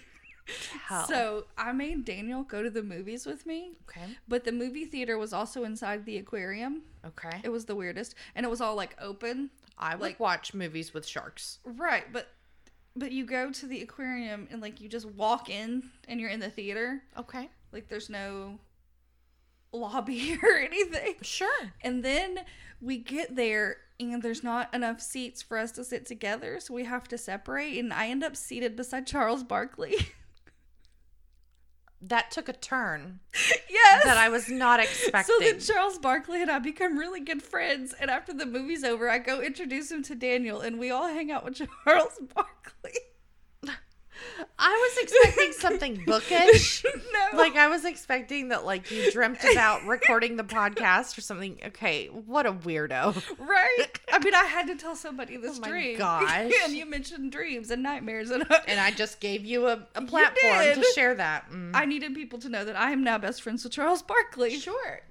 Tell. 0.88 1.08
So 1.08 1.46
I 1.58 1.72
made 1.72 2.06
Daniel 2.06 2.44
go 2.44 2.62
to 2.62 2.70
the 2.70 2.84
movies 2.84 3.26
with 3.26 3.46
me, 3.48 3.72
okay 3.90 4.06
but 4.28 4.44
the 4.44 4.52
movie 4.52 4.86
theater 4.86 5.18
was 5.18 5.34
also 5.34 5.64
inside 5.64 6.06
the 6.06 6.18
aquarium. 6.18 6.84
okay 7.06 7.40
It 7.44 7.50
was 7.50 7.66
the 7.66 7.76
weirdest, 7.76 8.14
and 8.36 8.46
it 8.46 8.50
was 8.50 8.62
all 8.62 8.76
like 8.76 8.96
open. 9.02 9.50
i 9.80 9.96
would 9.96 10.02
like- 10.02 10.20
watch 10.20 10.54
movies 10.54 10.94
with 10.94 11.06
sharks 11.08 11.60
Right, 11.66 12.06
but 12.14 12.28
but 12.96 13.12
you 13.12 13.26
go 13.26 13.52
to 13.52 13.66
the 13.66 13.82
aquarium 13.82 14.48
and 14.52 14.62
like 14.62 14.80
you 14.80 14.88
just 14.88 15.06
walk 15.08 15.50
in 15.50 15.90
and 16.08 16.20
you're 16.22 16.30
in 16.30 16.40
the 16.40 16.50
theater. 16.52 17.02
okay 17.18 17.50
Like 17.72 17.88
there's 17.90 18.10
no 18.10 18.60
lobby 19.76 20.38
or 20.44 20.56
anything. 20.58 21.16
sure 21.22 21.74
And 21.82 22.04
then 22.04 22.40
we 22.82 22.98
get 22.98 23.36
there 23.36 23.78
and 24.00 24.22
there's 24.22 24.44
not 24.44 24.74
enough 24.74 25.00
seats 25.00 25.42
for 25.42 25.58
us 25.58 25.72
to 25.74 25.84
sit 25.84 26.06
together, 26.06 26.60
so 26.60 26.74
we 26.74 26.84
have 26.84 27.08
to 27.08 27.18
separate 27.18 27.78
and 27.78 27.94
I 27.94 28.08
end 28.08 28.24
up 28.24 28.36
seated 28.36 28.76
beside 28.76 29.08
Charles 29.08 29.44
Barkley. 29.44 29.96
that 32.02 32.30
took 32.30 32.48
a 32.50 32.54
turn 32.54 33.20
yes. 33.70 34.04
that 34.04 34.18
I 34.18 34.30
was 34.30 34.50
not 34.50 34.80
so 34.84 34.84
expecting. 34.84 35.36
then 35.40 35.60
Charles 35.60 35.98
Barkley 35.98 36.42
and 36.42 36.52
I 36.52 36.60
become 36.60 37.00
really 37.00 37.22
good 37.22 37.42
friends 37.42 37.96
and 38.00 38.12
after 38.12 38.34
the 38.34 38.46
movie's 38.46 38.84
over, 38.84 39.10
I 39.10 39.18
go 39.18 39.42
introduce 39.42 39.92
him 39.92 40.04
to 40.04 40.16
Daniel 40.16 40.60
and 40.60 40.78
we 40.78 40.92
all 40.92 41.08
hang 41.08 41.32
out 41.32 41.46
with 41.46 41.56
Charles 41.56 42.20
Barkley. 42.34 42.55
I 44.60 44.94
was 44.98 45.04
expecting 45.04 45.52
something 45.54 46.04
bookish. 46.08 46.84
no. 46.84 47.38
Like 47.38 47.56
I 47.56 47.68
was 47.68 47.86
expecting 47.86 48.50
that 48.50 48.66
like 48.66 48.90
you 48.92 49.12
dreamt 49.12 49.44
about 49.52 49.86
recording 49.86 50.36
the 50.36 50.44
podcast 50.44 51.18
or 51.18 51.22
something. 51.22 51.60
Okay, 51.68 52.08
what 52.08 52.46
a 52.46 52.52
weirdo. 52.54 53.22
Right? 53.40 53.86
I 54.12 54.20
mean, 54.20 54.34
I 54.36 54.44
had 54.46 54.68
to 54.68 54.76
tell 54.76 54.96
somebody 54.96 55.38
this 55.38 55.60
Oh 55.64 55.68
dream. 55.68 55.98
gosh. 56.00 56.52
and 56.64 56.74
you 56.74 56.86
mentioned 56.86 57.32
dreams 57.32 57.72
and 57.72 57.84
nightmares, 57.84 58.30
and 58.32 58.46
And 58.68 58.80
I 58.80 58.92
just 58.92 59.20
gave 59.20 59.46
you 59.46 59.68
a, 59.68 59.88
a 59.96 60.02
platform 60.02 60.64
to 60.76 60.86
share 60.96 61.16
that. 61.16 61.50
Mm. 61.52 61.72
I 61.74 61.86
needed 61.86 62.14
people 62.16 62.40
to 62.40 62.50
know 62.50 62.66
that 62.66 62.76
I 62.76 62.92
am 62.92 63.04
now 63.04 63.18
best 63.18 63.42
friends 63.42 63.64
with 63.64 63.74
Charles 63.74 64.02
Barkley. 64.02 64.60
Sure. 64.60 65.02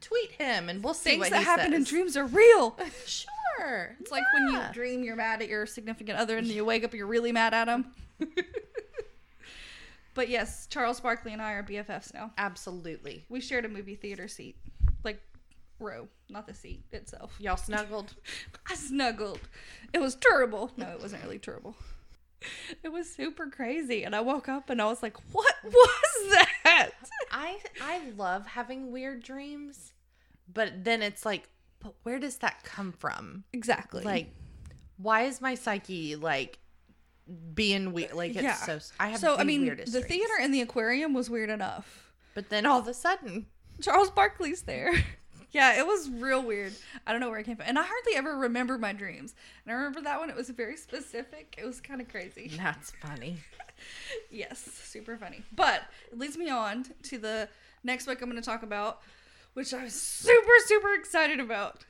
tweet 0.00 0.32
him 0.32 0.68
and 0.68 0.82
we'll 0.84 0.94
see 0.94 1.10
Things 1.10 1.20
what 1.20 1.30
that 1.30 1.42
happen 1.44 1.72
in 1.74 1.84
dreams 1.84 2.16
are 2.16 2.26
real. 2.26 2.76
Sure. 3.06 3.96
It's 4.00 4.10
like 4.12 4.22
when 4.34 4.52
you 4.52 4.60
dream 4.72 5.02
you're 5.02 5.16
mad 5.16 5.42
at 5.42 5.48
your 5.48 5.66
significant 5.66 6.18
other 6.18 6.36
and 6.38 6.46
you 6.46 6.64
wake 6.64 6.84
up 6.84 6.94
you're 6.94 7.06
really 7.08 7.32
mad 7.32 7.54
at 7.54 7.66
him. 7.68 7.86
But 10.18 10.28
yes, 10.28 10.66
Charles 10.66 10.98
Barkley 10.98 11.32
and 11.32 11.40
I 11.40 11.52
are 11.52 11.62
BFFs 11.62 12.12
now. 12.12 12.32
Absolutely. 12.36 13.24
We 13.28 13.40
shared 13.40 13.64
a 13.64 13.68
movie 13.68 13.94
theater 13.94 14.26
seat, 14.26 14.56
like 15.04 15.22
row, 15.78 16.08
not 16.28 16.48
the 16.48 16.54
seat 16.54 16.82
itself. 16.90 17.36
Y'all 17.38 17.56
snuggled. 17.56 18.16
I 18.68 18.74
snuggled. 18.74 19.38
It 19.92 20.00
was 20.00 20.16
terrible. 20.16 20.72
No, 20.76 20.88
it 20.88 21.00
wasn't 21.00 21.22
really 21.22 21.38
terrible. 21.38 21.76
It 22.82 22.88
was 22.88 23.08
super 23.08 23.46
crazy, 23.46 24.02
and 24.02 24.16
I 24.16 24.20
woke 24.20 24.48
up 24.48 24.70
and 24.70 24.82
I 24.82 24.86
was 24.86 25.04
like, 25.04 25.16
"What 25.30 25.54
was 25.64 26.30
that?" 26.64 26.90
I 27.30 27.58
I 27.80 28.10
love 28.16 28.44
having 28.44 28.90
weird 28.90 29.22
dreams, 29.22 29.92
but 30.52 30.82
then 30.82 31.00
it's 31.00 31.24
like, 31.24 31.48
but 31.78 31.94
where 32.02 32.18
does 32.18 32.38
that 32.38 32.64
come 32.64 32.90
from? 32.90 33.44
Exactly. 33.52 34.02
Like, 34.02 34.34
why 34.96 35.22
is 35.22 35.40
my 35.40 35.54
psyche 35.54 36.16
like 36.16 36.58
being 37.54 37.92
weird? 37.92 38.12
Uh, 38.12 38.16
like 38.16 38.30
it's 38.32 38.42
Yeah. 38.42 38.54
so. 38.54 38.78
I 38.98 39.08
have 39.08 39.20
so 39.20 39.36
I 39.36 39.44
mean, 39.44 39.64
the 39.66 39.74
dreams. 39.74 40.06
theater 40.06 40.32
and 40.40 40.52
the 40.54 40.60
aquarium 40.60 41.14
was 41.14 41.28
weird 41.30 41.50
enough. 41.50 42.12
but 42.34 42.48
then 42.50 42.66
all 42.66 42.78
of 42.80 42.88
a 42.88 42.94
sudden, 42.94 43.46
Charles 43.80 44.10
Barkley's 44.10 44.62
there. 44.62 44.92
yeah, 45.50 45.78
it 45.78 45.86
was 45.86 46.08
real 46.10 46.42
weird. 46.42 46.72
I 47.06 47.12
don't 47.12 47.20
know 47.20 47.30
where 47.30 47.38
it 47.38 47.44
came 47.44 47.56
from, 47.56 47.66
and 47.68 47.78
I 47.78 47.82
hardly 47.82 48.14
ever 48.16 48.36
remember 48.36 48.78
my 48.78 48.92
dreams. 48.92 49.34
And 49.64 49.72
I 49.72 49.76
remember 49.76 50.00
that 50.02 50.18
one; 50.20 50.30
it 50.30 50.36
was 50.36 50.48
very 50.50 50.76
specific. 50.76 51.54
It 51.58 51.64
was 51.66 51.80
kind 51.80 52.00
of 52.00 52.08
crazy. 52.08 52.50
that's 52.56 52.92
funny. 53.02 53.38
Yes, 54.30 54.58
super 54.84 55.16
funny. 55.16 55.42
But 55.54 55.82
it 56.10 56.18
leads 56.18 56.36
me 56.36 56.50
on 56.50 56.84
to 57.04 57.18
the 57.18 57.48
next 57.84 58.06
book 58.06 58.20
I'm 58.20 58.28
going 58.30 58.40
to 58.42 58.44
talk 58.46 58.62
about, 58.64 59.00
which 59.54 59.72
I'm 59.72 59.88
super, 59.88 60.52
super 60.66 60.94
excited 60.94 61.38
about. 61.40 61.84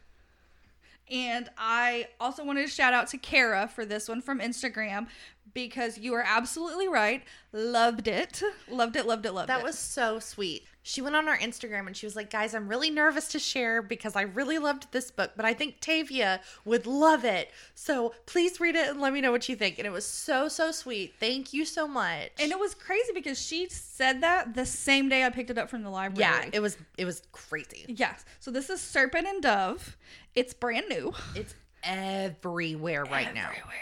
And 1.10 1.48
I 1.56 2.08
also 2.20 2.44
wanted 2.44 2.62
to 2.62 2.72
shout 2.72 2.92
out 2.92 3.08
to 3.08 3.18
Kara 3.18 3.68
for 3.68 3.84
this 3.84 4.08
one 4.08 4.20
from 4.20 4.40
Instagram 4.40 5.06
because 5.54 5.98
you 5.98 6.14
are 6.14 6.24
absolutely 6.26 6.88
right. 6.88 7.22
Loved 7.52 8.08
it. 8.08 8.42
Loved 8.70 8.96
it, 8.96 9.06
loved 9.06 9.26
it, 9.26 9.32
loved 9.32 9.48
That 9.48 9.56
it. 9.56 9.58
That 9.58 9.64
was 9.64 9.78
so 9.78 10.18
sweet. 10.18 10.64
She 10.82 11.02
went 11.02 11.16
on 11.16 11.28
our 11.28 11.36
Instagram 11.36 11.86
and 11.86 11.94
she 11.96 12.06
was 12.06 12.16
like, 12.16 12.30
Guys, 12.30 12.54
I'm 12.54 12.66
really 12.68 12.90
nervous 12.90 13.28
to 13.28 13.38
share 13.38 13.82
because 13.82 14.16
I 14.16 14.22
really 14.22 14.58
loved 14.58 14.90
this 14.90 15.10
book, 15.10 15.32
but 15.36 15.44
I 15.44 15.52
think 15.52 15.80
Tavia 15.80 16.40
would 16.64 16.86
love 16.86 17.24
it. 17.24 17.50
So 17.74 18.14
please 18.26 18.58
read 18.58 18.74
it 18.74 18.88
and 18.88 19.00
let 19.00 19.12
me 19.12 19.20
know 19.20 19.30
what 19.30 19.48
you 19.48 19.56
think. 19.56 19.78
And 19.78 19.86
it 19.86 19.90
was 19.90 20.06
so, 20.06 20.48
so 20.48 20.70
sweet. 20.72 21.14
Thank 21.20 21.52
you 21.52 21.64
so 21.66 21.86
much. 21.86 22.30
and 22.40 22.50
it 22.50 22.58
was 22.58 22.74
crazy 22.74 23.12
because 23.12 23.38
she 23.40 23.68
said 23.68 24.22
that 24.22 24.54
the 24.54 24.64
same 24.64 25.08
day 25.10 25.24
I 25.24 25.30
picked 25.30 25.50
it 25.50 25.58
up 25.58 25.68
from 25.68 25.82
the 25.82 25.90
library. 25.90 26.20
yeah, 26.44 26.48
it 26.52 26.60
was 26.60 26.78
it 26.96 27.04
was 27.04 27.22
crazy. 27.32 27.84
yes. 27.88 28.24
So 28.40 28.50
this 28.50 28.70
is 28.70 28.80
Serpent 28.80 29.26
and 29.26 29.42
Dove. 29.42 29.96
It's 30.34 30.54
brand 30.54 30.86
new. 30.88 31.12
It's 31.34 31.54
everywhere 31.82 33.04
right 33.04 33.34
now. 33.34 33.48
Everywhere. 33.50 33.74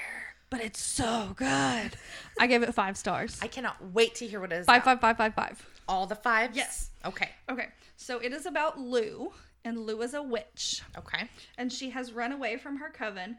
But 0.49 0.61
it's 0.61 0.81
so 0.81 1.33
good. 1.37 1.91
I 2.39 2.47
gave 2.49 2.63
it 2.63 2.73
five 2.75 2.97
stars. 2.97 3.39
I 3.43 3.49
cannot 3.49 3.77
wait 3.93 4.15
to 4.17 4.27
hear 4.27 4.41
what 4.41 4.53
it 4.53 4.57
is. 4.61 4.67
Five, 4.67 4.83
about. 4.83 5.01
five, 5.01 5.17
five, 5.17 5.35
five, 5.35 5.57
five. 5.59 5.67
All 5.89 6.07
the 6.07 6.15
fives? 6.17 6.57
Yes. 6.57 6.91
Okay. 7.05 7.31
Okay, 7.49 7.69
so 7.97 8.19
it 8.19 8.33
is 8.33 8.47
about 8.47 8.79
Lou, 8.81 9.33
and 9.65 9.79
Lou 9.87 10.03
is 10.03 10.15
a 10.15 10.23
witch, 10.23 10.83
Okay. 10.99 11.29
and 11.57 11.73
she 11.73 11.91
has 11.91 12.13
run 12.13 12.33
away 12.33 12.57
from 12.57 12.79
her 12.79 12.91
coven 12.91 13.37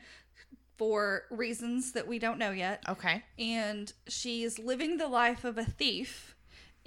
for 0.77 1.23
reasons 1.31 1.91
that 1.93 2.07
we 2.07 2.19
don't 2.19 2.37
know 2.37 2.51
yet. 2.51 2.83
Okay. 2.87 3.23
And 3.37 3.91
she's 4.07 4.59
living 4.59 4.97
the 4.97 5.07
life 5.07 5.43
of 5.43 5.57
a 5.57 5.65
thief 5.65 6.35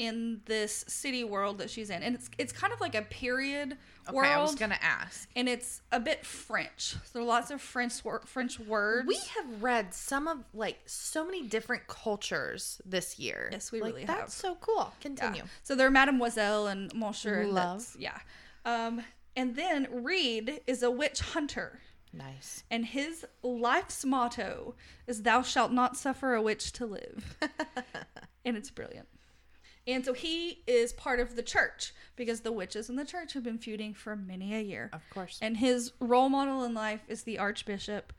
in 0.01 0.41
this 0.47 0.83
city 0.89 1.25
world 1.25 1.59
that 1.59 1.69
she's 1.69 1.91
in, 1.91 2.03
and 2.03 2.15
it's 2.15 2.31
it's 2.39 2.53
kind 2.53 2.73
of 2.73 2.81
like 2.81 2.95
a 2.95 3.03
period 3.03 3.77
Okay. 4.09 4.17
world, 4.17 4.27
I 4.33 4.41
was 4.41 4.55
gonna 4.55 4.79
ask. 4.81 5.29
and 5.37 5.47
it's 5.47 5.83
a 5.93 6.01
bit 6.01 6.25
French. 6.25 6.81
So 6.93 6.99
there 7.13 7.23
are 7.23 7.27
lots 7.27 7.51
of 7.51 7.61
French 7.61 8.03
wor- 8.03 8.23
French 8.25 8.59
words. 8.59 9.07
We 9.07 9.17
have 9.37 9.63
read 9.63 9.93
some 9.93 10.27
of 10.27 10.39
like 10.55 10.79
so 10.87 11.25
many 11.25 11.43
different 11.47 11.87
cultures 11.87 12.81
this 12.87 13.19
year. 13.19 13.51
Yes, 13.53 13.71
we 13.71 13.83
Like, 13.83 13.93
really 13.93 14.05
that's 14.07 14.21
have. 14.21 14.31
so 14.33 14.55
cool. 14.63 14.91
Yeah. 14.97 15.03
Continue. 15.03 15.43
So 15.63 15.75
they're 15.75 15.91
Mademoiselle 15.91 16.67
and 16.67 16.93
Monsieur. 16.95 17.45
Love. 17.45 17.53
that's- 17.95 17.97
Yeah. 17.99 18.19
Um, 18.65 19.05
and 19.37 19.55
then 19.55 19.87
Reed 20.03 20.63
is 20.67 20.83
a 20.83 20.91
witch 20.91 21.21
hunter. 21.21 21.81
Nice. 22.13 22.65
And 22.71 22.87
his 22.87 23.25
life's 23.43 24.05
motto 24.05 24.75
is 25.07 25.23
"Thou 25.23 25.43
shalt 25.43 25.73
not 25.73 25.97
suffer 25.97 26.35
a 26.35 26.41
witch 26.43 26.73
to 26.73 26.87
live," 26.87 27.37
and 28.45 28.57
it's 28.57 28.71
brilliant. 28.71 29.07
And 29.87 30.05
so 30.05 30.13
he 30.13 30.63
is 30.67 30.93
part 30.93 31.21
of 31.21 31.37
the 31.37 31.43
church 31.43 31.93
because 32.15 32.41
the 32.43 32.53
witches 32.53 32.89
in 32.91 32.97
the 32.97 33.05
church 33.05 33.33
have 33.33 33.43
been 33.43 33.59
feuding 33.59 33.95
for 33.95 34.15
many 34.15 34.55
a 34.55 34.61
year. 34.61 34.91
Of 34.93 35.03
course. 35.11 35.39
And 35.43 35.57
his 35.57 35.93
role 36.01 36.29
model 36.29 36.65
in 36.65 36.75
life 36.75 37.01
is 37.09 37.23
the 37.23 37.39
archbishop, 37.39 38.13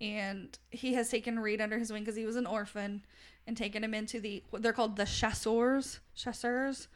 and 0.00 0.58
he 0.70 0.94
has 0.94 1.08
taken 1.08 1.38
Reed 1.38 1.60
under 1.60 1.78
his 1.78 1.92
wing 1.92 2.02
because 2.02 2.16
he 2.16 2.26
was 2.26 2.36
an 2.36 2.46
orphan, 2.46 3.02
and 3.46 3.56
taken 3.56 3.84
him 3.84 3.94
into 3.94 4.20
the 4.20 4.42
they're 4.52 4.72
called 4.72 4.96
the 4.96 5.04
chasseurs. 5.06 6.00
Chasseurs. 6.16 6.88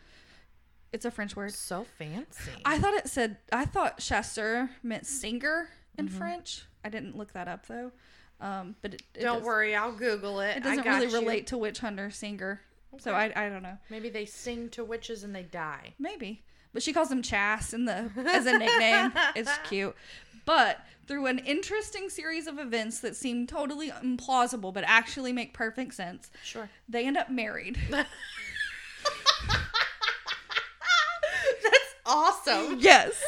It's 0.92 1.04
a 1.04 1.10
French 1.12 1.36
word. 1.36 1.52
so 1.52 1.86
fancy. 1.98 2.50
I 2.64 2.78
thought 2.78 2.94
it 2.94 3.08
said 3.08 3.36
I 3.52 3.64
thought 3.64 3.98
chasseur 4.00 4.70
meant 4.82 5.06
singer 5.06 5.68
in 5.96 6.08
French. 6.08 6.64
I 6.84 6.88
didn't 6.88 7.16
look 7.16 7.32
that 7.34 7.46
up 7.46 7.66
though. 7.66 7.92
Um, 8.40 8.74
but 8.82 8.94
it, 8.94 9.02
it 9.14 9.20
Don't 9.22 9.38
does- 9.38 9.46
worry, 9.46 9.76
I'll 9.76 9.92
Google 9.92 10.40
it. 10.40 10.56
It 10.56 10.62
doesn't 10.64 10.84
really 10.84 11.06
you. 11.06 11.12
relate 11.12 11.46
to 11.48 11.58
witch 11.58 11.78
hunter 11.78 12.10
singer. 12.10 12.60
So 12.98 13.12
I 13.12 13.32
I 13.36 13.48
don't 13.48 13.62
know. 13.62 13.78
Maybe 13.90 14.08
they 14.10 14.24
sing 14.26 14.68
to 14.70 14.84
witches 14.84 15.22
and 15.24 15.34
they 15.34 15.42
die. 15.44 15.94
Maybe. 15.98 16.42
But 16.72 16.82
she 16.82 16.92
calls 16.92 17.10
him 17.10 17.22
Chas 17.22 17.72
in 17.74 17.84
the 17.84 18.10
as 18.26 18.46
a 18.46 18.56
nickname. 18.58 19.12
it's 19.36 19.56
cute. 19.64 19.94
But 20.44 20.78
through 21.06 21.26
an 21.26 21.38
interesting 21.40 22.08
series 22.08 22.46
of 22.46 22.58
events 22.58 23.00
that 23.00 23.16
seem 23.16 23.46
totally 23.46 23.90
implausible 23.90 24.72
but 24.72 24.84
actually 24.86 25.32
make 25.32 25.52
perfect 25.52 25.94
sense, 25.94 26.30
Sure. 26.44 26.68
they 26.88 27.06
end 27.06 27.16
up 27.16 27.30
married. 27.30 27.78
That's 27.90 28.06
awesome. 32.06 32.78
yes. 32.80 33.20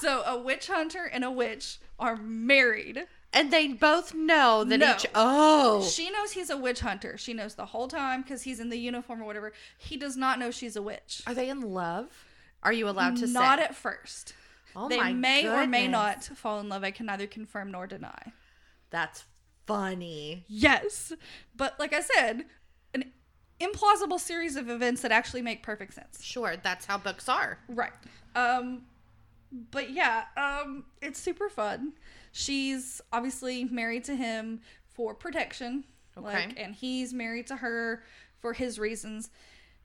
so 0.00 0.22
a 0.22 0.38
witch 0.38 0.66
hunter 0.68 1.04
and 1.04 1.24
a 1.24 1.30
witch 1.30 1.78
are 1.98 2.16
married. 2.16 3.06
And 3.34 3.50
they 3.50 3.66
both 3.68 4.14
know 4.14 4.62
that 4.64 4.78
No. 4.78 4.94
each. 4.94 5.06
Oh. 5.14 5.82
She 5.82 6.08
knows 6.08 6.32
he's 6.32 6.50
a 6.50 6.56
witch 6.56 6.80
hunter. 6.80 7.18
She 7.18 7.34
knows 7.34 7.56
the 7.56 7.66
whole 7.66 7.88
time 7.88 8.22
because 8.22 8.42
he's 8.42 8.60
in 8.60 8.68
the 8.70 8.78
uniform 8.78 9.20
or 9.20 9.24
whatever. 9.24 9.52
He 9.76 9.96
does 9.96 10.16
not 10.16 10.38
know 10.38 10.52
she's 10.52 10.76
a 10.76 10.82
witch. 10.82 11.20
Are 11.26 11.34
they 11.34 11.50
in 11.50 11.60
love? 11.60 12.06
Are 12.62 12.72
you 12.72 12.88
allowed 12.88 13.16
to 13.16 13.26
say? 13.26 13.32
Not 13.32 13.58
say? 13.58 13.64
at 13.64 13.74
first. 13.74 14.34
oh 14.76 14.88
my 14.88 14.88
god. 14.88 14.90
they 14.90 14.98
my 14.98 15.12
may 15.12 15.46
or 15.48 15.66
may 15.66 15.88
not 15.88 16.24
fall 16.24 16.60
in 16.60 16.68
love. 16.68 16.84
I 16.84 16.92
can 16.92 17.06
neither 17.06 17.26
confirm 17.26 17.72
nor 17.72 17.86
deny. 17.86 18.32
That's 18.90 19.24
funny. 19.66 20.44
Yes. 20.48 21.12
But 21.56 21.78
like 21.80 21.92
I 21.92 22.00
said, 22.00 22.44
an 22.94 23.12
implausible 23.60 24.20
series 24.20 24.54
of 24.56 24.70
events 24.70 25.02
that 25.02 25.10
actually 25.10 25.42
make 25.42 25.62
perfect 25.62 25.94
sense. 25.94 26.22
Sure, 26.22 26.54
that's 26.62 26.86
how 26.86 26.98
books 26.98 27.28
are. 27.28 27.58
Right. 27.68 27.92
Um 28.36 28.82
but 29.70 29.90
yeah, 29.90 30.24
um 30.36 30.84
it's 31.02 31.18
super 31.18 31.48
fun. 31.48 31.94
She's 32.36 33.00
obviously 33.12 33.62
married 33.62 34.02
to 34.04 34.16
him 34.16 34.60
for 34.88 35.14
protection. 35.14 35.84
Okay. 36.18 36.26
Like 36.26 36.54
and 36.58 36.74
he's 36.74 37.14
married 37.14 37.46
to 37.46 37.56
her 37.56 38.02
for 38.40 38.52
his 38.52 38.76
reasons. 38.76 39.30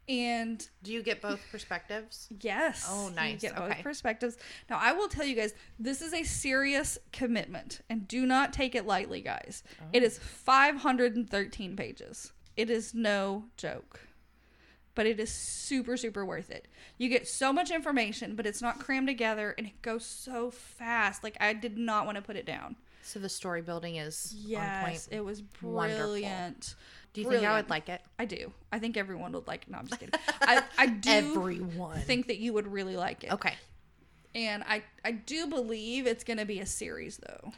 And 0.07 0.67
Do 0.81 0.91
you 0.91 1.03
get 1.03 1.21
both 1.21 1.39
perspectives? 1.51 2.27
yes. 2.39 2.87
Oh, 2.89 3.09
you 3.09 3.15
nice. 3.15 3.41
get 3.41 3.55
both 3.55 3.77
perspectives. 3.83 4.37
Now 4.67 4.79
I 4.81 4.93
will 4.93 5.07
tell 5.07 5.25
you 5.25 5.35
guys, 5.35 5.53
this 5.77 6.01
is 6.01 6.11
a 6.11 6.23
serious 6.23 6.97
commitment 7.13 7.81
and 7.87 8.07
do 8.07 8.25
not 8.25 8.51
take 8.51 8.73
it 8.73 8.87
lightly, 8.87 9.21
guys. 9.21 9.61
It 9.93 10.01
oh. 10.01 10.07
is 10.07 10.17
513 10.17 11.75
pages. 11.75 12.33
It 12.57 12.71
is 12.71 12.95
no 12.95 13.45
joke. 13.57 13.99
But 14.99 15.05
it 15.07 15.17
is 15.17 15.31
super, 15.31 15.95
super 15.95 16.25
worth 16.25 16.51
it. 16.51 16.67
You 16.97 17.07
get 17.07 17.25
so 17.25 17.53
much 17.53 17.71
information, 17.71 18.35
but 18.35 18.45
it's 18.45 18.61
not 18.61 18.79
crammed 18.79 19.07
together 19.07 19.55
and 19.57 19.65
it 19.65 19.81
goes 19.81 20.03
so 20.03 20.51
fast. 20.51 21.23
Like 21.23 21.37
I 21.39 21.53
did 21.53 21.77
not 21.77 22.05
want 22.05 22.17
to 22.17 22.21
put 22.21 22.35
it 22.35 22.45
down. 22.45 22.75
So 23.01 23.17
the 23.17 23.29
story 23.29 23.61
building 23.61 23.95
is 23.95 24.35
on 24.35 24.41
Yes, 24.49 25.07
point. 25.07 25.17
it 25.17 25.23
was 25.23 25.41
Wonderful. 25.61 26.03
brilliant. 26.03 26.75
Do 27.13 27.21
you 27.21 27.29
think 27.29 27.45
I 27.45 27.55
would 27.55 27.69
like 27.69 27.87
it? 27.87 28.01
I 28.19 28.25
do. 28.25 28.51
I 28.73 28.79
think 28.79 28.97
everyone 28.97 29.31
would 29.31 29.47
like. 29.47 29.63
It. 29.63 29.69
No, 29.71 29.77
I'm 29.77 29.87
just 29.87 30.01
kidding. 30.01 30.19
I, 30.41 30.63
I 30.77 30.87
do 30.87 31.09
Everyone. 31.09 31.97
think 32.01 32.27
that 32.27 32.39
you 32.39 32.51
would 32.51 32.67
really 32.67 32.97
like 32.97 33.23
it. 33.23 33.31
Okay. 33.31 33.53
And 34.35 34.63
I 34.67 34.83
I 35.05 35.13
do 35.13 35.47
believe 35.47 36.07
it's 36.07 36.25
going 36.25 36.39
to 36.39 36.45
be 36.45 36.59
a 36.59 36.65
series 36.65 37.21
though. 37.25 37.53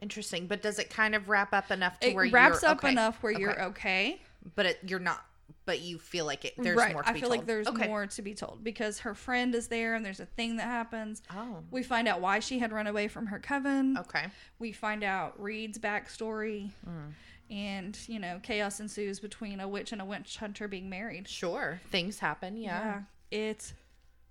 Interesting. 0.00 0.46
But 0.46 0.62
does 0.62 0.78
it 0.78 0.88
kind 0.88 1.14
of 1.14 1.28
wrap 1.28 1.52
up 1.52 1.70
enough 1.70 2.00
to 2.00 2.08
It 2.08 2.14
where 2.14 2.30
wraps 2.30 2.62
you're 2.62 2.70
up 2.70 2.78
okay. 2.78 2.92
enough 2.92 3.22
where 3.22 3.32
you're 3.32 3.52
Okay. 3.52 3.62
okay. 3.64 4.20
But 4.54 4.64
it, 4.64 4.78
you're 4.86 4.98
not. 4.98 5.22
But 5.66 5.80
you 5.80 5.98
feel 5.98 6.24
like 6.24 6.44
it. 6.44 6.54
There's 6.56 6.76
right. 6.76 6.92
more 6.92 7.02
to 7.02 7.08
I 7.08 7.12
be 7.12 7.20
feel 7.20 7.28
told. 7.28 7.38
like 7.40 7.46
there's 7.46 7.66
okay. 7.66 7.88
more 7.88 8.06
to 8.06 8.22
be 8.22 8.34
told 8.34 8.64
because 8.64 9.00
her 9.00 9.14
friend 9.14 9.54
is 9.54 9.66
there 9.66 9.94
and 9.94 10.06
there's 10.06 10.20
a 10.20 10.26
thing 10.26 10.56
that 10.56 10.64
happens. 10.66 11.22
Oh. 11.34 11.58
We 11.70 11.82
find 11.82 12.06
out 12.06 12.20
why 12.20 12.38
she 12.38 12.58
had 12.60 12.72
run 12.72 12.86
away 12.86 13.08
from 13.08 13.26
her 13.26 13.38
coven. 13.38 13.98
Okay. 13.98 14.26
We 14.58 14.72
find 14.72 15.02
out 15.02 15.40
Reed's 15.42 15.78
backstory. 15.78 16.70
Mm. 16.88 17.12
And, 17.50 17.98
you 18.08 18.18
know, 18.18 18.40
chaos 18.42 18.80
ensues 18.80 19.20
between 19.20 19.60
a 19.60 19.68
witch 19.68 19.92
and 19.92 20.00
a 20.00 20.04
witch 20.04 20.36
hunter 20.36 20.66
being 20.68 20.88
married. 20.88 21.28
Sure. 21.28 21.80
Things 21.90 22.18
happen. 22.18 22.56
Yeah. 22.56 23.02
It's 23.30 23.74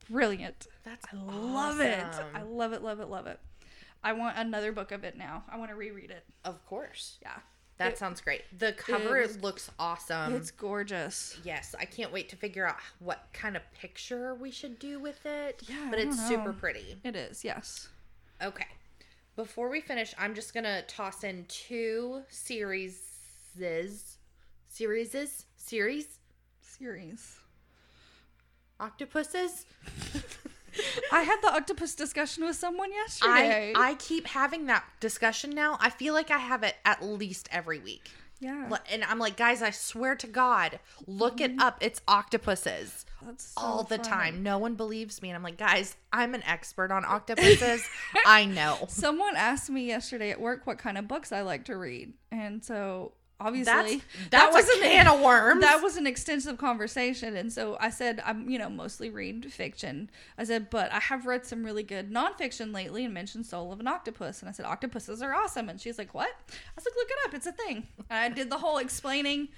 brilliant. 0.09 0.67
That's 0.83 1.05
I 1.13 1.17
love 1.17 1.79
it. 1.79 2.03
I 2.33 2.41
love 2.43 2.73
it, 2.73 2.81
love 2.81 2.99
it, 2.99 3.07
love 3.07 3.27
it. 3.27 3.39
I 4.03 4.13
want 4.13 4.38
another 4.38 4.71
book 4.71 4.91
of 4.91 5.03
it 5.03 5.17
now. 5.17 5.43
I 5.49 5.57
want 5.57 5.71
to 5.71 5.75
reread 5.75 6.11
it. 6.11 6.23
Of 6.43 6.65
course. 6.65 7.17
Yeah. 7.21 7.38
That 7.78 7.93
It- 7.93 7.97
sounds 7.97 8.21
great. 8.21 8.43
The 8.57 8.71
cover 8.73 9.28
looks 9.28 9.69
awesome. 9.78 10.34
it's 10.36 10.49
gorgeous. 10.51 11.38
yes, 11.43 11.76
I 11.78 11.84
can't 11.86 12.11
wait 12.11 12.30
to 12.30 12.36
figure 12.38 12.65
out 12.65 12.78
what 12.99 13.28
kind 13.34 13.57
of 13.57 13.63
picture 13.73 14.34
we 14.34 14.49
should 14.51 14.80
do 14.80 14.97
with 14.99 15.26
it. 15.26 15.61
Yeah, 15.67 15.88
but 15.89 15.99
it's 15.99 16.15
don't 16.17 16.28
super 16.28 16.53
pretty. 16.53 16.99
It 17.03 17.15
is, 17.17 17.43
yes. 17.43 17.89
Okay. 18.41 18.67
Before 19.36 19.67
we 19.67 19.82
finish, 19.82 20.13
I'm 20.17 20.34
just 20.34 20.53
gonna 20.53 20.84
toss 20.84 21.26
in 21.26 21.45
two 21.49 22.23
series, 22.30 23.01
series, 23.57 25.45
series, 25.57 26.07
Series. 26.61 27.39
octopuses. 28.80 29.65
I 31.11 31.23
had 31.23 31.38
the 31.41 31.53
octopus 31.53 31.95
discussion 31.95 32.45
with 32.45 32.55
someone 32.55 32.91
yesterday. 32.91 33.73
I 33.76 33.95
keep 33.95 34.28
having 34.28 34.65
that 34.65 34.84
discussion 34.99 35.51
now. 35.51 35.78
I 35.80 35.89
feel 35.89 36.13
like 36.13 36.32
I 36.32 36.38
have 36.38 36.63
it 36.63 36.76
at 36.86 37.03
least 37.03 37.47
every 37.51 37.80
week. 37.80 38.09
yeah. 38.39 38.69
And 38.91 39.03
I'm 39.03 39.19
like, 39.19 39.38
guys, 39.38 39.61
I 39.61 39.71
swear 39.71 40.15
to 40.15 40.28
God, 40.28 40.80
look 41.07 41.41
it 41.41 41.51
mm-hmm. 41.51 41.61
up. 41.61 41.78
It's 41.82 42.01
octopuses 42.07 43.05
so 43.38 43.53
all 43.57 43.84
the 43.84 43.97
funny. 43.97 44.09
time. 44.09 44.43
No 44.43 44.57
one 44.57 44.76
believes 44.76 45.21
me. 45.21 45.30
And 45.30 45.36
I'm 45.36 45.43
like, 45.43 45.57
guys, 45.57 45.95
I'm 46.11 46.34
an 46.34 46.43
expert 46.43 46.91
on 46.91 47.05
octopuses. 47.07 47.88
I 48.26 48.45
know. 48.45 48.86
Someone 48.89 49.36
asked 49.36 49.69
me 49.69 49.86
yesterday 49.86 50.32
at 50.32 50.39
work 50.39 50.67
what 50.67 50.78
kind 50.78 50.97
of 50.97 51.07
books 51.07 51.32
I 51.32 51.41
like 51.41 51.65
to 51.65 51.78
read. 51.78 52.13
And 52.32 52.63
so 52.63 53.13
obviously. 53.39 54.01
That's 54.03 54.03
that's 54.31 54.55
was 54.55 54.77
a 54.77 54.81
can 54.81 55.07
of 55.07 55.21
worms. 55.21 55.61
that 55.61 55.81
was 55.81 55.97
an 55.97 56.07
extensive 56.07 56.57
conversation. 56.57 57.36
And 57.36 57.51
so 57.51 57.77
i 57.79 57.89
said 57.89 58.21
i'm 58.25 58.49
you 58.49 58.57
know 58.59 58.69
mostly 58.69 59.09
read 59.09 59.51
fiction. 59.51 60.09
I 60.38 60.43
said 60.43 60.69
but 60.69 60.91
i 60.93 60.99
have 60.99 61.25
read 61.25 61.45
some 61.45 61.63
really 61.63 61.83
good 61.83 62.11
nonfiction 62.11 62.73
lately 62.73 63.05
and 63.05 63.13
mentioned 63.13 63.45
soul 63.45 63.71
of 63.71 63.79
an 63.79 63.88
octopus. 63.88 64.41
And 64.41 64.49
i 64.49 64.51
said 64.51 64.65
octopuses 64.65 65.21
are 65.21 65.33
awesome. 65.33 65.69
And 65.69 65.79
she's 65.79 65.97
like 65.97 66.13
what? 66.13 66.29
I 66.29 66.71
was 66.75 66.86
like 66.86 66.95
look 66.95 67.09
it 67.09 67.17
up. 67.27 67.33
It's 67.33 67.47
a 67.47 67.51
thing. 67.51 67.88
And 68.09 68.33
i 68.33 68.36
did 68.36 68.49
the 68.49 68.57
whole 68.57 68.77
explaining. 68.77 69.49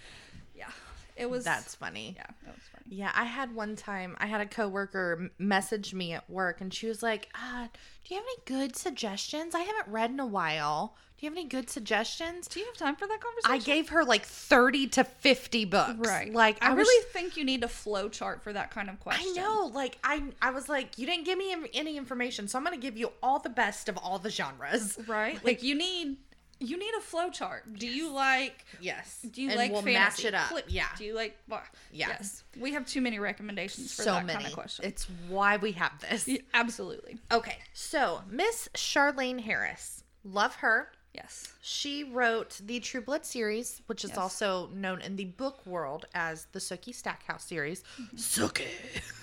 Yeah. 0.56 0.70
It 1.16 1.30
was 1.30 1.44
that's 1.44 1.76
funny. 1.76 2.14
yeah 2.16 2.28
it 2.48 2.54
was 2.54 2.64
funny 2.72 2.77
Yeah, 2.90 3.12
I 3.14 3.26
had 3.26 3.54
one 3.54 3.76
time. 3.76 4.16
I 4.20 4.28
had 4.28 4.42
a 4.42 4.46
coworker 4.46 5.30
message 5.38 5.94
me 5.94 6.14
at 6.14 6.30
work, 6.30 6.62
and 6.62 6.74
she 6.74 6.88
was 6.88 7.04
like, 7.04 7.30
uh, 7.36 7.68
"Do 7.68 8.14
you 8.14 8.16
have 8.16 8.26
any 8.26 8.42
good 8.46 8.76
suggestions? 8.76 9.54
I 9.56 9.60
haven't 9.60 9.92
read 9.92 10.12
in 10.12 10.20
a 10.20 10.26
while. 10.26 10.96
Do 11.18 11.26
you 11.26 11.32
have 11.32 11.38
any 11.38 11.48
good 11.48 11.70
suggestions?" 11.70 12.48
do 12.48 12.60
you 12.60 12.66
have 12.66 12.78
time 12.78 12.96
for 12.96 13.08
that 13.08 13.20
conversation 13.20 13.52
I 13.52 13.58
gave 13.58 13.90
her 13.90 14.04
like 14.04 14.26
thirty 14.26 14.88
to 14.90 15.04
fifty 15.04 15.66
books. 15.66 16.08
right 16.08 16.32
Like 16.32 16.58
i, 16.62 16.72
I, 16.72 16.74
was, 16.74 16.88
really 16.88 17.06
think 17.12 17.38
you 17.38 17.44
need 17.44 17.64
a 17.64 17.68
flow 17.68 18.08
chart 18.10 18.44
for 18.44 18.54
that 18.54 18.72
kind 18.72 18.90
of 18.90 19.00
question 19.00 19.34
I 19.36 19.42
know. 19.42 19.72
Like 19.74 19.98
I, 20.04 20.24
I 20.42 20.52
was 20.52 20.70
like, 20.70 20.98
you 20.98 21.06
didn't 21.06 21.26
give 21.26 21.38
me 21.38 21.56
any 21.74 21.98
information, 21.98 22.48
so 22.48 22.58
I'm 22.58 22.64
gonna 22.64 22.78
give 22.78 22.98
you 22.98 23.12
all 23.22 23.40
the 23.40 23.50
best 23.50 23.90
of 23.90 23.98
all 23.98 24.20
the 24.20 24.30
genres. 24.30 24.98
right 25.08 25.44
like 25.46 25.64
you 25.64 25.76
need 25.76 26.18
you 26.60 26.78
need 26.78 26.94
a 26.98 27.02
flow 27.02 27.30
chart 27.30 27.64
do 27.76 27.88
you 27.88 28.10
like 28.12 28.66
Yes. 28.82 29.20
Do 29.32 29.42
you 29.42 29.50
and 29.50 29.58
like 29.58 29.72
we'll 29.72 29.82
fantasy? 29.82 30.24
match 30.24 30.26
it 30.26 30.34
up? 30.34 30.48
Flip- 30.50 30.66
Yeah. 30.68 30.88
Do 30.98 31.06
you 31.06 31.14
like? 31.16 31.38
Well, 31.48 31.62
Yeah. 31.92 32.10
Yes. 32.10 32.44
We 32.60 32.72
have 32.74 32.86
too 32.88 33.02
many 33.02 33.20
recommendations 33.20 33.94
for 33.94 34.04
so 34.04 34.14
that 34.14 34.26
many. 34.26 34.38
kind 34.38 34.48
of 34.48 34.54
question. 34.54 34.86
It's 34.86 35.06
why 35.28 35.58
we 35.58 35.74
have 35.74 35.92
this. 36.02 36.28
Yeah, 36.28 36.40
absolutely. 36.54 37.18
Okay, 37.32 37.58
so 37.74 38.22
Miss 38.30 38.70
Charlaine 38.74 39.40
Harris, 39.42 40.04
love 40.24 40.56
her. 40.56 40.90
Yes. 41.14 41.52
She 41.62 42.04
wrote 42.04 42.60
the 42.64 42.80
True 42.80 43.02
Blood 43.02 43.26
series, 43.26 43.82
which 43.88 44.04
is 44.04 44.12
Yes. 44.12 44.18
also 44.20 44.68
known 44.74 45.02
in 45.02 45.16
the 45.16 45.26
book 45.26 45.66
world 45.66 46.06
as 46.14 46.46
the 46.52 46.60
Sookie 46.60 46.94
Stackhouse 46.94 47.44
series. 47.44 47.84
Mm-hmm. 48.00 48.18
Sookie. 48.18 48.68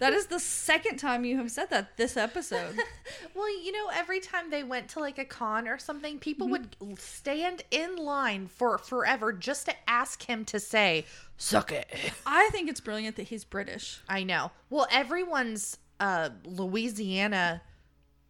That 0.00 0.12
is 0.12 0.26
the 0.26 0.38
second 0.40 0.98
time 0.98 1.24
you 1.24 1.36
have 1.38 1.50
said 1.50 1.70
that 1.70 1.96
this 1.96 2.16
episode. 2.16 2.78
Well, 3.34 3.48
you 3.62 3.72
know, 3.72 3.88
every 3.94 4.20
time 4.20 4.50
they 4.50 4.62
went 4.64 4.88
to 4.90 5.00
like 5.00 5.18
a 5.18 5.24
con 5.24 5.66
or 5.68 5.78
something, 5.78 6.18
people 6.18 6.48
Mm-hmm. 6.48 6.88
would 6.90 6.98
stand 7.00 7.62
in 7.70 7.96
line 7.96 8.46
for 8.48 8.76
forever 8.78 9.32
just 9.32 9.66
to 9.66 9.74
ask 9.88 10.22
him 10.24 10.44
to 10.46 10.58
say 10.60 11.04
suck 11.36 11.70
it. 11.72 11.86
I 12.26 12.48
think 12.52 12.68
it's 12.68 12.80
brilliant 12.80 13.16
that 13.16 13.28
he's 13.28 13.44
British. 13.44 14.00
I 14.08 14.24
know. 14.24 14.50
Well, 14.70 14.86
everyone's 14.90 15.78
uh, 16.00 16.30
Louisiana 16.44 17.62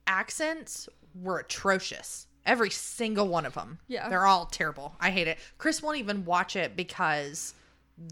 accents 0.07 0.89
were 1.15 1.39
atrocious. 1.41 2.27
Every 2.47 2.71
single 2.71 3.29
one 3.29 3.45
of 3.47 3.55
them. 3.55 3.79
Yeah. 3.89 4.09
They're 4.09 4.27
all 4.27 4.47
terrible. 4.47 4.95
I 5.01 5.11
hate 5.11 5.29
it. 5.29 5.39
Chris 5.59 5.83
won't 5.83 5.99
even 5.99 6.25
watch 6.25 6.57
it 6.57 6.77
because 6.77 7.55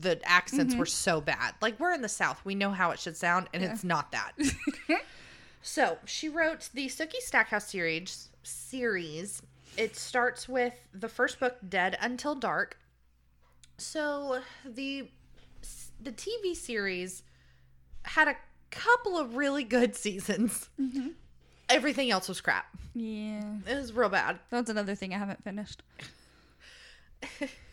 the 0.01 0.21
accents 0.25 0.73
Mm-hmm. 0.73 0.81
were 0.81 0.87
so 0.87 1.21
bad. 1.21 1.55
Like, 1.61 1.79
we're 1.79 1.93
in 1.93 2.03
the 2.03 2.09
South. 2.09 2.45
We 2.45 2.55
know 2.55 2.71
how 2.71 2.91
it 2.91 2.99
should 2.99 3.17
sound, 3.17 3.49
and 3.55 3.63
it's 3.63 3.85
not 3.85 4.11
that. 4.13 4.33
so, 5.63 5.99
she 6.05 6.29
wrote 6.29 6.69
the 6.75 6.87
Sookie 6.87 7.21
Stackhouse 7.21 7.69
series. 7.71 8.29
series. 8.43 9.43
It 9.77 9.95
starts 9.97 10.49
with 10.49 10.75
the 10.95 11.09
first 11.09 11.39
book, 11.39 11.57
Dead 11.69 11.97
Until 12.01 12.35
Dark. 12.35 12.79
So, 13.79 14.41
the 14.65 15.09
the 16.03 16.13
TV 16.13 16.55
series 16.55 17.23
had 18.03 18.29
a 18.29 18.37
couple 18.71 19.19
of 19.19 19.37
really 19.37 19.65
good 19.65 19.95
seasons. 20.05 20.69
Everything 21.69 22.11
else 22.11 22.29
was 22.29 22.41
crap. 22.41 22.67
Yeah. 22.95 23.43
It 23.69 23.75
was 23.75 23.93
real 23.93 24.09
bad. 24.09 24.39
That's 24.51 24.71
another 24.71 24.95
thing 24.95 25.13
I 25.15 25.19
haven't 25.19 25.43
finished. 25.45 25.83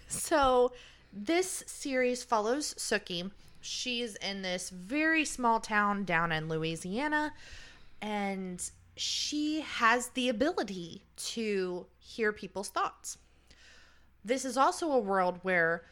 So, 0.07 0.72
this 1.14 1.64
series 1.68 2.24
follows 2.24 2.74
Sookie. 2.74 3.32
She's 3.61 4.16
in 4.16 4.41
this 4.41 4.70
very 4.70 5.24
small 5.24 5.59
town 5.59 6.03
down 6.03 6.32
in 6.32 6.49
Louisiana, 6.49 7.34
and 8.01 8.61
she 8.95 9.61
has 9.61 10.09
the 10.09 10.28
ability 10.30 11.03
to 11.16 11.86
hear 11.99 12.34
people's 12.34 12.70
thoughts. 12.70 13.18
This 14.26 14.43
is 14.43 14.57
also 14.57 14.91
a 14.91 14.99
world 14.99 15.39
where, 15.43 15.84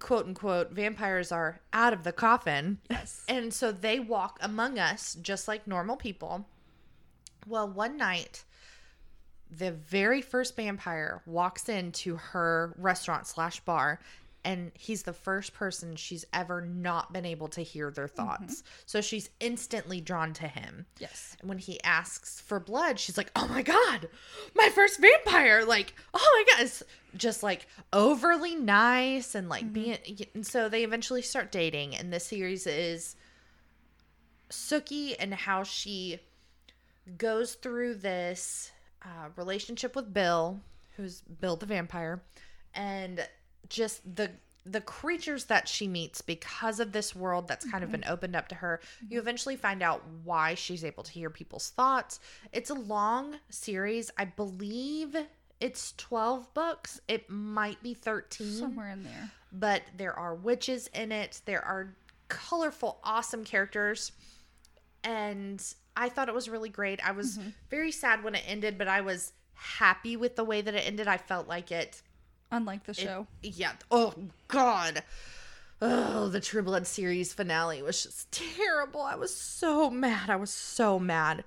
quote 0.00 0.26
unquote, 0.26 0.72
vampires 0.72 1.30
are 1.30 1.60
out 1.72 1.92
of 1.92 2.02
the 2.02 2.12
coffin. 2.12 2.78
Yes. 2.90 3.24
And 3.28 3.52
so 3.52 3.70
they 3.70 4.00
walk 4.00 4.38
among 4.40 4.78
us 4.78 5.16
just 5.20 5.46
like 5.46 5.66
normal 5.66 5.96
people. 5.96 6.46
Well, 7.46 7.68
one 7.68 7.96
night, 7.96 8.44
the 9.50 9.72
very 9.72 10.22
first 10.22 10.56
vampire 10.56 11.22
walks 11.26 11.68
into 11.68 12.16
her 12.16 12.74
restaurant 12.78 13.26
slash 13.26 13.60
bar, 13.60 14.00
and 14.44 14.72
he's 14.74 15.02
the 15.04 15.12
first 15.12 15.54
person 15.54 15.94
she's 15.96 16.24
ever 16.32 16.60
not 16.60 17.12
been 17.12 17.24
able 17.24 17.48
to 17.48 17.62
hear 17.62 17.90
their 17.90 18.08
thoughts. 18.08 18.62
So 18.86 19.00
she's 19.00 19.30
instantly 19.40 20.00
drawn 20.00 20.32
to 20.34 20.48
him. 20.48 20.86
Yes. 20.98 21.36
And 21.40 21.48
when 21.48 21.58
he 21.58 21.82
asks 21.82 22.40
for 22.40 22.58
blood, 22.58 22.98
she's 22.98 23.16
like, 23.16 23.30
"Oh 23.36 23.46
my 23.48 23.62
god, 23.62 24.08
my 24.54 24.68
first 24.70 25.00
vampire!" 25.00 25.64
Like, 25.64 25.94
"Oh 26.12 26.44
my 26.46 26.56
god!" 26.56 26.64
It's 26.64 26.82
just 27.16 27.42
like 27.42 27.66
overly 27.92 28.56
nice 28.56 29.34
and 29.34 29.48
like 29.48 29.72
being. 29.72 29.98
And 30.34 30.46
so 30.46 30.68
they 30.68 30.84
eventually 30.84 31.22
start 31.22 31.52
dating, 31.52 31.96
and 31.96 32.12
this 32.12 32.26
series 32.26 32.66
is 32.66 33.16
Sookie 34.50 35.14
and 35.18 35.32
how 35.34 35.62
she 35.62 36.20
goes 37.16 37.54
through 37.54 37.94
this 37.94 38.70
uh, 39.04 39.28
relationship 39.36 39.96
with 39.96 40.12
Bill, 40.12 40.60
who's 40.96 41.20
Bill 41.22 41.56
the 41.56 41.66
vampire, 41.66 42.22
and 42.74 43.26
just 43.72 44.16
the 44.16 44.30
the 44.64 44.80
creatures 44.80 45.46
that 45.46 45.66
she 45.66 45.88
meets 45.88 46.20
because 46.20 46.78
of 46.78 46.92
this 46.92 47.16
world 47.16 47.48
that's 47.48 47.68
kind 47.68 47.82
of 47.82 47.90
been 47.90 48.02
mm-hmm. 48.02 48.12
opened 48.12 48.36
up 48.36 48.46
to 48.46 48.54
her. 48.54 48.80
You 49.00 49.06
mm-hmm. 49.06 49.18
eventually 49.18 49.56
find 49.56 49.82
out 49.82 50.04
why 50.22 50.54
she's 50.54 50.84
able 50.84 51.02
to 51.02 51.10
hear 51.10 51.30
people's 51.30 51.70
thoughts. 51.70 52.20
It's 52.52 52.70
a 52.70 52.74
long 52.74 53.36
series. 53.50 54.12
I 54.16 54.26
believe 54.26 55.16
it's 55.58 55.94
12 55.96 56.54
books. 56.54 57.00
It 57.08 57.28
might 57.28 57.82
be 57.82 57.92
13 57.92 58.52
Somewhere 58.52 58.90
in 58.90 59.02
there. 59.02 59.30
but 59.52 59.82
there 59.96 60.16
are 60.16 60.34
witches 60.34 60.88
in 60.94 61.10
it. 61.10 61.40
There 61.44 61.64
are 61.64 61.96
colorful, 62.28 63.00
awesome 63.02 63.42
characters. 63.42 64.12
And 65.02 65.60
I 65.96 66.08
thought 66.08 66.28
it 66.28 66.34
was 66.34 66.48
really 66.48 66.68
great. 66.68 67.04
I 67.04 67.10
was 67.10 67.36
mm-hmm. 67.36 67.48
very 67.68 67.90
sad 67.90 68.22
when 68.22 68.36
it 68.36 68.44
ended, 68.46 68.78
but 68.78 68.86
I 68.86 69.00
was 69.00 69.32
happy 69.54 70.16
with 70.16 70.36
the 70.36 70.44
way 70.44 70.60
that 70.60 70.74
it 70.74 70.86
ended. 70.86 71.08
I 71.08 71.16
felt 71.16 71.48
like 71.48 71.72
it. 71.72 72.00
Unlike 72.52 72.84
the 72.84 72.94
show. 72.94 73.26
Yeah. 73.42 73.72
Oh, 73.90 74.14
God. 74.46 75.02
Oh, 75.80 76.28
the 76.28 76.40
True 76.40 76.62
Blood 76.62 76.86
series 76.86 77.32
finale 77.32 77.82
was 77.82 78.04
just 78.04 78.30
terrible. 78.30 79.00
I 79.00 79.16
was 79.16 79.34
so 79.34 79.90
mad. 79.90 80.30
I 80.30 80.36
was 80.36 80.50
so 80.50 80.98
mad. 80.98 81.42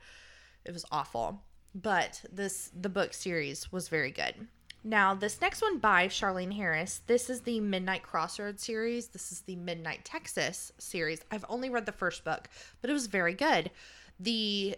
It 0.66 0.74
was 0.74 0.84
awful. 0.92 1.44
But 1.74 2.22
this 2.32 2.72
the 2.78 2.90
book 2.90 3.14
series 3.14 3.72
was 3.72 3.88
very 3.88 4.12
good. 4.12 4.48
Now, 4.84 5.14
this 5.14 5.42
next 5.42 5.62
one 5.62 5.80
by 5.80 6.08
Charlaine 6.08 6.54
Harris, 6.54 7.02
this 7.08 7.30
is 7.30 7.42
the 7.42 7.60
Midnight 7.60 8.04
Crossroads 8.04 8.64
series. 8.64 9.08
This 9.08 9.32
is 9.32 9.42
the 9.42 9.56
Midnight 9.56 10.06
Texas 10.06 10.72
series. 10.78 11.22
I've 11.32 11.46
only 11.50 11.70
read 11.70 11.86
the 11.86 11.92
first 11.92 12.24
book, 12.24 12.50
but 12.82 12.90
it 12.90 12.94
was 12.94 13.08
very 13.08 13.34
good. 13.34 13.72
The 14.20 14.76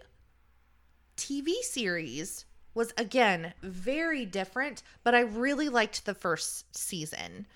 TV 1.17 1.55
series 1.61 2.45
was 2.77 2.93
again 2.97 3.53
very 3.61 4.25
different, 4.25 4.83
but 5.03 5.13
I 5.15 5.21
really 5.21 5.67
liked 5.67 6.05
the 6.05 6.13
first 6.13 6.77
season. 6.77 7.47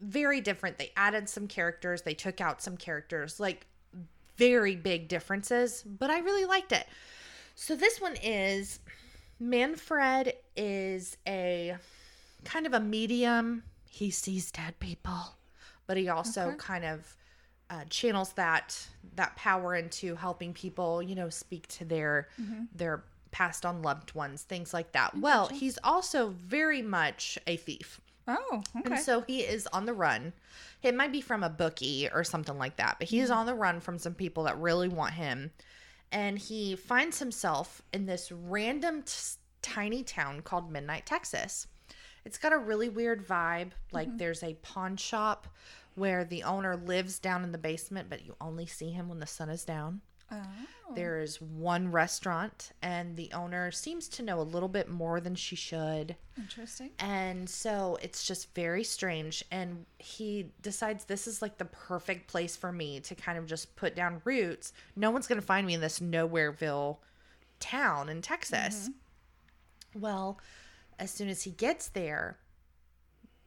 Very 0.00 0.40
different. 0.40 0.78
They 0.78 0.90
added 0.96 1.28
some 1.28 1.46
characters, 1.46 2.02
they 2.02 2.14
took 2.14 2.40
out 2.40 2.62
some 2.62 2.76
characters. 2.76 3.38
Like 3.38 3.66
very 4.36 4.74
big 4.74 5.06
differences, 5.06 5.84
but 5.86 6.10
I 6.10 6.18
really 6.18 6.44
liked 6.44 6.72
it. 6.72 6.86
So 7.54 7.76
this 7.76 8.00
one 8.00 8.16
is 8.22 8.80
Manfred 9.38 10.34
is 10.56 11.16
a 11.26 11.76
kind 12.44 12.66
of 12.66 12.72
a 12.74 12.80
medium. 12.80 13.62
He 13.88 14.10
sees 14.10 14.50
dead 14.50 14.80
people, 14.80 15.36
but 15.86 15.96
he 15.96 16.08
also 16.08 16.48
Okay. 16.48 16.56
kind 16.56 16.84
of 16.84 17.16
uh, 17.70 17.84
channels 17.88 18.32
that 18.32 18.88
that 19.14 19.36
power 19.36 19.74
into 19.76 20.16
helping 20.16 20.52
people, 20.52 21.02
you 21.02 21.14
know, 21.14 21.28
speak 21.28 21.68
to 21.68 21.84
their 21.84 22.28
their 22.74 23.04
passed 23.34 23.66
on 23.66 23.82
loved 23.82 24.14
ones, 24.14 24.42
things 24.44 24.72
like 24.72 24.92
that. 24.92 25.18
Well, 25.18 25.48
he's 25.48 25.76
also 25.82 26.28
very 26.28 26.80
much 26.82 27.36
a 27.48 27.56
thief. 27.56 28.00
Oh, 28.28 28.62
okay. 28.76 28.94
And 28.94 28.98
so 29.00 29.22
he 29.22 29.40
is 29.40 29.66
on 29.72 29.86
the 29.86 29.92
run. 29.92 30.32
It 30.84 30.94
might 30.94 31.10
be 31.10 31.20
from 31.20 31.42
a 31.42 31.50
bookie 31.50 32.08
or 32.14 32.22
something 32.22 32.56
like 32.56 32.76
that, 32.76 32.96
but 33.00 33.08
he 33.08 33.18
Mm-hmm. 33.18 33.32
on 33.32 33.46
the 33.46 33.54
run 33.54 33.80
from 33.80 33.98
some 33.98 34.14
people 34.14 34.44
that 34.44 34.56
really 34.58 34.88
want 34.88 35.14
him. 35.14 35.50
And 36.12 36.38
he 36.38 36.76
finds 36.76 37.18
himself 37.18 37.82
in 37.92 38.06
this 38.06 38.30
random 38.30 39.02
t- 39.02 39.12
tiny 39.62 40.04
town 40.04 40.42
called 40.42 40.70
Midnight, 40.70 41.04
Texas. 41.04 41.66
It's 42.24 42.38
got 42.38 42.52
a 42.52 42.58
really 42.58 42.88
weird 42.88 43.26
vibe. 43.26 43.72
Like 43.90 44.06
Mm-hmm. 44.08 44.16
there's 44.18 44.42
a 44.44 44.54
pawn 44.62 44.96
shop 44.96 45.48
where 45.96 46.24
the 46.24 46.44
owner 46.44 46.76
lives 46.76 47.18
down 47.18 47.42
in 47.42 47.50
the 47.52 47.58
basement, 47.58 48.08
but 48.08 48.24
you 48.24 48.36
only 48.40 48.66
see 48.66 48.90
him 48.90 49.08
when 49.08 49.18
the 49.18 49.26
sun 49.26 49.48
is 49.50 49.64
down. 49.64 50.00
Oh. 50.42 50.94
There 50.94 51.20
is 51.20 51.40
one 51.40 51.90
restaurant, 51.90 52.72
and 52.82 53.16
the 53.16 53.30
owner 53.32 53.70
seems 53.70 54.08
to 54.10 54.22
know 54.22 54.40
a 54.40 54.42
little 54.42 54.68
bit 54.68 54.88
more 54.88 55.18
than 55.20 55.34
she 55.34 55.56
should. 55.56 56.16
Interesting. 56.36 56.90
And 56.98 57.48
so 57.48 57.98
it's 58.02 58.26
just 58.26 58.54
very 58.54 58.84
strange. 58.84 59.44
And 59.50 59.86
he 59.98 60.52
decides 60.62 61.04
this 61.04 61.26
is 61.26 61.40
like 61.40 61.58
the 61.58 61.64
perfect 61.64 62.28
place 62.28 62.54
for 62.56 62.70
me 62.70 63.00
to 63.00 63.14
kind 63.14 63.38
of 63.38 63.46
just 63.46 63.74
put 63.76 63.96
down 63.96 64.20
roots. 64.24 64.72
No 64.94 65.10
one's 65.10 65.26
going 65.26 65.40
to 65.40 65.46
find 65.46 65.66
me 65.66 65.74
in 65.74 65.80
this 65.80 66.00
Nowhereville 66.00 66.98
town 67.60 68.08
in 68.08 68.20
Texas. 68.20 68.90
Mm-hmm. 69.94 70.00
Well, 70.00 70.38
as 70.98 71.10
soon 71.10 71.28
as 71.28 71.42
he 71.42 71.50
gets 71.50 71.88
there, 71.88 72.38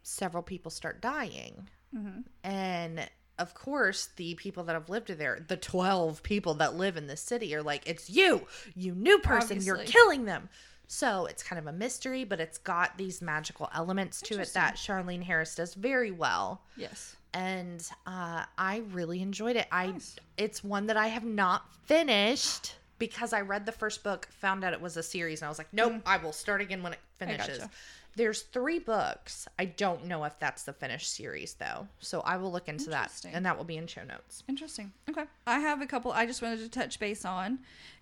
several 0.02 0.44
people 0.44 0.72
start 0.72 1.02
dying. 1.02 1.70
Mm-hmm. 1.96 2.22
And 2.44 3.10
of 3.40 3.54
course, 3.54 4.10
the 4.16 4.36
people 4.36 4.64
that 4.66 4.74
have 4.74 4.90
lived 4.90 5.10
there, 5.10 5.40
the 5.48 5.58
12 5.58 6.24
people 6.24 6.56
that 6.56 6.76
live 6.76 6.98
in 6.98 7.08
the 7.08 7.18
city, 7.18 7.54
are 7.56 7.62
like, 7.64 7.84
it's 7.86 8.10
you, 8.10 8.48
you 8.76 8.96
new 8.96 9.20
person, 9.20 9.62
you're 9.62 9.78
killing 9.78 10.26
them. 10.26 10.50
So 10.88 11.26
it's 11.26 11.44
kind 11.44 11.60
of 11.60 11.68
a 11.68 11.74
mystery, 11.78 12.24
but 12.24 12.40
it's 12.40 12.58
got 12.58 12.98
these 12.98 13.22
magical 13.22 13.70
elements 13.76 14.22
to 14.22 14.40
it 14.40 14.54
that 14.54 14.76
Charlaine 14.76 15.22
Harris 15.22 15.56
does 15.56 15.74
very 15.74 16.12
well. 16.12 16.62
Yes. 16.78 17.16
And 17.34 17.86
uh, 18.06 18.46
I 18.58 18.84
really 18.92 19.22
enjoyed 19.22 19.58
it. 19.58 19.68
I 19.72 19.88
Nice. 19.88 20.16
it's 20.38 20.64
one 20.64 20.88
that 20.88 20.98
I 20.98 21.08
have 21.08 21.26
not 21.26 21.66
finished 21.86 22.76
because 23.00 23.34
I 23.34 23.42
read 23.42 23.66
the 23.66 23.72
first 23.72 24.04
book, 24.04 24.28
found 24.32 24.64
out 24.64 24.74
it 24.74 24.82
was 24.82 24.98
a 24.98 25.04
series, 25.04 25.42
and 25.42 25.48
I 25.48 25.50
was 25.50 25.58
like, 25.58 25.72
nope, 25.72 26.02
I 26.06 26.18
will 26.18 26.32
start 26.32 26.62
again 26.62 26.82
when 26.82 26.94
it 26.94 27.00
finishes. 27.18 27.60
gotcha. 27.60 27.72
There's 28.18 28.41
three 28.41 28.80
books. 28.80 29.47
I 29.59 29.65
don't 29.65 30.05
know 30.05 30.24
if 30.24 30.39
that's 30.39 30.63
the 30.63 30.74
finished 30.74 31.13
series 31.13 31.53
though, 31.53 31.88
so 31.99 32.22
I 32.22 32.38
will 32.38 32.51
look 32.51 32.68
into 32.68 32.89
that, 32.89 33.11
and 33.32 33.45
that 33.45 33.55
will 33.57 33.63
be 33.63 33.78
in 33.78 33.86
show 33.86 34.03
notes. 34.03 34.43
Interesting. 34.49 34.91
Okay. 35.09 35.26
I 35.45 35.59
have 35.59 35.82
a 35.82 35.86
couple 35.86 36.11
I 36.11 36.26
just 36.26 36.41
wanted 36.41 36.59
to 36.59 36.70
touch 36.70 36.99
base 36.99 37.24
on 37.26 37.59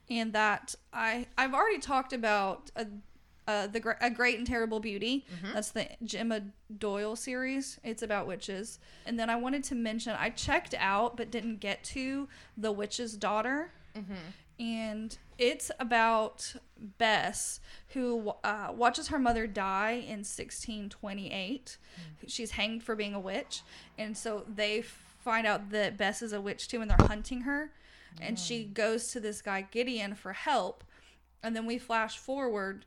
and 0.09 0.32
that 0.34 0.74
I 0.93 1.28
I've 1.38 1.53
already 1.53 1.80
talked 1.80 2.13
about 2.13 2.72
uh 2.76 2.86
uh, 3.47 3.68
the 3.68 3.95
a 4.01 4.09
great 4.09 4.39
and 4.39 4.47
terrible 4.47 4.80
beauty. 4.80 5.24
That's 5.53 5.70
the 5.70 5.88
Gemma 6.03 6.41
Doyle 6.80 7.16
series. 7.16 7.80
It's 7.84 8.01
about 8.01 8.26
witches. 8.26 8.80
And 9.05 9.20
then 9.20 9.30
I 9.30 9.36
wanted 9.36 9.63
to 9.66 9.76
mention 9.76 10.16
I 10.18 10.32
checked 10.32 10.74
out 10.80 11.16
but 11.16 11.30
didn't 11.30 11.59
get 11.59 11.84
to 11.84 12.28
the 12.57 12.72
witch's 12.72 13.16
daughter. 13.16 13.72
And 14.59 15.16
it's 15.38 15.72
about 15.80 16.56
Bess, 16.98 17.60
who 17.90 18.34
uh, 18.44 18.72
watches 18.74 19.08
her 19.10 19.20
mother 19.20 19.48
die 19.48 19.92
in 19.92 20.24
1628. 20.24 21.78
She's 22.28 22.52
hanged 22.52 22.84
for 22.84 22.96
being 22.96 23.14
a 23.14 23.20
witch. 23.20 23.62
And 23.98 24.18
so 24.18 24.46
they 24.48 24.82
find 24.82 25.48
out 25.48 25.70
that 25.72 25.98
Bess 25.98 26.22
is 26.22 26.34
a 26.34 26.42
witch 26.42 26.68
too, 26.68 26.82
and 26.82 26.90
they're 26.90 27.08
hunting 27.08 27.42
her. 27.42 27.72
And 28.22 28.40
she 28.40 28.64
goes 28.64 29.12
to 29.12 29.20
this 29.20 29.42
guy, 29.42 29.68
Gideon, 29.70 30.16
for 30.16 30.32
help. 30.34 30.84
And 31.44 31.56
then 31.56 31.66
we 31.66 31.78
flash 31.78 32.18
forward 32.18 32.86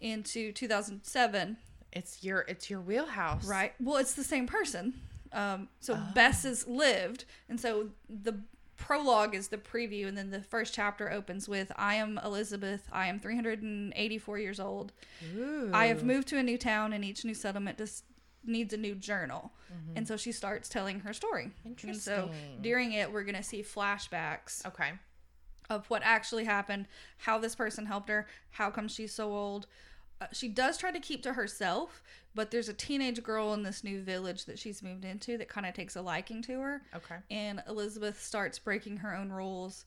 into 0.00 0.52
2007 0.52 1.58
It's 1.92 2.24
your 2.24 2.40
it's 2.48 2.70
your 2.70 2.80
wheelhouse, 2.80 3.44
Right. 3.46 3.74
Well, 3.78 3.98
it's 3.98 4.14
the 4.14 4.24
same 4.24 4.46
person. 4.46 4.94
Um, 5.32 5.68
so 5.80 5.98
Bess 6.14 6.44
has 6.44 6.66
lived, 6.66 7.24
and 7.48 7.60
so 7.60 7.90
the 8.08 8.40
prologue 8.80 9.34
is 9.34 9.48
the 9.48 9.58
preview, 9.58 10.08
and 10.08 10.16
then 10.18 10.30
the 10.30 10.42
first 10.42 10.74
chapter 10.74 11.12
opens 11.12 11.48
with 11.48 11.70
"I 11.76 11.94
am 11.94 12.18
Elizabeth. 12.24 12.88
I 12.90 13.06
am 13.06 13.20
384 13.20 14.38
years 14.38 14.58
old. 14.58 14.92
Ooh. 15.36 15.70
I 15.72 15.86
have 15.86 16.02
moved 16.02 16.26
to 16.28 16.38
a 16.38 16.42
new 16.42 16.58
town, 16.58 16.92
and 16.92 17.04
each 17.04 17.24
new 17.24 17.34
settlement 17.34 17.78
just 17.78 18.04
needs 18.44 18.72
a 18.72 18.76
new 18.76 18.94
journal." 18.94 19.52
And 19.94 20.08
so 20.08 20.16
she 20.16 20.32
starts 20.32 20.68
telling 20.68 21.00
her 21.00 21.12
story. 21.12 21.52
And 21.64 21.96
so 21.96 22.30
during 22.60 22.92
it, 22.92 23.12
we're 23.12 23.22
gonna 23.24 23.42
see 23.42 23.62
flashbacks 23.62 24.66
Okay. 24.66 24.92
of 25.68 25.88
what 25.88 26.02
actually 26.04 26.44
happened, 26.44 26.88
how 27.18 27.38
this 27.38 27.54
person 27.54 27.86
helped 27.86 28.08
her, 28.08 28.26
how 28.52 28.70
come 28.70 28.88
she's 28.88 29.12
so 29.14 29.32
old. 29.32 29.66
Uh, 30.20 30.26
she 30.32 30.48
does 30.48 30.76
try 30.76 30.90
to 30.90 31.00
keep 31.00 31.22
to 31.22 31.32
herself, 31.34 32.02
but 32.34 32.50
there's 32.50 32.68
a 32.68 32.72
teenage 32.72 33.22
girl 33.22 33.52
in 33.54 33.62
this 33.62 33.82
new 33.82 34.02
village 34.02 34.44
that 34.44 34.58
she's 34.58 34.82
moved 34.82 35.04
into 35.04 35.36
that 35.38 35.48
kind 35.48 35.66
of 35.66 35.74
takes 35.74 35.96
a 35.96 36.02
liking 36.02 36.42
to 36.42 36.60
her. 36.60 36.82
Okay. 36.94 37.16
And 37.30 37.62
Elizabeth 37.68 38.22
starts 38.22 38.58
breaking 38.58 38.98
her 38.98 39.14
own 39.16 39.30
rules. 39.30 39.84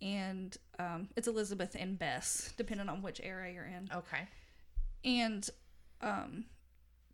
And 0.00 0.56
um, 0.78 1.08
it's 1.16 1.28
Elizabeth 1.28 1.76
and 1.78 1.98
Bess, 1.98 2.54
depending 2.56 2.88
on 2.88 3.02
which 3.02 3.20
era 3.22 3.50
you're 3.52 3.66
in. 3.66 3.88
Okay. 3.94 4.26
And 5.04 5.48
um, 6.00 6.46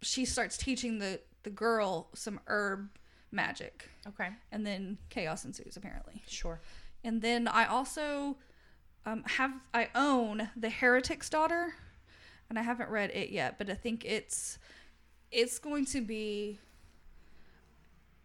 she 0.01 0.25
starts 0.25 0.57
teaching 0.57 0.99
the, 0.99 1.21
the 1.43 1.51
girl 1.51 2.09
some 2.15 2.41
herb 2.47 2.89
magic. 3.31 3.91
Okay. 4.07 4.29
And 4.53 4.67
then 4.67 4.99
chaos 5.11 5.45
ensues, 5.45 5.77
apparently. 5.77 6.23
Sure. 6.27 6.61
And 7.05 7.21
then 7.21 7.47
I 7.49 7.67
also 7.67 8.37
um, 9.05 9.25
have 9.27 9.53
I 9.75 9.89
own 9.95 10.51
The 10.57 10.71
Heretic's 10.71 11.29
Daughter, 11.31 11.75
and 12.49 12.59
I 12.59 12.63
haven't 12.63 12.91
read 12.91 13.11
it 13.11 13.31
yet, 13.31 13.59
but 13.59 13.69
I 13.71 13.75
think 13.75 14.05
it's 14.05 14.59
it's 15.31 15.59
going 15.59 15.85
to 15.87 16.01
be 16.01 16.59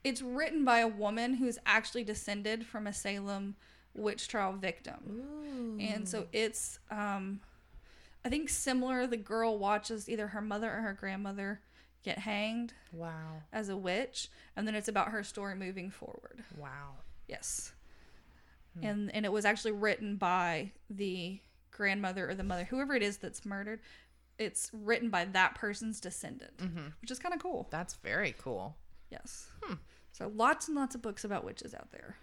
it's 0.03 0.21
written 0.21 0.65
by 0.65 0.79
a 0.79 0.87
woman 0.87 1.35
who's 1.35 1.57
actually 1.65 2.03
descended 2.03 2.65
from 2.65 2.87
a 2.87 2.93
Salem 2.93 3.55
witch 3.93 4.27
trial 4.27 4.53
victim. 4.53 4.95
Ooh. 5.09 5.77
And 5.79 6.07
so 6.07 6.27
it's 6.33 6.79
um 6.91 7.39
I 8.25 8.29
think 8.29 8.49
similar 8.49 9.05
the 9.07 9.17
girl 9.17 9.57
watches 9.57 10.09
either 10.09 10.27
her 10.27 10.41
mother 10.41 10.69
or 10.71 10.81
her 10.81 10.93
grandmother 10.93 11.61
get 12.03 12.19
hanged 12.19 12.73
Wow. 12.91 13.41
as 13.51 13.69
a 13.69 13.77
witch 13.77 14.29
and 14.55 14.67
then 14.67 14.75
it's 14.75 14.87
about 14.89 15.09
her 15.09 15.23
story 15.23 15.55
moving 15.55 15.89
forward. 15.89 16.43
Wow. 16.57 16.95
Yes. 17.27 17.73
And 18.81 19.13
and 19.13 19.23
it 19.25 19.31
was 19.31 19.45
actually 19.45 19.73
written 19.73 20.15
by 20.15 20.71
the 20.89 21.39
grandmother 21.71 22.29
or 22.29 22.35
the 22.35 22.43
mother, 22.43 22.63
whoever 22.65 22.95
it 22.95 23.03
is 23.03 23.17
that's 23.17 23.45
murdered. 23.45 23.79
It's 24.39 24.69
written 24.73 25.09
by 25.09 25.25
that 25.25 25.55
person's 25.55 25.99
descendant, 25.99 26.53
which 27.01 27.11
is 27.11 27.19
kind 27.19 27.33
of 27.33 27.41
cool. 27.41 27.67
That's 27.71 27.93
very 27.95 28.33
cool. 28.37 28.75
Yes. 29.11 29.47
So 30.11 30.31
lots 30.35 30.67
and 30.67 30.75
lots 30.75 30.95
of 30.95 31.01
books 31.01 31.23
about 31.23 31.43
witches 31.43 31.73
out 31.73 31.91
there. 31.91 32.17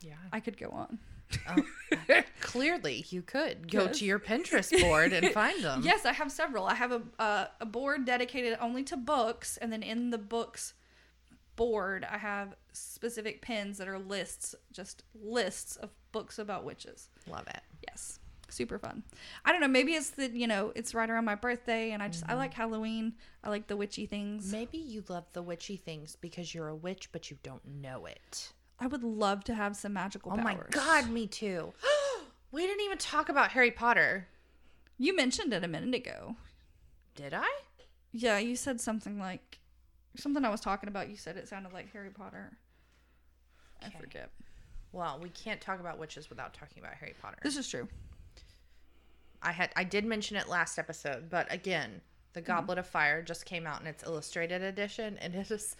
Yeah. 0.00 0.14
I 0.32 0.40
could 0.40 0.56
go 0.58 0.68
on. 0.70 0.98
Clearly, 2.40 3.04
you 3.10 3.22
could 3.22 3.70
go 3.70 3.84
Yes. 3.84 3.98
to 4.00 4.04
your 4.04 4.18
Pinterest 4.18 4.78
board 4.80 5.12
and 5.12 5.28
find 5.32 5.62
them. 5.62 5.82
Yes, 5.84 6.04
I 6.04 6.12
have 6.12 6.30
several. 6.32 6.66
I 6.66 6.74
have 6.74 6.92
a 6.92 7.02
uh, 7.18 7.46
a 7.60 7.66
board 7.66 8.04
dedicated 8.04 8.58
only 8.60 8.82
to 8.84 8.96
books, 8.96 9.56
and 9.56 9.72
then 9.72 9.82
in 9.82 10.10
the 10.10 10.18
books 10.18 10.74
board, 11.56 12.06
I 12.10 12.18
have 12.18 12.54
specific 12.72 13.40
pins 13.42 13.78
that 13.78 13.88
are 13.88 13.98
lists, 13.98 14.54
just 14.72 15.04
lists 15.14 15.76
of 15.76 15.90
books 16.10 16.38
about 16.38 16.64
witches. 16.64 17.08
Love 17.28 17.46
it. 17.48 17.60
Yes. 17.88 18.18
Super 18.52 18.78
fun. 18.78 19.02
I 19.44 19.52
don't 19.52 19.60
know. 19.60 19.68
Maybe 19.68 19.94
it's 19.94 20.10
the, 20.10 20.28
you 20.28 20.46
know, 20.46 20.72
it's 20.74 20.94
right 20.94 21.08
around 21.08 21.24
my 21.24 21.34
birthday 21.34 21.92
and 21.92 22.02
I 22.02 22.08
just, 22.08 22.24
I 22.24 22.28
mm-hmm. 22.28 22.38
like 22.38 22.54
Halloween. 22.54 23.14
I 23.42 23.48
like 23.48 23.66
the 23.66 23.76
witchy 23.76 24.04
things. 24.04 24.52
Maybe 24.52 24.76
you 24.76 25.02
love 25.08 25.24
the 25.32 25.42
witchy 25.42 25.76
things 25.76 26.16
because 26.20 26.54
you're 26.54 26.68
a 26.68 26.76
witch, 26.76 27.08
but 27.12 27.30
you 27.30 27.38
don't 27.42 27.66
know 27.66 28.04
it. 28.04 28.52
I 28.78 28.88
would 28.88 29.02
love 29.02 29.44
to 29.44 29.54
have 29.54 29.74
some 29.74 29.94
magical 29.94 30.32
Oh 30.32 30.36
powers. 30.36 30.44
my 30.44 30.64
god, 30.70 31.08
me 31.08 31.26
too. 31.26 31.72
we 32.52 32.66
didn't 32.66 32.84
even 32.84 32.98
talk 32.98 33.30
about 33.30 33.52
Harry 33.52 33.70
Potter. 33.70 34.28
You 34.98 35.16
mentioned 35.16 35.54
it 35.54 35.64
a 35.64 35.68
minute 35.68 35.94
ago. 35.94 36.36
Did 37.14 37.32
I? 37.32 37.48
Yeah, 38.12 38.38
you 38.38 38.54
said 38.54 38.80
something 38.80 39.18
like, 39.18 39.60
something 40.16 40.44
I 40.44 40.50
was 40.50 40.60
talking 40.60 40.88
about. 40.88 41.08
You 41.08 41.16
said 41.16 41.38
it 41.38 41.48
sounded 41.48 41.72
like 41.72 41.90
Harry 41.92 42.10
Potter. 42.10 42.58
I 43.82 43.88
forget. 43.90 44.30
Well, 44.92 45.18
we 45.22 45.30
can't 45.30 45.60
talk 45.60 45.80
about 45.80 45.98
witches 45.98 46.28
without 46.28 46.52
talking 46.52 46.82
about 46.82 46.94
Harry 46.94 47.14
Potter. 47.20 47.38
This 47.42 47.56
is 47.56 47.66
true. 47.66 47.88
I 49.42 49.52
had 49.52 49.70
I 49.76 49.84
did 49.84 50.04
mention 50.04 50.36
it 50.36 50.48
last 50.48 50.78
episode, 50.78 51.28
but 51.30 51.52
again, 51.52 52.00
The 52.32 52.40
Goblet 52.40 52.78
of 52.78 52.86
Fire 52.86 53.22
just 53.22 53.44
came 53.44 53.66
out 53.66 53.80
in 53.80 53.86
its 53.86 54.02
illustrated 54.04 54.62
edition 54.62 55.18
and 55.20 55.34
it 55.34 55.50
is 55.50 55.76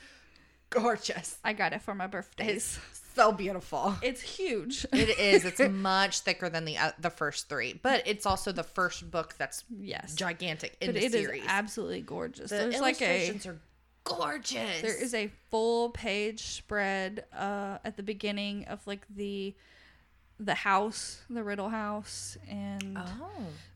gorgeous. 0.71 1.39
I 1.45 1.53
got 1.53 1.73
it 1.73 1.83
for 1.83 1.95
my 1.95 2.07
birthday. 2.07 2.47
It's 2.55 2.79
so 3.15 3.31
beautiful. 3.33 3.95
It's 4.03 4.23
huge. 4.23 4.87
It 4.93 5.19
is. 5.19 5.45
It's 5.45 5.61
much 5.71 6.21
thicker 6.21 6.49
than 6.49 6.65
the 6.65 6.79
uh, 6.79 6.93
the 6.99 7.11
first 7.11 7.49
three, 7.49 7.75
but 7.75 8.03
it's 8.07 8.27
also 8.27 8.53
the 8.53 8.63
first 8.63 9.11
book 9.11 9.35
that's 9.39 9.65
Yes. 9.79 10.15
gigantic 10.15 10.77
in 10.81 10.89
but 10.89 10.95
the 10.95 11.05
it 11.05 11.15
is 11.15 11.25
series. 11.27 11.43
absolutely 11.47 12.01
gorgeous. 12.01 12.51
the 12.51 12.57
There's 12.57 12.81
like 12.81 13.01
a 13.03 13.05
illustrations 13.05 13.47
are 13.47 13.59
gorgeous. 14.05 14.83
there 14.83 15.01
is 15.01 15.15
a 15.15 15.31
full 15.51 15.91
page 15.91 16.41
spread 16.43 17.25
uh 17.33 17.79
at 17.85 17.97
the 17.97 18.03
beginning 18.03 18.65
of 18.65 18.85
like 18.87 19.07
the 19.15 19.55
the 20.41 20.55
house, 20.55 21.23
the 21.31 21.43
Riddle 21.43 21.69
house, 21.69 22.37
and 22.49 22.99
oh. 22.99 23.29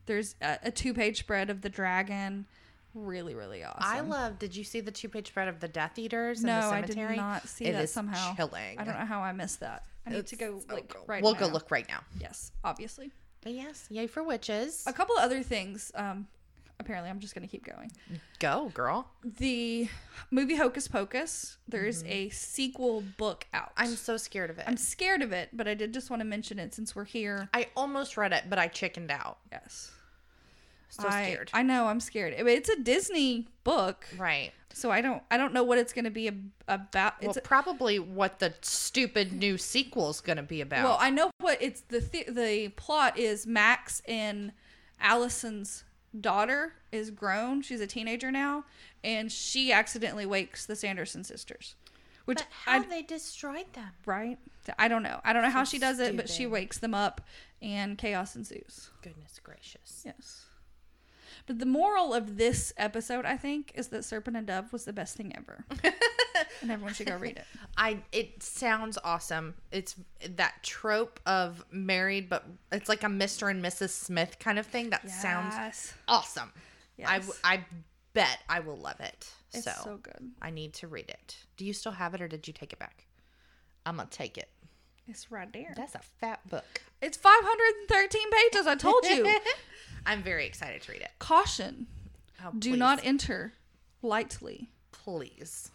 there's 0.07 0.34
a, 0.40 0.59
a 0.64 0.70
two 0.70 0.94
page 0.94 1.18
spread 1.20 1.50
of 1.50 1.62
the 1.62 1.68
dragon. 1.68 2.46
Really, 2.94 3.34
really 3.34 3.62
awesome. 3.62 3.82
I 3.82 4.00
love. 4.00 4.38
Did 4.38 4.57
you 4.57 4.64
see 4.64 4.80
the 4.80 4.90
two 4.90 5.09
page 5.09 5.28
spread 5.28 5.48
of 5.48 5.61
the 5.61 5.68
Death 5.68 5.98
Eaters 5.98 6.40
in 6.40 6.46
No, 6.46 6.61
the 6.61 6.74
I 6.76 6.80
did 6.80 6.96
not 6.96 7.46
see 7.46 7.66
It 7.66 7.72
that 7.72 7.84
is 7.84 7.92
somehow. 7.92 8.34
Chilling. 8.34 8.78
I 8.78 8.84
don't 8.84 8.98
know 8.98 9.04
how 9.04 9.20
I 9.20 9.32
missed 9.32 9.61
that. 9.61 9.84
I 10.07 10.11
need 10.11 10.18
It's 10.18 10.30
to 10.30 10.36
go 10.36 10.62
like 10.70 10.88
cool. 10.88 11.04
right 11.07 11.22
We'll 11.22 11.34
now. 11.34 11.40
go 11.40 11.46
look 11.48 11.70
right 11.70 11.86
now. 11.88 12.00
Yes, 12.18 12.52
obviously. 12.64 13.11
But 13.42 13.52
yes, 13.52 13.86
yay 13.90 14.07
for 14.07 14.22
witches. 14.22 14.82
A 14.86 14.92
couple 14.92 15.16
of 15.16 15.22
other 15.22 15.42
things. 15.42 15.92
Um, 15.94 16.26
apparently, 16.78 17.10
I'm 17.10 17.20
just 17.20 17.34
gonna 17.34 17.46
keep 17.48 17.64
going. 17.64 17.90
Go, 18.38 18.70
girl. 18.74 19.08
The 19.24 19.88
movie 20.30 20.56
Hocus 20.56 20.88
Pocus. 20.88 21.56
There's 21.68 22.04
a 22.04 22.28
sequel 22.30 23.02
book 23.16 23.46
out. 23.52 23.70
Mm-hmm. 23.76 23.82
I'm 23.82 23.96
so 23.96 24.16
scared 24.16 24.50
of 24.50 24.58
it. 24.58 24.64
I'm 24.66 24.76
scared 24.76 25.22
of 25.22 25.32
it, 25.32 25.50
but 25.52 25.66
I 25.68 25.74
did 25.74 25.92
just 25.92 26.10
want 26.10 26.20
to 26.20 26.24
mention 26.24 26.58
it 26.58 26.74
since 26.74 26.94
we're 26.94 27.04
here. 27.04 27.48
I 27.54 27.68
almost 27.76 28.16
read 28.16 28.32
it, 28.32 28.44
but 28.48 28.58
I 28.58 28.68
chickened 28.68 29.10
out. 29.10 29.38
Yes. 29.50 29.92
So 30.88 31.08
I, 31.08 31.24
scared. 31.24 31.50
I 31.52 31.62
know 31.62 31.88
I'm 31.88 32.00
scared. 32.00 32.34
It's 32.36 32.68
a 32.68 32.80
Disney 32.80 33.48
book, 33.64 34.06
right. 34.16 34.52
so 34.72 34.90
I 34.90 35.00
don't 35.00 35.22
I 35.30 35.36
don't 35.36 35.52
know 35.52 35.64
what 35.64 35.78
it's 35.78 35.92
going 35.92 36.04
to 36.04 36.10
be 36.10 36.28
ab- 36.28 36.50
about. 36.68 37.14
Well, 37.22 37.34
probably 37.42 37.98
what 37.98 38.38
the 38.38 38.54
stupid 38.62 39.32
new 39.32 39.58
sequel 39.58 40.10
is 40.10 40.20
going 40.20 40.36
to 40.36 40.42
be 40.42 40.60
about. 40.60 40.84
well, 40.84 40.98
I 41.00 41.10
know 41.10 41.30
what 41.40 41.60
it's 41.60 41.82
the 41.82 42.00
th- 42.00 42.28
the 42.28 42.68
plot 42.76 43.18
is. 43.18 43.46
Max 43.46 44.00
and 44.06 44.52
Allison's 45.00 45.84
daughter 46.18 46.72
is 46.92 47.11
grown. 47.11 47.62
She's 47.62 47.80
a 47.80 47.86
teenager 47.86 48.30
now, 48.30 48.64
and 49.04 49.30
she 49.30 49.72
accidentally 49.72 50.26
wakes 50.26 50.66
the 50.66 50.76
Sanderson 50.76 51.24
sisters. 51.24 51.74
Which 52.24 52.38
but 52.38 52.46
how 52.64 52.80
I 52.80 52.86
they 52.86 53.02
destroyed 53.02 53.72
them? 53.74 53.90
right? 54.04 54.38
I 54.78 54.88
don't 54.88 55.02
know. 55.04 55.20
I 55.24 55.32
don't 55.32 55.42
know 55.42 55.50
how 55.50 55.64
she 55.64 55.78
does 55.78 56.00
it, 56.00 56.16
but 56.16 56.28
she 56.28 56.46
wakes 56.46 56.78
them 56.78 56.92
up, 56.92 57.20
and 57.62 57.96
chaos 57.96 58.34
ensues. 58.34 58.90
Goodness 59.02 59.40
gracious. 59.42 60.02
Yes. 60.04 60.46
But 61.46 61.61
the 61.61 61.66
moral 61.66 62.12
of 62.12 62.36
this 62.36 62.72
episode, 62.76 63.24
I 63.24 63.36
think, 63.36 63.70
is 63.76 63.88
that 63.88 64.04
Serpent 64.04 64.36
and 64.36 64.46
Dove 64.46 64.72
was 64.72 64.84
the 64.84 64.92
best 64.92 65.16
thing 65.16 65.32
ever. 65.36 65.64
and 66.62 66.70
everyone 66.70 66.94
should 66.94 67.07
go 67.07 67.16
read 67.16 67.36
it. 67.36 67.44
I 67.76 67.98
it 68.12 68.42
sounds 68.42 68.98
awesome. 69.02 69.54
It's 69.70 69.94
that 70.36 70.62
trope 70.62 71.20
of 71.26 71.64
married, 71.70 72.28
but 72.28 72.44
it's 72.72 72.88
like 72.88 73.02
a 73.02 73.09
Mr. 73.09 73.50
and 73.50 73.62
Mrs. 73.64 73.90
Smith 73.90 74.38
kind 74.38 74.59
of 74.59 74.66
thing. 74.66 74.90
That 74.90 75.09
sounds 75.11 75.94
awesome. 76.09 76.52
I 76.54 76.61
Yes. 76.98 77.30
I 77.44 77.54
I 77.54 77.64
bet 78.14 78.38
I 78.48 78.61
will 78.61 78.78
love 78.78 79.00
it. 79.00 79.30
It's 79.52 79.64
so, 79.64 79.72
so, 79.84 79.96
good. 80.02 80.30
I 80.40 80.50
need 80.50 80.72
to 80.74 80.88
read 80.88 81.09
it. 81.09 81.36
Do 81.57 81.64
you 81.64 81.72
still 81.72 81.92
have 81.92 82.14
it, 82.14 82.22
or 82.22 82.28
did 82.28 82.46
you 82.46 82.54
take 82.54 82.72
it 82.72 82.78
back? 82.78 83.07
I'm 83.84 83.96
gonna 83.96 84.09
take 84.11 84.38
it. 84.38 84.48
It's 85.09 85.30
right 85.30 85.52
there. 85.52 85.72
That's 85.76 85.94
a 85.94 86.00
fat 86.20 86.40
book. 86.48 86.80
It's 87.00 87.16
513 87.16 88.22
pages. 88.30 88.66
I 88.66 88.74
told 88.74 89.04
you. 89.04 89.38
I'm 90.07 90.22
very 90.22 90.46
excited 90.46 90.82
to 90.82 90.92
read 90.92 91.02
it. 91.02 91.11
Caution. 91.18 91.86
Oh, 92.44 92.52
Do 92.59 92.76
not 92.76 93.00
enter 93.04 93.52
lightly. 94.02 94.70
please, 94.92 95.70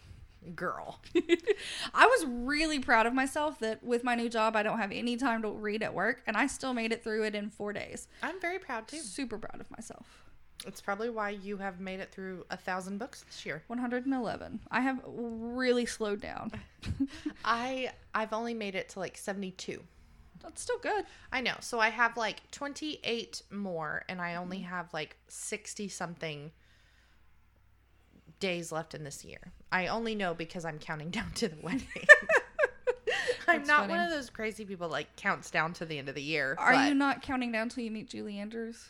girl. 0.55 0.99
I 1.93 2.05
was 2.07 2.25
really 2.25 2.79
proud 2.79 3.05
of 3.05 3.13
myself 3.13 3.59
that 3.59 3.83
with 3.83 4.03
my 4.03 4.15
new 4.15 4.29
job, 4.29 4.55
I 4.55 4.63
don't 4.63 4.79
have 4.79 4.91
any 4.91 5.17
time 5.17 5.41
to 5.43 5.49
read 5.49 5.83
at 5.83 5.93
work, 5.93 6.21
and 6.27 6.35
I 6.35 6.47
still 6.47 6.73
made 6.73 6.91
it 6.91 7.03
through 7.03 7.23
it 7.25 7.35
in 7.35 7.49
four 7.49 7.73
days. 7.73 8.07
I'm 8.23 8.39
very 8.39 8.59
proud 8.59 8.87
too. 8.87 8.97
Super 8.97 9.37
proud 9.37 9.61
of 9.61 9.69
myself. 9.71 10.07
It's 10.65 10.81
probably 10.81 11.09
why 11.09 11.31
you 11.31 11.57
have 11.57 11.79
made 11.79 11.99
it 11.99 12.11
through 12.11 12.45
a 12.51 12.57
thousand 12.57 12.99
books 12.99 13.23
this 13.23 13.45
year. 13.45 13.63
111. 13.67 14.59
I 14.69 14.81
have 14.81 15.01
really 15.07 15.85
slowed 15.85 16.21
down. 16.21 16.51
I 17.45 17.91
I've 18.13 18.33
only 18.33 18.53
made 18.53 18.75
it 18.75 18.89
to 18.89 18.99
like 18.99 19.17
72. 19.17 19.81
That's 20.43 20.61
still 20.61 20.77
good. 20.79 21.05
I 21.31 21.41
know. 21.41 21.55
So 21.61 21.79
I 21.79 21.89
have 21.89 22.15
like 22.17 22.49
28 22.51 23.41
more 23.51 24.03
and 24.07 24.21
I 24.21 24.35
only 24.35 24.57
mm-hmm. 24.57 24.69
have 24.69 24.93
like 24.93 25.17
60 25.27 25.87
something 25.87 26.51
days 28.41 28.71
left 28.73 28.93
in 28.93 29.05
this 29.05 29.23
year. 29.23 29.39
I 29.71 29.87
only 29.87 30.13
know 30.15 30.33
because 30.33 30.65
I'm 30.65 30.77
counting 30.79 31.09
down 31.17 31.31
to 31.35 31.47
the 31.47 31.55
wedding. 31.61 31.87
I'm 33.47 33.59
That's 33.59 33.67
not 33.67 33.81
funny. 33.81 33.93
one 33.93 34.01
of 34.03 34.09
those 34.11 34.29
crazy 34.29 34.65
people 34.65 34.89
like 34.89 35.15
counts 35.15 35.49
down 35.49 35.71
to 35.73 35.85
the 35.85 35.97
end 35.97 36.09
of 36.09 36.15
the 36.15 36.21
year. 36.21 36.55
Are 36.59 36.73
but- 36.73 36.89
you 36.89 36.93
not 36.93 37.21
counting 37.21 37.51
down 37.53 37.69
till 37.69 37.83
you 37.83 37.91
meet 37.91 38.09
Julie 38.09 38.37
Andrews? 38.37 38.89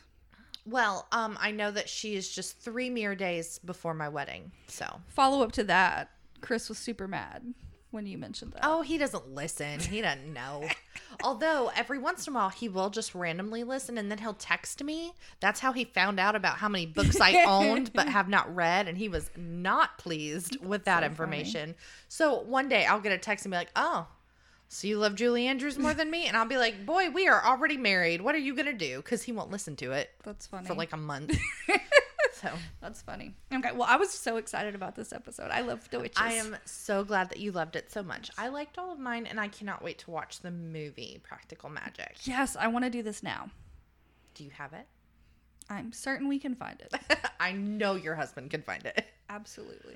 Well, 0.65 1.07
um 1.11 1.37
I 1.39 1.51
know 1.51 1.71
that 1.71 1.89
she 1.89 2.15
is 2.15 2.29
just 2.29 2.57
3 2.59 2.89
mere 2.89 3.15
days 3.15 3.59
before 3.59 3.93
my 3.93 4.09
wedding. 4.09 4.51
So 4.67 5.01
Follow 5.07 5.43
up 5.43 5.51
to 5.53 5.63
that, 5.65 6.09
Chris 6.41 6.69
was 6.69 6.77
super 6.77 7.07
mad 7.07 7.53
when 7.91 8.05
you 8.05 8.17
mentioned 8.17 8.53
that. 8.53 8.61
Oh, 8.63 8.81
he 8.81 8.97
doesn't 8.97 9.33
listen. 9.33 9.79
He 9.79 10.01
doesn't 10.01 10.33
know. 10.33 10.67
Although 11.23 11.71
every 11.75 11.97
once 11.99 12.25
in 12.27 12.33
a 12.33 12.35
while 12.35 12.49
he 12.49 12.67
will 12.69 12.89
just 12.89 13.13
randomly 13.13 13.63
listen 13.63 13.97
and 13.97 14.09
then 14.09 14.17
he'll 14.17 14.33
text 14.33 14.83
me. 14.83 15.13
That's 15.39 15.59
how 15.59 15.71
he 15.73 15.83
found 15.85 16.19
out 16.19 16.35
about 16.35 16.57
how 16.57 16.69
many 16.69 16.85
books 16.85 17.19
I 17.21 17.43
owned 17.47 17.91
but 17.93 18.07
have 18.09 18.27
not 18.29 18.53
read 18.55 18.87
and 18.87 18.97
he 18.97 19.09
was 19.09 19.29
not 19.37 19.97
pleased 19.97 20.57
with 20.63 20.85
that 20.85 21.01
So 21.01 21.05
information. 21.05 21.75
So 22.07 22.39
one 22.41 22.69
day 22.69 22.85
I'll 22.85 23.01
get 23.01 23.11
a 23.11 23.17
text 23.17 23.45
and 23.45 23.51
be 23.51 23.57
like, 23.57 23.71
"Oh, 23.75 24.07
so 24.67 24.87
you 24.87 24.97
love 24.97 25.15
Julie 25.15 25.47
Andrews 25.47 25.77
more 25.77 25.93
than 25.93 26.09
me?" 26.09 26.27
And 26.27 26.37
I'll 26.37 26.45
be 26.47 26.57
like, 26.57 26.85
"Boy, 26.85 27.09
we 27.09 27.27
are 27.27 27.43
already 27.45 27.77
married. 27.77 28.21
What 28.21 28.35
are 28.35 28.39
you 28.39 28.55
going 28.55 28.65
to 28.67 28.73
do?" 28.73 29.01
Cuz 29.01 29.23
he 29.23 29.31
won't 29.33 29.51
listen 29.51 29.75
to 29.77 29.91
it 29.91 30.09
That's 30.23 30.47
funny. 30.47 30.65
for 30.65 30.73
like 30.73 30.93
a 30.93 30.97
month. 30.97 31.37
so, 32.41 32.49
That's 32.81 33.01
funny. 33.01 33.33
Okay, 33.53 33.71
well, 33.73 33.87
I 33.89 33.97
was 33.97 34.09
so 34.11 34.37
excited 34.37 34.75
about 34.75 34.95
this 34.95 35.13
episode. 35.13 35.51
I 35.51 35.61
love 35.61 35.87
the 35.89 35.99
witches. 35.99 36.17
I 36.21 36.33
am 36.33 36.55
so 36.65 37.03
glad 37.03 37.29
that 37.29 37.39
you 37.39 37.51
loved 37.51 37.75
it 37.75 37.91
so 37.91 38.01
much. 38.03 38.29
I 38.37 38.47
liked 38.47 38.77
all 38.77 38.91
of 38.91 38.99
mine 38.99 39.25
and 39.25 39.39
I 39.39 39.47
cannot 39.47 39.83
wait 39.83 39.99
to 39.99 40.11
watch 40.11 40.39
the 40.39 40.51
movie 40.51 41.19
Practical 41.23 41.69
Magic. 41.69 42.15
Yes, 42.23 42.55
I 42.59 42.67
want 42.67 42.85
to 42.85 42.91
do 42.91 43.03
this 43.03 43.21
now. 43.23 43.49
Do 44.35 44.43
you 44.43 44.51
have 44.51 44.73
it? 44.73 44.87
I'm 45.69 45.93
certain 45.93 46.27
we 46.27 46.39
can 46.39 46.55
find 46.55 46.81
it. 46.81 46.93
I 47.39 47.51
know 47.53 47.95
your 47.95 48.15
husband 48.15 48.49
can 48.51 48.61
find 48.61 48.85
it. 48.85 49.05
Absolutely. 49.29 49.95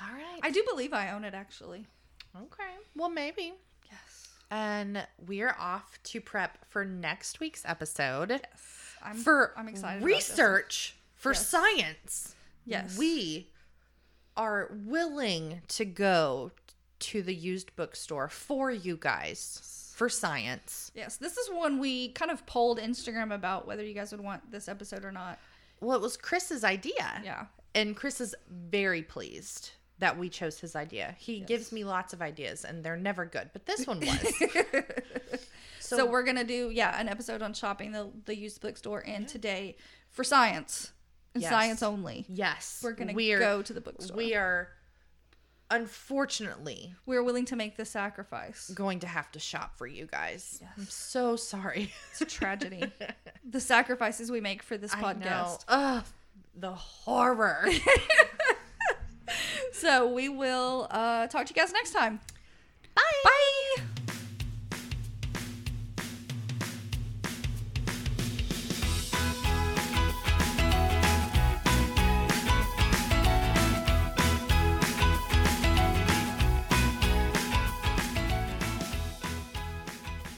All 0.00 0.14
right. 0.14 0.40
I 0.42 0.50
do 0.50 0.62
believe 0.68 0.92
I 0.92 1.10
own 1.12 1.24
it, 1.24 1.34
actually. 1.34 1.86
okay. 2.36 2.74
Well, 2.94 3.08
maybe. 3.08 3.54
Yes. 3.90 4.28
And 4.50 5.06
we're 5.26 5.56
off 5.58 5.98
to 6.04 6.20
prep 6.20 6.58
for 6.70 6.84
next 6.84 7.40
week's 7.40 7.62
episode 7.64 8.30
Yes. 8.30 8.96
I'm, 9.02 9.16
for 9.16 9.52
I'm 9.56 9.68
excited. 9.68 10.02
research 10.04 10.94
for 11.26 11.32
Yes. 11.32 11.48
science. 11.48 12.34
Yes. 12.64 12.96
We 12.98 13.50
are 14.36 14.70
willing 14.84 15.62
to 15.68 15.84
go 15.84 16.52
to 16.98 17.22
the 17.22 17.34
used 17.34 17.74
bookstore 17.76 18.28
for 18.28 18.70
you 18.70 18.96
guys 18.96 19.92
for 19.94 20.08
science. 20.08 20.90
Yes, 20.94 21.16
this 21.16 21.36
is 21.36 21.50
one 21.50 21.78
we 21.78 22.10
kind 22.10 22.30
of 22.30 22.44
polled 22.46 22.78
Instagram 22.78 23.34
about 23.34 23.66
whether 23.66 23.82
you 23.84 23.94
guys 23.94 24.12
would 24.12 24.20
want 24.20 24.50
this 24.50 24.68
episode 24.68 25.04
or 25.04 25.12
not. 25.12 25.38
Well, 25.80 25.96
it 25.96 26.02
was 26.02 26.16
Chris's 26.16 26.64
idea. 26.64 27.20
Yeah. 27.24 27.46
And 27.74 27.96
Chris 27.96 28.20
is 28.20 28.34
very 28.50 29.02
pleased 29.02 29.70
that 29.98 30.18
we 30.18 30.28
chose 30.28 30.58
his 30.60 30.76
idea. 30.76 31.14
He 31.18 31.40
gives 31.40 31.72
me 31.72 31.84
lots 31.84 32.12
of 32.12 32.20
ideas 32.22 32.64
and 32.64 32.84
they're 32.84 32.96
never 32.96 33.24
good, 33.24 33.50
but 33.52 33.66
this 33.66 33.86
one 33.86 34.00
was. 34.00 34.34
So, 35.78 36.04
we're 36.04 36.24
gonna 36.24 36.42
do 36.42 36.70
yeah 36.70 37.00
an 37.00 37.08
episode 37.08 37.42
on 37.42 37.54
shopping 37.54 37.92
the 37.92 38.10
the 38.24 38.36
used 38.36 38.60
bookstore 38.60 39.04
and 39.06 39.28
today 39.28 39.76
for 40.10 40.24
science 40.24 40.90
Yes. 41.40 41.50
science 41.50 41.82
only. 41.82 42.24
yes, 42.28 42.80
We're 42.82 42.92
gonna 42.92 43.12
we're, 43.12 43.38
go 43.38 43.62
to 43.62 43.72
the 43.72 43.80
bookstore. 43.80 44.16
We 44.16 44.34
are 44.34 44.68
unfortunately 45.70 46.94
We're 47.06 47.24
willing 47.24 47.44
to 47.46 47.56
make 47.56 47.76
the 47.76 47.84
sacrifice. 47.84 48.70
going 48.70 49.00
to 49.00 49.06
have 49.08 49.32
to 49.32 49.40
shop 49.40 49.76
for 49.76 49.86
you 49.86 50.06
guys. 50.06 50.62
I'm 50.76 50.86
so 50.86 51.34
sorry. 51.36 51.92
It's 52.12 52.20
a 52.20 52.24
tragedy. 52.24 52.84
the 53.50 53.60
sacrifices 53.60 54.30
we 54.30 54.40
make 54.40 54.62
for 54.62 54.76
this 54.78 54.94
I 54.94 55.00
know. 55.00 55.06
podcast. 55.08 55.64
Ugh, 55.68 56.04
the 56.54 56.72
horror. 56.72 57.68
So 59.72 60.08
we 60.08 60.28
will 60.30 60.86
uh, 60.90 61.26
talk 61.26 61.44
to 61.46 61.54
you 61.54 61.60
guys 61.60 61.70
next 61.72 61.90
time. 61.92 62.18
Bye. 62.94 63.02
Bye. 63.24 63.52